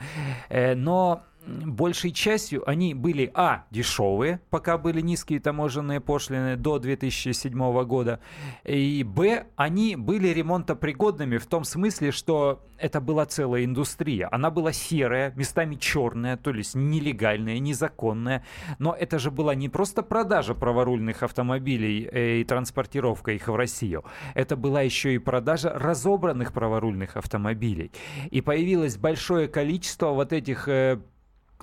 э, 0.51 0.75
но 0.75 1.23
большей 1.47 2.13
частью 2.13 2.69
они 2.69 2.95
были, 2.95 3.31
а, 3.35 3.65
дешевые, 3.71 4.41
пока 4.51 4.79
были 4.79 5.01
низкие 5.01 5.41
таможенные 5.41 6.01
пошлины 6.01 6.57
до 6.57 6.79
2007 6.79 7.85
года, 7.85 8.21
и, 8.65 9.03
б, 9.05 9.47
они 9.57 9.97
были 9.97 10.29
ремонтопригодными 10.29 11.39
в 11.39 11.47
том 11.47 11.65
смысле, 11.65 12.13
что 12.13 12.63
это 12.79 13.01
была 13.01 13.27
целая 13.27 13.65
индустрия. 13.65 14.29
Она 14.33 14.51
была 14.51 14.73
серая, 14.73 15.33
местами 15.37 15.77
черная, 15.77 16.37
то 16.37 16.51
есть 16.51 16.75
нелегальная, 16.75 17.59
незаконная, 17.59 18.45
но 18.79 18.95
это 18.95 19.19
же 19.19 19.31
была 19.31 19.55
не 19.55 19.69
просто 19.69 20.03
продажа 20.03 20.55
праворульных 20.55 21.23
автомобилей 21.23 22.09
э, 22.11 22.41
и 22.41 22.45
транспортировка 22.45 23.33
их 23.33 23.49
в 23.49 23.55
Россию, 23.55 24.05
это 24.35 24.57
была 24.57 24.83
еще 24.83 25.15
и 25.15 25.19
продажа 25.19 25.71
разобранных 25.71 26.53
праворульных 26.53 27.17
автомобилей. 27.17 27.93
И 28.31 28.41
появилось 28.41 28.97
большое 28.97 29.49
количество 29.49 30.11
вот 30.11 30.33
этих 30.33 30.69
э, 30.69 31.01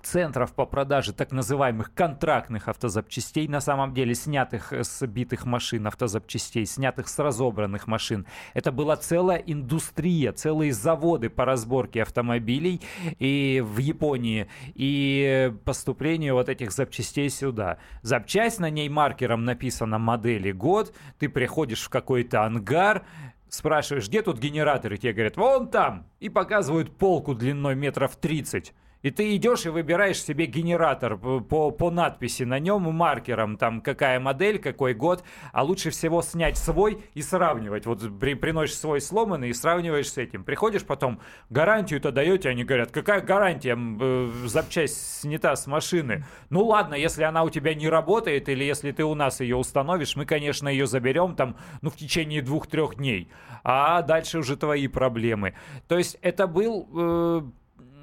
центров 0.01 0.53
по 0.53 0.65
продаже 0.65 1.13
так 1.13 1.31
называемых 1.31 1.93
контрактных 1.93 2.67
автозапчастей, 2.67 3.47
на 3.47 3.62
самом 3.62 3.93
деле 3.93 4.15
снятых 4.15 4.73
с 4.73 5.05
битых 5.05 5.45
машин 5.45 5.88
автозапчастей, 5.88 6.65
снятых 6.65 7.07
с 7.07 7.19
разобранных 7.19 7.88
машин. 7.88 8.25
Это 8.53 8.71
была 8.71 8.95
целая 8.97 9.38
индустрия, 9.38 10.31
целые 10.31 10.73
заводы 10.73 11.29
по 11.29 11.45
разборке 11.45 12.01
автомобилей 12.01 12.81
и 13.19 13.63
в 13.65 13.77
Японии, 13.77 14.47
и 14.75 15.53
поступлению 15.65 16.35
вот 16.35 16.49
этих 16.49 16.71
запчастей 16.71 17.29
сюда. 17.29 17.77
Запчасть 18.01 18.59
на 18.59 18.69
ней 18.69 18.89
маркером 18.89 19.45
написано 19.45 19.99
модели 19.99 20.51
год, 20.51 20.93
ты 21.17 21.29
приходишь 21.29 21.83
в 21.83 21.89
какой-то 21.89 22.43
ангар, 22.43 23.05
спрашиваешь, 23.49 24.07
где 24.07 24.21
тут 24.21 24.39
генераторы, 24.39 24.97
тебе 24.97 25.13
говорят, 25.13 25.38
вон 25.38 25.69
там, 25.69 26.05
и 26.19 26.29
показывают 26.29 26.95
полку 26.97 27.33
длиной 27.35 27.75
метров 27.75 28.15
30. 28.15 28.73
И 29.01 29.12
ты 29.12 29.35
идешь 29.35 29.65
и 29.65 29.69
выбираешь 29.69 30.21
себе 30.21 30.45
генератор 30.45 31.17
по, 31.17 31.71
по 31.71 31.91
надписи 31.91 32.43
на 32.43 32.59
нем, 32.59 32.83
маркером, 32.83 33.57
там 33.57 33.81
какая 33.81 34.19
модель, 34.19 34.59
какой 34.59 34.93
год, 34.93 35.23
а 35.53 35.63
лучше 35.63 35.89
всего 35.89 36.21
снять 36.21 36.57
свой 36.57 37.03
и 37.13 37.21
сравнивать. 37.21 37.85
Вот 37.85 38.01
при, 38.19 38.33
приносишь 38.33 38.77
свой 38.77 38.99
сломанный 38.99 39.49
и 39.49 39.53
сравниваешь 39.53 40.12
с 40.12 40.17
этим. 40.17 40.43
Приходишь 40.43 40.83
потом, 40.83 41.21
гарантию-то 41.49 42.12
даете, 42.12 42.49
они 42.49 42.65
говорят, 42.65 42.91
какая 42.91 43.21
гарантия, 43.21 43.77
э, 43.77 44.31
запчасть 44.45 45.21
снята 45.21 45.55
с 45.55 45.65
машины. 45.65 46.25
Ну 46.49 46.65
ладно, 46.65 46.95
если 46.95 47.23
она 47.23 47.43
у 47.43 47.49
тебя 47.49 47.73
не 47.73 47.88
работает, 47.88 48.49
или 48.49 48.65
если 48.65 48.91
ты 48.91 49.05
у 49.05 49.15
нас 49.15 49.39
ее 49.39 49.55
установишь, 49.55 50.17
мы, 50.17 50.25
конечно, 50.25 50.67
ее 50.67 50.88
заберем 50.88 51.35
там, 51.35 51.55
ну, 51.81 51.89
в 51.89 51.95
течение 51.95 52.41
двух-трех 52.41 52.95
дней. 52.95 53.29
А 53.63 54.01
дальше 54.01 54.39
уже 54.39 54.57
твои 54.57 54.88
проблемы. 54.88 55.55
То 55.88 55.97
есть 55.97 56.17
это 56.21 56.47
был 56.47 56.88
э, 56.93 57.41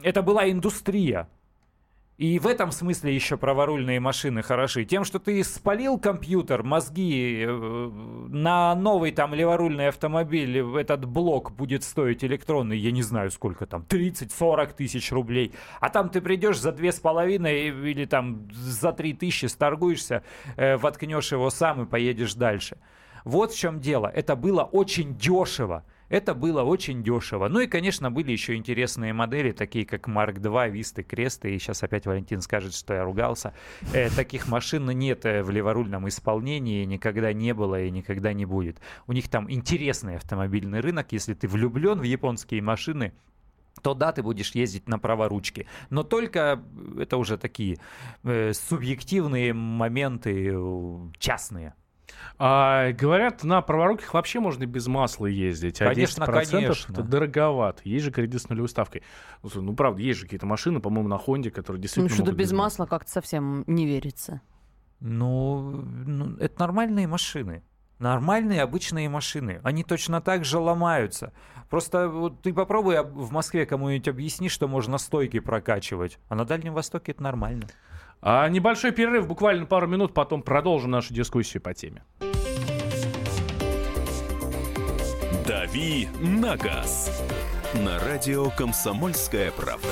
это 0.06 0.22
была 0.22 0.48
индустрия. 0.48 1.28
И 2.16 2.38
в 2.38 2.46
этом 2.46 2.70
смысле 2.70 3.12
еще 3.12 3.36
праворульные 3.36 3.98
машины 3.98 4.42
хороши. 4.42 4.84
Тем, 4.84 5.04
что 5.04 5.18
ты 5.18 5.42
спалил 5.42 5.98
компьютер, 5.98 6.62
мозги 6.62 7.44
э, 7.44 7.90
на 8.28 8.74
новый 8.76 9.10
там 9.10 9.34
леворульный 9.34 9.88
автомобиль, 9.88 10.58
этот 10.78 11.04
блок 11.04 11.50
будет 11.50 11.82
стоить 11.82 12.24
электронный, 12.24 12.78
я 12.78 12.92
не 12.92 13.02
знаю 13.02 13.30
сколько 13.32 13.66
там, 13.66 13.84
30-40 13.86 14.74
тысяч 14.76 15.10
рублей. 15.10 15.52
А 15.80 15.90
там 15.90 16.08
ты 16.08 16.20
придешь 16.20 16.60
за 16.60 16.70
две 16.70 16.92
с 16.92 17.00
половиной 17.00 17.68
или 17.68 18.04
там 18.04 18.48
за 18.52 18.92
три 18.92 19.12
тысячи 19.12 19.46
сторгуешься, 19.46 20.22
э, 20.56 20.76
воткнешь 20.76 21.32
его 21.32 21.50
сам 21.50 21.82
и 21.82 21.86
поедешь 21.86 22.34
дальше. 22.34 22.78
Вот 23.24 23.52
в 23.52 23.58
чем 23.58 23.80
дело. 23.80 24.06
Это 24.06 24.36
было 24.36 24.62
очень 24.62 25.16
дешево. 25.16 25.84
Это 26.08 26.34
было 26.34 26.62
очень 26.62 27.02
дешево. 27.02 27.48
Ну 27.48 27.60
и, 27.60 27.66
конечно, 27.66 28.10
были 28.10 28.32
еще 28.32 28.54
интересные 28.54 29.12
модели, 29.12 29.52
такие 29.52 29.84
как 29.84 30.08
Mark 30.08 30.36
II, 30.36 30.70
Висты, 30.70 31.02
Кресты. 31.02 31.54
И 31.54 31.58
сейчас 31.58 31.82
опять 31.82 32.06
Валентин 32.06 32.40
скажет, 32.40 32.74
что 32.74 32.94
я 32.94 33.04
ругался. 33.04 33.54
Э, 33.92 34.08
таких 34.10 34.46
машин 34.48 34.86
нет 34.86 35.26
э, 35.26 35.42
в 35.42 35.50
леворульном 35.50 36.08
исполнении, 36.08 36.84
никогда 36.84 37.32
не 37.32 37.52
было 37.54 37.82
и 37.82 37.90
никогда 37.90 38.32
не 38.32 38.44
будет. 38.44 38.80
У 39.06 39.12
них 39.12 39.28
там 39.28 39.50
интересный 39.50 40.16
автомобильный 40.16 40.80
рынок. 40.80 41.10
Если 41.10 41.34
ты 41.34 41.48
влюблен 41.48 41.98
в 41.98 42.04
японские 42.04 42.62
машины, 42.62 43.12
то 43.82 43.94
да, 43.94 44.12
ты 44.12 44.22
будешь 44.22 44.54
ездить 44.54 44.88
на 44.88 44.98
праворучке. 44.98 45.66
Но 45.90 46.02
только 46.02 46.62
это 46.98 47.16
уже 47.16 47.36
такие 47.36 47.78
э, 48.22 48.52
субъективные 48.52 49.52
моменты, 49.52 50.52
э, 50.52 50.98
частные. 51.18 51.74
А, 52.38 52.92
говорят, 52.92 53.44
на 53.44 53.62
праворуких 53.62 54.12
вообще 54.14 54.40
можно 54.40 54.66
без 54.66 54.86
масла 54.86 55.26
ездить. 55.26 55.80
А 55.80 55.86
конечно, 55.86 56.24
10% 56.24 56.50
конечно. 56.50 56.92
это 56.92 57.02
дороговато. 57.02 57.80
Есть 57.84 58.04
же 58.04 58.10
кредит 58.10 58.42
с 58.42 58.48
нулевой 58.48 58.68
ставкой. 58.68 59.02
Ну, 59.42 59.50
ну 59.62 59.74
правда, 59.74 60.02
есть 60.02 60.20
же 60.20 60.24
какие-то 60.26 60.46
машины, 60.46 60.80
по-моему, 60.80 61.08
на 61.08 61.18
Хонде, 61.18 61.50
которые 61.50 61.80
действительно 61.80 62.10
Ну, 62.10 62.14
что-то 62.14 62.36
без 62.36 62.52
масла, 62.52 62.84
масла 62.84 62.86
как-то 62.86 63.10
совсем 63.10 63.64
не 63.66 63.86
верится. 63.86 64.40
Ну, 65.00 65.60
ну, 65.70 66.36
это 66.38 66.60
нормальные 66.60 67.06
машины. 67.06 67.62
Нормальные 67.98 68.60
обычные 68.60 69.08
машины. 69.08 69.60
Они 69.62 69.82
точно 69.82 70.20
так 70.20 70.44
же 70.44 70.58
ломаются. 70.58 71.32
Просто 71.70 72.08
вот 72.08 72.42
ты 72.42 72.52
попробуй 72.52 73.02
в 73.02 73.32
Москве 73.32 73.64
кому-нибудь 73.64 74.08
объясни, 74.08 74.48
что 74.50 74.68
можно 74.68 74.98
стойки 74.98 75.40
прокачивать. 75.40 76.18
А 76.28 76.34
на 76.34 76.44
Дальнем 76.44 76.74
Востоке 76.74 77.12
это 77.12 77.22
нормально. 77.22 77.68
А 78.20 78.48
небольшой 78.48 78.92
перерыв, 78.92 79.26
буквально 79.26 79.66
пару 79.66 79.86
минут, 79.86 80.14
потом 80.14 80.42
продолжим 80.42 80.90
нашу 80.90 81.14
дискуссию 81.14 81.62
по 81.62 81.74
теме. 81.74 82.02
«Дави 85.46 86.08
на 86.20 86.56
газ» 86.56 87.22
на 87.74 87.98
радио 88.00 88.50
«Комсомольская 88.50 89.52
правда». 89.52 89.88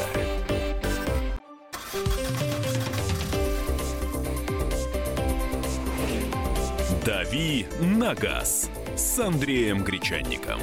«Дави 7.05 7.67
на 7.81 8.15
газ» 8.15 8.71
с 8.97 9.19
Андреем 9.21 9.85
Гречанником. 9.85 10.59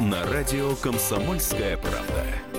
На 0.00 0.24
радио 0.32 0.74
«Комсомольская 0.76 1.76
правда». 1.76 2.51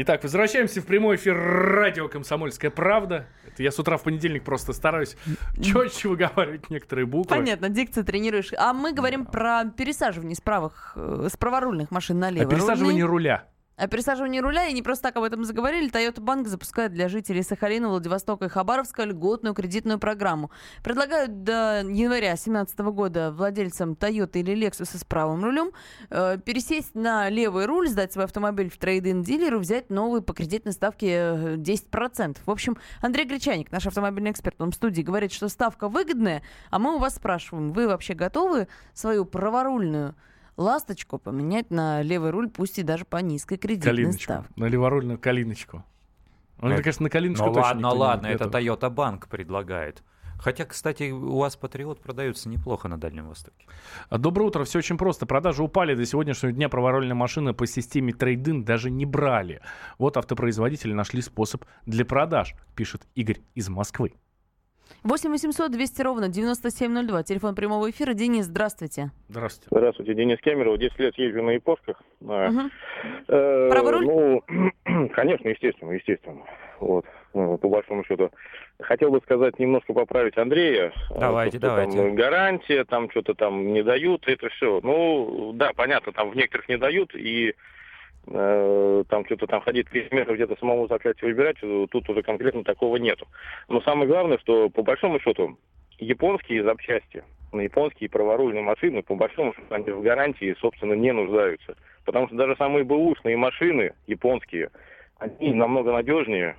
Итак, 0.00 0.22
возвращаемся 0.22 0.80
в 0.80 0.86
прямой 0.86 1.16
эфир 1.16 1.36
радио 1.36 2.06
«Комсомольская 2.06 2.70
правда». 2.70 3.26
Это 3.48 3.64
я 3.64 3.72
с 3.72 3.80
утра 3.80 3.96
в 3.96 4.04
понедельник 4.04 4.44
просто 4.44 4.72
стараюсь 4.72 5.16
четче 5.60 6.08
выговаривать 6.08 6.70
некоторые 6.70 7.04
буквы. 7.04 7.36
Понятно, 7.36 7.68
дикцию 7.68 8.04
тренируешь. 8.04 8.52
А 8.56 8.72
мы 8.72 8.92
говорим 8.92 9.26
про 9.26 9.64
пересаживание 9.64 10.36
с 10.36 10.40
правых, 10.40 10.92
э, 10.94 11.26
с 11.28 11.36
праворульных 11.36 11.90
машин 11.90 12.20
на 12.20 12.30
левые. 12.30 12.46
А 12.46 12.48
пересаживание 12.48 13.04
руля. 13.04 13.48
О 13.78 13.86
пересаживании 13.86 14.40
руля, 14.40 14.66
и 14.66 14.72
не 14.72 14.82
просто 14.82 15.04
так 15.04 15.16
об 15.16 15.22
этом 15.22 15.44
заговорили, 15.44 15.88
Toyota 15.88 16.20
Банк 16.20 16.48
запускает 16.48 16.92
для 16.92 17.08
жителей 17.08 17.44
Сахалина, 17.44 17.88
Владивостока 17.88 18.46
и 18.46 18.48
Хабаровска 18.48 19.04
льготную 19.04 19.54
кредитную 19.54 20.00
программу. 20.00 20.50
Предлагают 20.82 21.44
до 21.44 21.84
января 21.88 22.30
2017 22.30 22.78
года 22.80 23.30
владельцам 23.30 23.92
Toyota 23.92 24.40
или 24.40 24.66
Lexus 24.66 24.98
с 24.98 25.04
правым 25.04 25.44
рулем 25.44 25.70
э, 26.10 26.38
пересесть 26.44 26.96
на 26.96 27.28
левый 27.28 27.66
руль, 27.66 27.88
сдать 27.88 28.12
свой 28.12 28.24
автомобиль 28.24 28.68
в 28.68 28.76
трейдинг 28.78 29.24
дилеру, 29.24 29.60
взять 29.60 29.90
новый 29.90 30.22
по 30.22 30.32
кредитной 30.32 30.72
ставке 30.72 31.54
10%. 31.54 32.38
В 32.44 32.50
общем, 32.50 32.78
Андрей 33.00 33.26
Гречаник, 33.26 33.70
наш 33.70 33.86
автомобильный 33.86 34.32
эксперт, 34.32 34.60
он 34.60 34.72
в 34.72 34.74
студии 34.74 35.02
говорит, 35.02 35.30
что 35.30 35.48
ставка 35.48 35.88
выгодная, 35.88 36.42
а 36.70 36.80
мы 36.80 36.96
у 36.96 36.98
вас 36.98 37.14
спрашиваем, 37.14 37.72
вы 37.72 37.86
вообще 37.86 38.14
готовы 38.14 38.66
свою 38.92 39.24
праворульную 39.24 40.16
ласточку 40.58 41.18
поменять 41.18 41.70
на 41.70 42.02
левый 42.02 42.30
руль, 42.30 42.50
пусть 42.50 42.78
и 42.78 42.82
даже 42.82 43.06
по 43.06 43.16
низкой 43.18 43.56
кредитной 43.56 43.92
калиночку. 43.92 44.22
ставке. 44.22 44.52
На 44.56 44.66
леворульную 44.66 45.18
калиночку. 45.18 45.84
Он, 46.60 46.72
это, 46.72 46.82
конечно, 46.82 47.04
на 47.04 47.10
калиночку 47.10 47.46
ну, 47.46 47.54
точно 47.54 47.68
ладно, 47.68 47.92
ладно, 47.94 48.26
это 48.26 48.44
Toyota 48.44 48.90
Банк 48.90 49.28
предлагает. 49.28 50.02
Хотя, 50.38 50.64
кстати, 50.64 51.10
у 51.10 51.38
вас 51.38 51.56
Патриот 51.56 52.00
продается 52.00 52.48
неплохо 52.48 52.86
на 52.86 52.96
Дальнем 52.96 53.28
Востоке. 53.28 53.66
А, 54.08 54.18
доброе 54.18 54.44
утро. 54.44 54.64
Все 54.64 54.78
очень 54.78 54.96
просто. 54.96 55.26
Продажи 55.26 55.64
упали 55.64 55.94
до 55.94 56.06
сегодняшнего 56.06 56.52
дня. 56.52 56.68
Проворольные 56.68 57.14
машины 57.14 57.54
по 57.54 57.66
системе 57.66 58.12
трейдин 58.12 58.64
даже 58.64 58.88
не 58.88 59.04
брали. 59.04 59.60
Вот 59.98 60.16
автопроизводители 60.16 60.92
нашли 60.92 61.22
способ 61.22 61.64
для 61.86 62.04
продаж, 62.04 62.54
пишет 62.76 63.02
Игорь 63.16 63.40
из 63.56 63.68
Москвы. 63.68 64.14
8 65.04 65.30
800 65.30 65.70
200 65.70 66.02
ровно 66.02 66.28
9702. 66.28 67.22
Телефон 67.22 67.54
прямого 67.54 67.90
эфира. 67.90 68.14
Денис, 68.14 68.44
здравствуйте. 68.44 69.10
Здравствуйте. 69.28 69.68
Здравствуйте, 69.70 70.14
Денис 70.14 70.38
Кемеров. 70.40 70.78
10 70.78 70.98
лет 70.98 71.18
езжу 71.18 71.42
на 71.42 71.50
япошках. 71.50 72.02
Угу. 72.20 72.70
Э, 73.28 73.68
Право 73.70 73.92
руль? 73.92 74.04
Ну, 74.06 74.42
конечно, 75.14 75.48
естественно, 75.48 75.92
естественно. 75.92 76.42
Вот, 76.80 77.04
ну, 77.34 77.58
по 77.58 77.68
большому 77.68 78.04
счету. 78.04 78.30
Хотел 78.80 79.10
бы 79.10 79.20
сказать, 79.20 79.58
немножко 79.58 79.92
поправить 79.92 80.38
Андрея. 80.38 80.92
Давайте, 81.10 81.58
То, 81.58 81.66
давайте. 81.66 81.96
Там 81.96 82.14
гарантия, 82.14 82.84
там 82.84 83.10
что-то 83.10 83.34
там 83.34 83.72
не 83.72 83.82
дают, 83.82 84.28
это 84.28 84.48
все. 84.50 84.80
Ну, 84.82 85.52
да, 85.54 85.72
понятно, 85.74 86.12
там 86.12 86.30
в 86.30 86.36
некоторых 86.36 86.68
не 86.68 86.78
дают, 86.78 87.14
и 87.14 87.54
там 88.30 89.24
что-то 89.26 89.46
там 89.46 89.60
ходить 89.60 89.88
30 89.88 90.12
метров 90.12 90.36
где-то 90.36 90.56
самому 90.58 90.86
запчасти 90.86 91.24
выбирать, 91.24 91.56
э, 91.62 91.86
тут 91.90 92.08
уже 92.08 92.22
конкретно 92.22 92.64
такого 92.64 92.96
нету. 92.96 93.26
Но 93.68 93.80
самое 93.80 94.08
главное, 94.08 94.38
что 94.38 94.68
по 94.68 94.82
большому 94.82 95.20
счету 95.20 95.56
японские 95.98 96.62
запчасти, 96.62 97.24
на 97.52 97.62
японские 97.62 98.10
праворульные 98.10 98.62
машины, 98.62 99.02
по 99.02 99.14
большому 99.14 99.54
счету, 99.54 99.74
они 99.74 99.90
в 99.90 100.02
гарантии, 100.02 100.54
собственно, 100.60 100.92
не 100.92 101.12
нуждаются. 101.12 101.76
Потому 102.04 102.26
что 102.26 102.36
даже 102.36 102.56
самые 102.56 102.84
бэушные 102.84 103.36
машины 103.36 103.92
японские, 104.06 104.70
они 105.18 105.52
намного 105.52 105.92
надежнее 105.92 106.56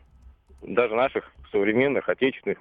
даже 0.61 0.95
наших 0.95 1.32
современных 1.51 2.09
отечественных 2.09 2.57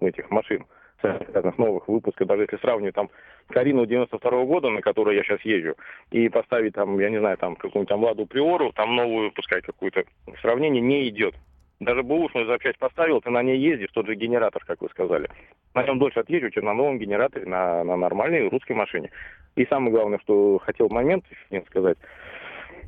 этих 0.00 0.30
машин, 0.30 0.64
разных 1.02 1.58
новых 1.58 1.88
выпусков, 1.88 2.26
даже 2.26 2.42
если 2.42 2.56
сравнивать 2.58 2.94
там 2.94 3.10
Карину 3.48 3.86
92 3.86 4.44
года, 4.44 4.70
на 4.70 4.80
которой 4.80 5.16
я 5.16 5.22
сейчас 5.22 5.40
езжу, 5.42 5.74
и 6.10 6.28
поставить 6.28 6.74
там, 6.74 6.98
я 6.98 7.10
не 7.10 7.18
знаю, 7.18 7.36
там 7.38 7.56
какую-нибудь 7.56 7.88
там 7.88 8.02
Ладу 8.02 8.26
Приору, 8.26 8.72
там 8.72 8.96
новую 8.96 9.32
пускай 9.32 9.60
какую-то, 9.62 10.04
сравнение 10.40 10.80
не 10.80 11.08
идет. 11.08 11.34
Даже 11.80 12.04
бэушную 12.04 12.46
запчасть 12.46 12.78
поставил, 12.78 13.20
ты 13.20 13.30
на 13.30 13.42
ней 13.42 13.58
ездишь, 13.58 13.90
тот 13.92 14.06
же 14.06 14.14
генератор, 14.14 14.64
как 14.64 14.80
вы 14.80 14.88
сказали. 14.90 15.28
На 15.74 15.82
нем 15.82 15.98
дольше 15.98 16.20
отъезжу, 16.20 16.50
чем 16.50 16.64
на 16.64 16.74
новом 16.74 16.98
генераторе, 16.98 17.44
на, 17.44 17.82
на 17.82 17.96
нормальной 17.96 18.48
русской 18.48 18.72
машине. 18.72 19.10
И 19.56 19.66
самое 19.66 19.90
главное, 19.90 20.20
что 20.20 20.58
хотел 20.58 20.88
момент 20.90 21.24
еще 21.50 21.64
сказать, 21.66 21.98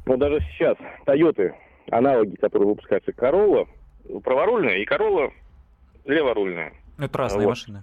вот 0.07 0.19
даже 0.19 0.39
сейчас 0.41 0.77
Тойоты, 1.07 1.55
аналоги, 1.91 2.37
которые 2.37 2.69
выпускаются 2.69 3.11
Corolla, 3.11 3.67
праворульная 4.23 4.77
и 4.77 4.87
Corolla 4.87 5.33
леворульная. 6.05 6.73
Это 6.99 7.19
разные 7.19 7.47
Вот. 7.47 7.51
машины. 7.51 7.83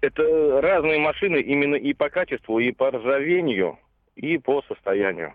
Это 0.00 0.60
разные 0.60 0.98
машины 0.98 1.40
именно 1.40 1.74
и 1.74 1.92
по 1.92 2.08
качеству, 2.08 2.58
и 2.58 2.70
по 2.72 2.90
ржавению, 2.90 3.78
и 4.14 4.38
по 4.38 4.62
состоянию. 4.68 5.34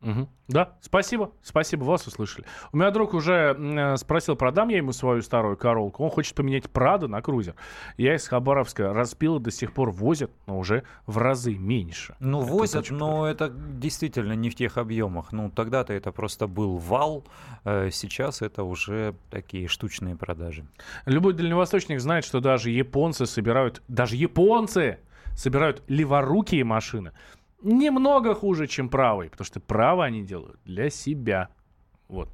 Мгм. 0.00 0.28
Да, 0.48 0.76
спасибо, 0.80 1.32
спасибо, 1.42 1.84
вас 1.84 2.06
услышали. 2.06 2.46
У 2.72 2.78
меня 2.78 2.90
друг 2.90 3.12
уже 3.12 3.54
э, 3.56 3.96
спросил, 3.96 4.34
продам 4.34 4.68
я 4.70 4.78
ему 4.78 4.92
свою 4.92 5.20
старую 5.20 5.58
королку. 5.58 6.02
Он 6.02 6.10
хочет 6.10 6.34
поменять 6.34 6.70
Прадо 6.70 7.06
на 7.06 7.20
крузер. 7.20 7.54
Я 7.98 8.14
из 8.14 8.26
Хабаровска 8.26 8.94
распила 8.94 9.38
до 9.38 9.50
сих 9.50 9.72
пор 9.72 9.90
возят, 9.90 10.30
но 10.46 10.58
уже 10.58 10.84
в 11.06 11.18
разы 11.18 11.54
меньше. 11.54 12.16
Ну, 12.18 12.42
Это 12.42 12.50
возят, 12.50 12.84
очень 12.84 12.96
но 12.96 13.26
это 13.26 13.50
действительно 13.50 14.32
не 14.32 14.48
в 14.48 14.54
тех 14.54 14.78
объемах. 14.78 15.32
Ну, 15.32 15.50
тогда-то 15.50 15.92
это 15.92 16.12
просто 16.12 16.46
был 16.46 16.78
вал, 16.78 17.24
э, 17.64 17.90
сейчас 17.92 18.40
это 18.40 18.64
уже 18.64 19.14
такие 19.30 19.68
штучные 19.68 20.16
продажи. 20.16 20.66
Любой 21.04 21.34
дальневосточник 21.34 22.00
знает, 22.00 22.24
что 22.24 22.40
даже 22.40 22.70
японцы 22.70 23.26
собирают, 23.26 23.82
даже 23.86 24.16
японцы 24.16 24.98
собирают 25.34 25.82
леворукие 25.88 26.64
машины 26.64 27.12
немного 27.62 28.34
хуже, 28.34 28.66
чем 28.66 28.88
правые, 28.88 29.30
потому 29.30 29.46
что 29.46 29.60
право 29.60 30.04
они 30.04 30.22
делают 30.22 30.60
для 30.64 30.90
себя. 30.90 31.48
Вот. 32.08 32.28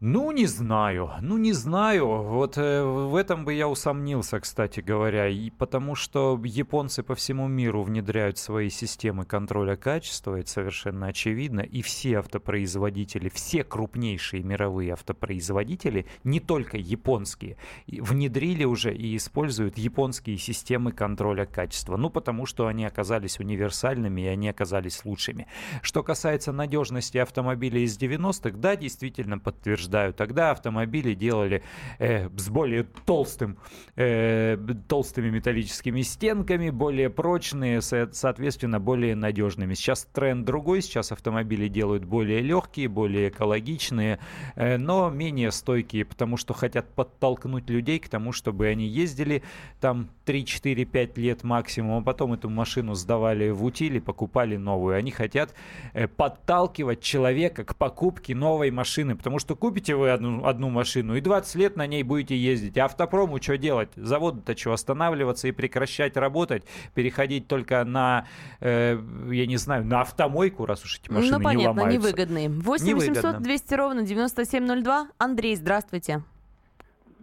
Ну, 0.00 0.30
не 0.30 0.46
знаю, 0.46 1.10
ну, 1.22 1.38
не 1.38 1.52
знаю. 1.52 2.06
Вот 2.22 2.56
э, 2.56 2.84
в 2.84 3.16
этом 3.16 3.44
бы 3.44 3.52
я 3.52 3.68
усомнился, 3.68 4.38
кстати 4.38 4.78
говоря. 4.78 5.26
И 5.26 5.50
потому 5.50 5.96
что 5.96 6.40
японцы 6.44 7.02
по 7.02 7.16
всему 7.16 7.48
миру 7.48 7.82
внедряют 7.82 8.38
свои 8.38 8.70
системы 8.70 9.24
контроля 9.24 9.74
качества, 9.74 10.36
это 10.36 10.48
совершенно 10.48 11.08
очевидно. 11.08 11.62
И 11.62 11.82
все 11.82 12.20
автопроизводители, 12.20 13.28
все 13.28 13.64
крупнейшие 13.64 14.44
мировые 14.44 14.92
автопроизводители, 14.92 16.06
не 16.22 16.38
только 16.38 16.76
японские, 16.76 17.56
внедрили 17.88 18.62
уже 18.62 18.94
и 18.94 19.16
используют 19.16 19.78
японские 19.78 20.38
системы 20.38 20.92
контроля 20.92 21.44
качества. 21.44 21.96
Ну, 21.96 22.08
потому 22.08 22.46
что 22.46 22.68
они 22.68 22.84
оказались 22.84 23.40
универсальными 23.40 24.20
и 24.20 24.26
они 24.26 24.48
оказались 24.48 25.04
лучшими. 25.04 25.48
Что 25.82 26.04
касается 26.04 26.52
надежности 26.52 27.18
автомобилей 27.18 27.82
из 27.82 27.98
90-х, 27.98 28.56
да, 28.58 28.76
действительно 28.76 29.40
подтверждаю. 29.88 30.12
Тогда 30.12 30.50
автомобили 30.50 31.14
делали 31.14 31.62
э, 31.98 32.28
с 32.36 32.48
более 32.48 32.84
толстым, 33.06 33.56
э, 33.96 34.56
толстыми 34.88 35.30
металлическими 35.30 36.02
стенками, 36.02 36.70
более 36.70 37.10
прочные, 37.10 37.80
со- 37.80 38.10
соответственно, 38.12 38.80
более 38.80 39.14
надежными. 39.14 39.74
Сейчас 39.74 40.06
тренд 40.12 40.44
другой, 40.44 40.82
сейчас 40.82 41.12
автомобили 41.12 41.68
делают 41.68 42.04
более 42.04 42.40
легкие, 42.40 42.88
более 42.88 43.28
экологичные, 43.28 44.18
э, 44.56 44.76
но 44.76 45.10
менее 45.10 45.50
стойкие, 45.50 46.04
потому 46.04 46.36
что 46.36 46.54
хотят 46.54 46.86
подтолкнуть 46.94 47.70
людей 47.70 47.98
к 47.98 48.08
тому, 48.08 48.32
чтобы 48.32 48.66
они 48.66 48.86
ездили 48.86 49.42
там 49.80 50.08
3, 50.24 50.44
4, 50.44 50.84
5 50.84 51.18
лет 51.18 51.44
максимум, 51.44 52.02
а 52.02 52.02
потом 52.02 52.34
эту 52.34 52.50
машину 52.50 52.94
сдавали 52.94 53.50
в 53.50 53.64
утиль 53.64 53.96
и 53.96 54.00
покупали 54.00 54.56
новую. 54.56 54.96
Они 54.96 55.10
хотят 55.10 55.54
э, 55.94 56.06
подталкивать 56.06 57.00
человека 57.00 57.64
к 57.64 57.74
покупке 57.76 58.34
новой 58.34 58.70
машины, 58.70 59.16
потому 59.16 59.38
что 59.38 59.56
купите 59.78 59.94
вы 59.94 60.10
одну, 60.10 60.44
одну 60.44 60.70
машину 60.70 61.14
и 61.14 61.20
20 61.20 61.54
лет 61.54 61.76
на 61.76 61.86
ней 61.86 62.02
будете 62.02 62.36
ездить, 62.36 62.76
а 62.78 62.86
автопрому 62.86 63.40
что 63.40 63.56
делать? 63.56 63.88
Заводу-то 63.94 64.56
что, 64.56 64.72
останавливаться 64.72 65.46
и 65.46 65.52
прекращать 65.52 66.16
работать, 66.16 66.64
переходить 66.94 67.46
только 67.46 67.84
на, 67.84 68.26
э, 68.60 68.98
я 69.30 69.46
не 69.46 69.56
знаю, 69.56 69.84
на 69.84 70.00
автомойку, 70.00 70.66
раз 70.66 70.84
уж 70.84 70.98
эти 70.98 71.12
машины 71.12 71.32
ну, 71.32 71.38
не 71.38 71.44
понятно, 71.44 71.82
ломаются. 71.82 71.98
невыгодные. 71.98 72.48
8 72.48 72.86
Невыгодно. 72.86 73.22
800 73.22 73.42
200 73.42 73.74
ровно 73.74 74.02
9702. 74.02 75.08
Андрей, 75.18 75.54
здравствуйте. 75.54 76.22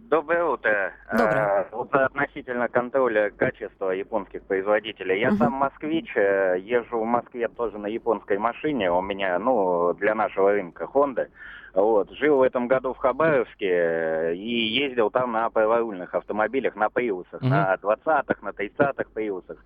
Доброе 0.08 0.44
утро. 0.44 0.92
Доброе. 1.10 1.60
А, 1.62 1.66
вот 1.72 1.92
относительно 1.92 2.68
контроля 2.68 3.30
качества 3.30 3.90
японских 3.90 4.42
производителей. 4.44 5.18
Я 5.20 5.30
Мгм. 5.30 5.38
сам 5.38 5.52
москвич, 5.54 6.12
э, 6.14 6.58
езжу 6.60 7.00
в 7.00 7.04
Москве 7.04 7.48
тоже 7.48 7.78
на 7.78 7.88
японской 7.88 8.38
машине. 8.38 8.92
У 8.92 9.00
меня, 9.00 9.36
ну, 9.40 9.94
для 9.94 10.14
нашего 10.14 10.52
рынка 10.52 10.84
Honda. 10.92 11.26
Вот. 11.74 12.10
Жил 12.12 12.36
в 12.38 12.42
этом 12.42 12.68
году 12.68 12.94
в 12.94 12.98
Хабаровске 12.98 13.68
э, 13.68 14.34
и 14.34 14.48
ездил 14.84 15.10
там 15.10 15.32
на 15.32 15.50
праворульных 15.50 16.14
автомобилях, 16.14 16.76
на 16.76 16.88
приусах, 16.88 17.40
Мгм. 17.40 17.50
на 17.50 17.76
20-х, 17.76 18.40
на 18.42 18.52
30-х 18.52 19.10
приусах. 19.12 19.56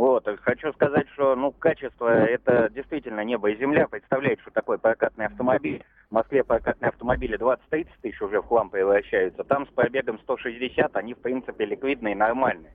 Вот, 0.00 0.26
и 0.26 0.36
хочу 0.36 0.72
сказать, 0.72 1.06
что, 1.12 1.36
ну, 1.36 1.52
качество 1.52 2.08
это 2.08 2.70
действительно 2.70 3.22
небо 3.22 3.50
и 3.50 3.58
земля. 3.58 3.86
Представляете, 3.86 4.40
что 4.40 4.50
такое 4.50 4.78
прокатный 4.78 5.26
автомобиль? 5.26 5.84
В 6.08 6.14
Москве 6.14 6.42
прокатные 6.42 6.88
автомобили 6.88 7.38
20-30 7.38 7.86
тысяч 8.00 8.22
уже 8.22 8.40
в 8.40 8.46
хлам 8.46 8.70
превращаются. 8.70 9.44
Там 9.44 9.66
с 9.66 9.68
пробегом 9.68 10.18
160 10.20 10.96
они, 10.96 11.12
в 11.12 11.18
принципе, 11.18 11.66
ликвидные 11.66 12.16
нормальные. 12.16 12.72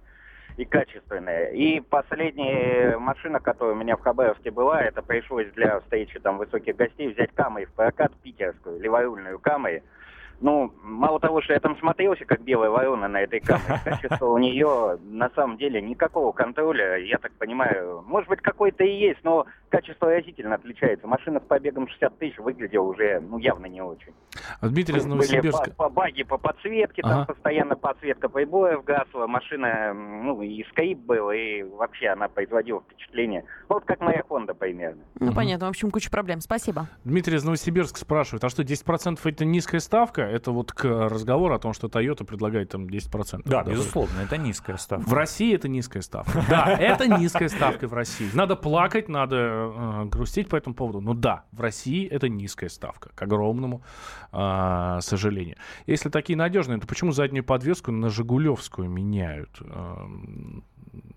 И 0.57 0.65
качественные. 0.65 1.55
И 1.55 1.79
последняя 1.79 2.95
машина, 2.99 3.39
которая 3.39 3.73
у 3.73 3.79
меня 3.79 3.97
в 3.97 4.01
Хабаровске 4.01 4.51
была, 4.51 4.83
это 4.83 5.01
пришлось 5.01 5.51
для 5.53 5.79
встречи 5.79 6.19
там 6.19 6.37
высоких 6.37 6.75
гостей 6.75 7.07
взять 7.07 7.31
Камри 7.33 7.65
в 7.65 7.73
прокат 7.73 8.11
питерскую, 8.21 8.79
леворульную 8.79 9.39
Камри. 9.39 9.81
Ну, 10.41 10.73
мало 10.83 11.19
того, 11.19 11.41
что 11.41 11.53
я 11.53 11.59
там 11.59 11.77
смотрелся, 11.79 12.25
как 12.25 12.41
белая 12.41 12.69
ворона 12.69 13.07
на 13.07 13.21
этой 13.21 13.39
камере, 13.39 13.79
качество 13.85 14.27
у 14.27 14.37
нее 14.37 14.97
на 15.03 15.29
самом 15.31 15.57
деле 15.57 15.81
никакого 15.81 16.31
контроля, 16.31 16.97
я 16.97 17.17
так 17.17 17.31
понимаю, 17.33 18.03
может 18.07 18.29
быть 18.29 18.41
какой-то 18.41 18.83
и 18.83 18.97
есть, 18.97 19.19
но 19.23 19.45
качество 19.69 20.09
разительно 20.09 20.55
отличается. 20.55 21.07
Машина 21.07 21.39
с 21.39 21.43
побегом 21.47 21.87
60 21.87 22.17
тысяч 22.17 22.37
выглядела 22.37 22.83
уже, 22.83 23.19
ну, 23.19 23.37
явно 23.37 23.65
не 23.65 23.81
очень. 23.81 24.13
А 24.61 24.67
Дмитрий 24.67 24.97
из 24.97 25.05
Новосибирска. 25.05 25.71
по, 25.71 25.85
по 25.85 25.89
баги 25.89 26.23
по 26.23 26.37
подсветке, 26.37 27.01
там 27.01 27.21
Ага. 27.21 27.33
постоянно 27.33 27.75
подсветка 27.75 28.29
прибоев 28.29 28.83
гасла, 28.83 29.27
машина, 29.27 29.93
ну, 29.93 30.41
и 30.41 30.63
скрип 30.65 30.99
был, 30.99 31.31
и 31.31 31.63
вообще 31.63 32.07
она 32.09 32.27
производила 32.27 32.81
впечатление 32.81 33.05
впечатление. 33.15 33.45
Вот 33.69 33.85
как 33.85 34.01
моя 34.01 34.21
Honda 34.29 34.53
примерно. 34.53 35.03
Ну, 35.19 35.33
понятно. 35.33 35.67
В 35.67 35.69
общем, 35.69 35.91
куча 35.91 36.09
проблем. 36.11 36.41
Спасибо. 36.41 36.87
Дмитрий 37.03 37.37
из 37.37 37.43
Новосибирска 37.43 37.99
спрашивает, 37.99 38.43
а 38.43 38.49
что, 38.49 38.63
10% 38.63 39.19
это 39.23 39.45
низкая 39.45 39.79
ставка? 39.79 40.24
Это 40.25 40.51
вот 40.51 40.71
к 40.71 40.85
разговору 40.85 41.53
о 41.53 41.59
том, 41.59 41.73
что 41.73 41.87
Toyota 41.87 42.23
предлагает 42.25 42.69
там 42.69 42.85
10%. 42.85 43.43
Да, 43.45 43.63
безусловно, 43.63 44.19
это 44.21 44.37
низкая 44.37 44.77
ставка. 44.77 45.09
В 45.09 45.13
России 45.13 45.55
это 45.55 45.67
низкая 45.67 46.01
ставка. 46.01 46.43
Да, 46.49 46.75
это 46.79 47.07
низкая 47.07 47.49
ставка 47.49 47.87
в 47.87 47.93
России. 47.93 48.29
Надо 48.33 48.55
плакать, 48.55 49.09
надо 49.09 49.35
э, 49.35 50.05
грустить 50.05 50.49
по 50.49 50.55
этому 50.55 50.75
поводу. 50.75 51.01
Но 51.01 51.13
да, 51.13 51.45
в 51.51 51.61
России 51.61 52.07
это 52.07 52.29
низкая 52.29 52.69
ставка, 52.69 53.09
к 53.15 53.21
огромному 53.21 53.83
э, 54.31 54.99
сожалению. 55.01 55.57
Если 55.87 56.09
такие 56.09 56.37
надежные, 56.37 56.79
то 56.79 56.87
почему 56.87 57.11
заднюю 57.11 57.43
подвеску 57.43 57.91
на 57.91 58.09
Жигулевскую 58.09 58.89
меняют? 58.89 59.61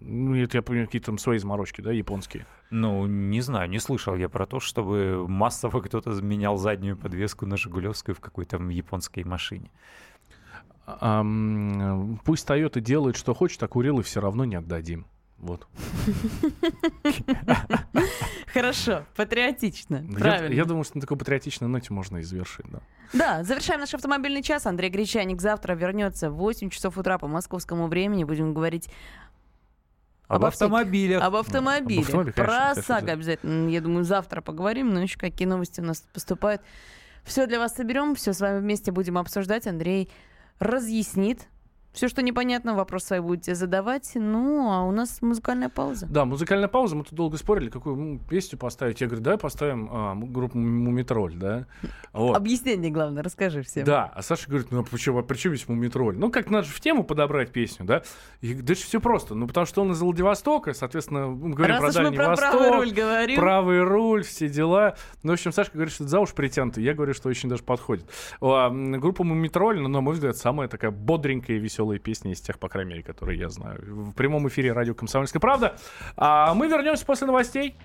Ну, 0.00 0.34
это 0.36 0.58
я 0.58 0.62
понимаю, 0.62 0.86
какие-то 0.86 1.06
там 1.06 1.18
свои 1.18 1.38
заморочки, 1.38 1.80
да, 1.80 1.92
японские. 1.92 2.46
Ну, 2.70 3.06
не 3.06 3.40
знаю, 3.40 3.68
не 3.68 3.78
слышал 3.78 4.16
я 4.16 4.28
про 4.28 4.46
то, 4.46 4.60
чтобы 4.60 5.26
массово 5.28 5.80
кто-то 5.80 6.10
менял 6.22 6.56
заднюю 6.56 6.96
подвеску 6.96 7.46
на 7.46 7.56
Жигулевскую 7.56 8.14
в 8.14 8.20
какой-то 8.20 8.56
японской 8.56 9.24
машине. 9.24 9.70
А, 10.86 11.22
пусть 12.24 12.48
Toyota 12.48 12.80
делает, 12.80 13.16
что 13.16 13.34
хочет, 13.34 13.62
а 13.62 13.68
Курилы 13.68 14.02
все 14.02 14.20
равно 14.20 14.44
не 14.44 14.56
отдадим. 14.56 15.06
Вот. 15.38 15.68
Хорошо, 18.52 19.04
патриотично. 19.14 20.04
Я, 20.18 20.46
я 20.46 20.64
думаю, 20.64 20.84
что 20.84 20.96
на 20.96 21.00
такой 21.00 21.16
патриотичной 21.16 21.68
ноте 21.68 21.92
можно 21.92 22.18
и 22.18 22.22
завершить, 22.22 22.66
да. 22.70 22.80
Да, 23.12 23.44
завершаем 23.44 23.80
наш 23.80 23.94
автомобильный 23.94 24.42
час. 24.42 24.66
Андрей 24.66 24.90
Гречаник 24.90 25.40
завтра 25.40 25.74
вернется 25.74 26.30
в 26.30 26.34
8 26.34 26.70
часов 26.70 26.98
утра 26.98 27.18
по 27.18 27.28
московскому 27.28 27.86
времени. 27.86 28.24
Будем 28.24 28.52
говорить 28.52 28.90
об 30.28 30.44
автомобилях. 30.44 31.22
Об 31.22 31.36
автомобилях. 31.36 32.08
Об 32.08 32.16
автомобилях 32.16 32.34
Про 32.34 32.70
ОСАГО 32.70 33.12
обязательно. 33.12 33.68
Я 33.68 33.80
думаю, 33.80 34.04
завтра 34.04 34.40
поговорим, 34.40 34.92
но 34.92 35.00
еще 35.00 35.18
какие 35.18 35.48
новости 35.48 35.80
у 35.80 35.84
нас 35.84 36.04
поступают. 36.12 36.62
Все 37.24 37.46
для 37.46 37.58
вас 37.58 37.74
соберем, 37.74 38.14
все 38.14 38.32
с 38.32 38.40
вами 38.40 38.60
вместе 38.60 38.92
будем 38.92 39.18
обсуждать. 39.18 39.66
Андрей 39.66 40.10
разъяснит 40.58 41.48
все, 41.93 42.09
что 42.09 42.22
непонятно, 42.22 42.74
вопрос 42.74 43.05
свои 43.05 43.20
будете 43.20 43.55
задавать. 43.55 44.12
Ну, 44.14 44.70
а 44.70 44.82
у 44.84 44.93
нас 44.93 45.20
музыкальная 45.20 45.68
пауза. 45.68 46.07
Да, 46.07 46.24
музыкальная 46.24 46.68
пауза. 46.68 46.95
Мы 46.95 47.05
тут 47.05 47.14
долго 47.14 47.36
спорили, 47.39 47.70
какую 47.70 48.20
песню 48.28 48.59
поставить. 48.59 49.01
Я 49.01 49.07
говорю, 49.07 49.24
давай 49.24 49.39
поставим 49.39 49.89
а, 49.91 50.14
группу 50.14 50.59
Мумитроль, 50.59 51.34
да? 51.34 51.66
Вот. 52.12 52.36
Объяснение, 52.36 52.91
главное, 52.91 53.22
расскажи 53.22 53.62
всем. 53.62 53.84
Да, 53.84 54.11
а 54.14 54.22
Саша 54.22 54.49
говорит, 54.49 54.70
ну, 54.70 54.80
а 54.80 54.82
почему, 54.82 55.18
а 55.18 55.22
при 55.22 55.36
чем 55.36 55.55
здесь 55.55 55.68
Мумитроль? 55.68 56.16
Ну, 56.16 56.30
как 56.30 56.51
надо 56.51 56.66
же 56.66 56.72
в 56.72 56.80
тему 56.80 57.05
подобрать 57.05 57.53
песню, 57.53 57.84
да? 57.86 58.03
И 58.41 58.55
да 58.55 58.74
все 58.74 59.01
просто. 59.01 59.34
Ну, 59.34 59.47
потому 59.47 59.66
что 59.66 59.82
он 59.82 59.93
из 59.93 60.01
Владивостока, 60.01 60.74
соответственно, 60.74 61.28
мы 61.28 61.55
говорим 61.55 61.76
Раз 61.76 61.80
про 61.80 61.93
Дальний 61.93 62.11
мы 62.11 62.16
про 62.16 62.28
Восток. 62.28 62.51
правый 62.51 62.70
руль 62.70 62.93
говорим. 62.93 63.36
Правый 63.36 63.82
руль, 63.82 64.24
все 64.24 64.49
дела. 64.49 64.97
Ну, 65.22 65.30
в 65.30 65.34
общем, 65.34 65.53
Саша 65.53 65.70
говорит, 65.72 65.93
что 65.93 66.05
это 66.05 66.11
за 66.11 66.20
уж 66.20 66.32
притянутый. 66.32 66.82
Я 66.82 66.95
говорю, 66.95 67.14
что 67.14 67.28
очень 67.28 67.49
даже 67.49 67.62
подходит. 67.62 68.05
А, 68.41 68.70
группа 68.70 69.22
Мумитроль, 69.24 69.80
ну, 69.80 69.89
на 69.89 70.01
мой 70.01 70.14
взгляд, 70.14 70.36
самая 70.36 70.68
такая 70.68 70.91
бодренькая 70.91 71.57
и 71.57 71.61
веселая 71.61 71.77
песня 71.98 72.32
из 72.32 72.40
тех, 72.40 72.58
по 72.58 72.68
крайней 72.68 72.90
мере, 72.90 73.02
которые 73.02 73.38
я 73.38 73.48
знаю. 73.48 73.78
В 73.82 74.12
прямом 74.12 74.48
эфире 74.48 74.72
радио 74.72 74.94
«Комсомольская 74.94 75.40
правда». 75.40 75.76
А 76.16 76.54
мы 76.54 76.68
вернемся 76.68 77.06
после 77.06 77.26
новостей. 77.26 77.76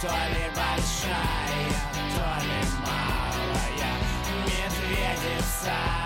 То 0.00 0.06
ли 0.06 0.50
большая, 0.56 1.76
то 2.16 2.42
ли 2.42 2.60
малая 2.80 3.92
Медведица 4.46 5.99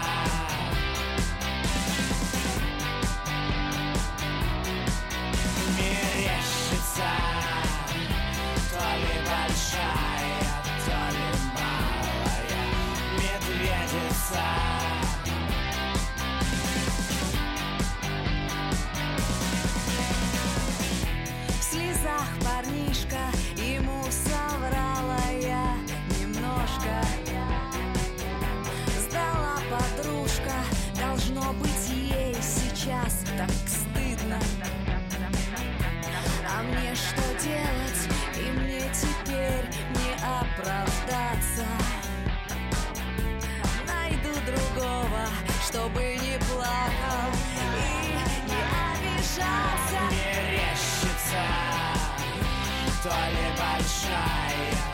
Сдала 28.98 29.60
подружка, 29.70 30.52
должно 30.98 31.52
быть 31.54 31.88
ей 31.88 32.34
сейчас 32.40 33.24
так 33.36 33.50
стыдно. 33.66 34.38
А 36.48 36.62
мне 36.62 36.94
что 36.94 37.22
делать? 37.42 38.08
И 38.36 38.50
мне 38.58 38.82
теперь 38.92 39.66
не 39.90 40.14
оправдаться. 40.22 41.66
Найду 43.86 44.32
другого, 44.46 45.26
чтобы 45.66 46.00
не 46.00 46.38
плакал 46.38 47.30
и 47.76 48.48
не 48.48 48.62
обижался. 48.90 50.00
Не 50.10 50.26
режется, 50.52 51.44
то 53.02 53.10
большая 53.58 54.93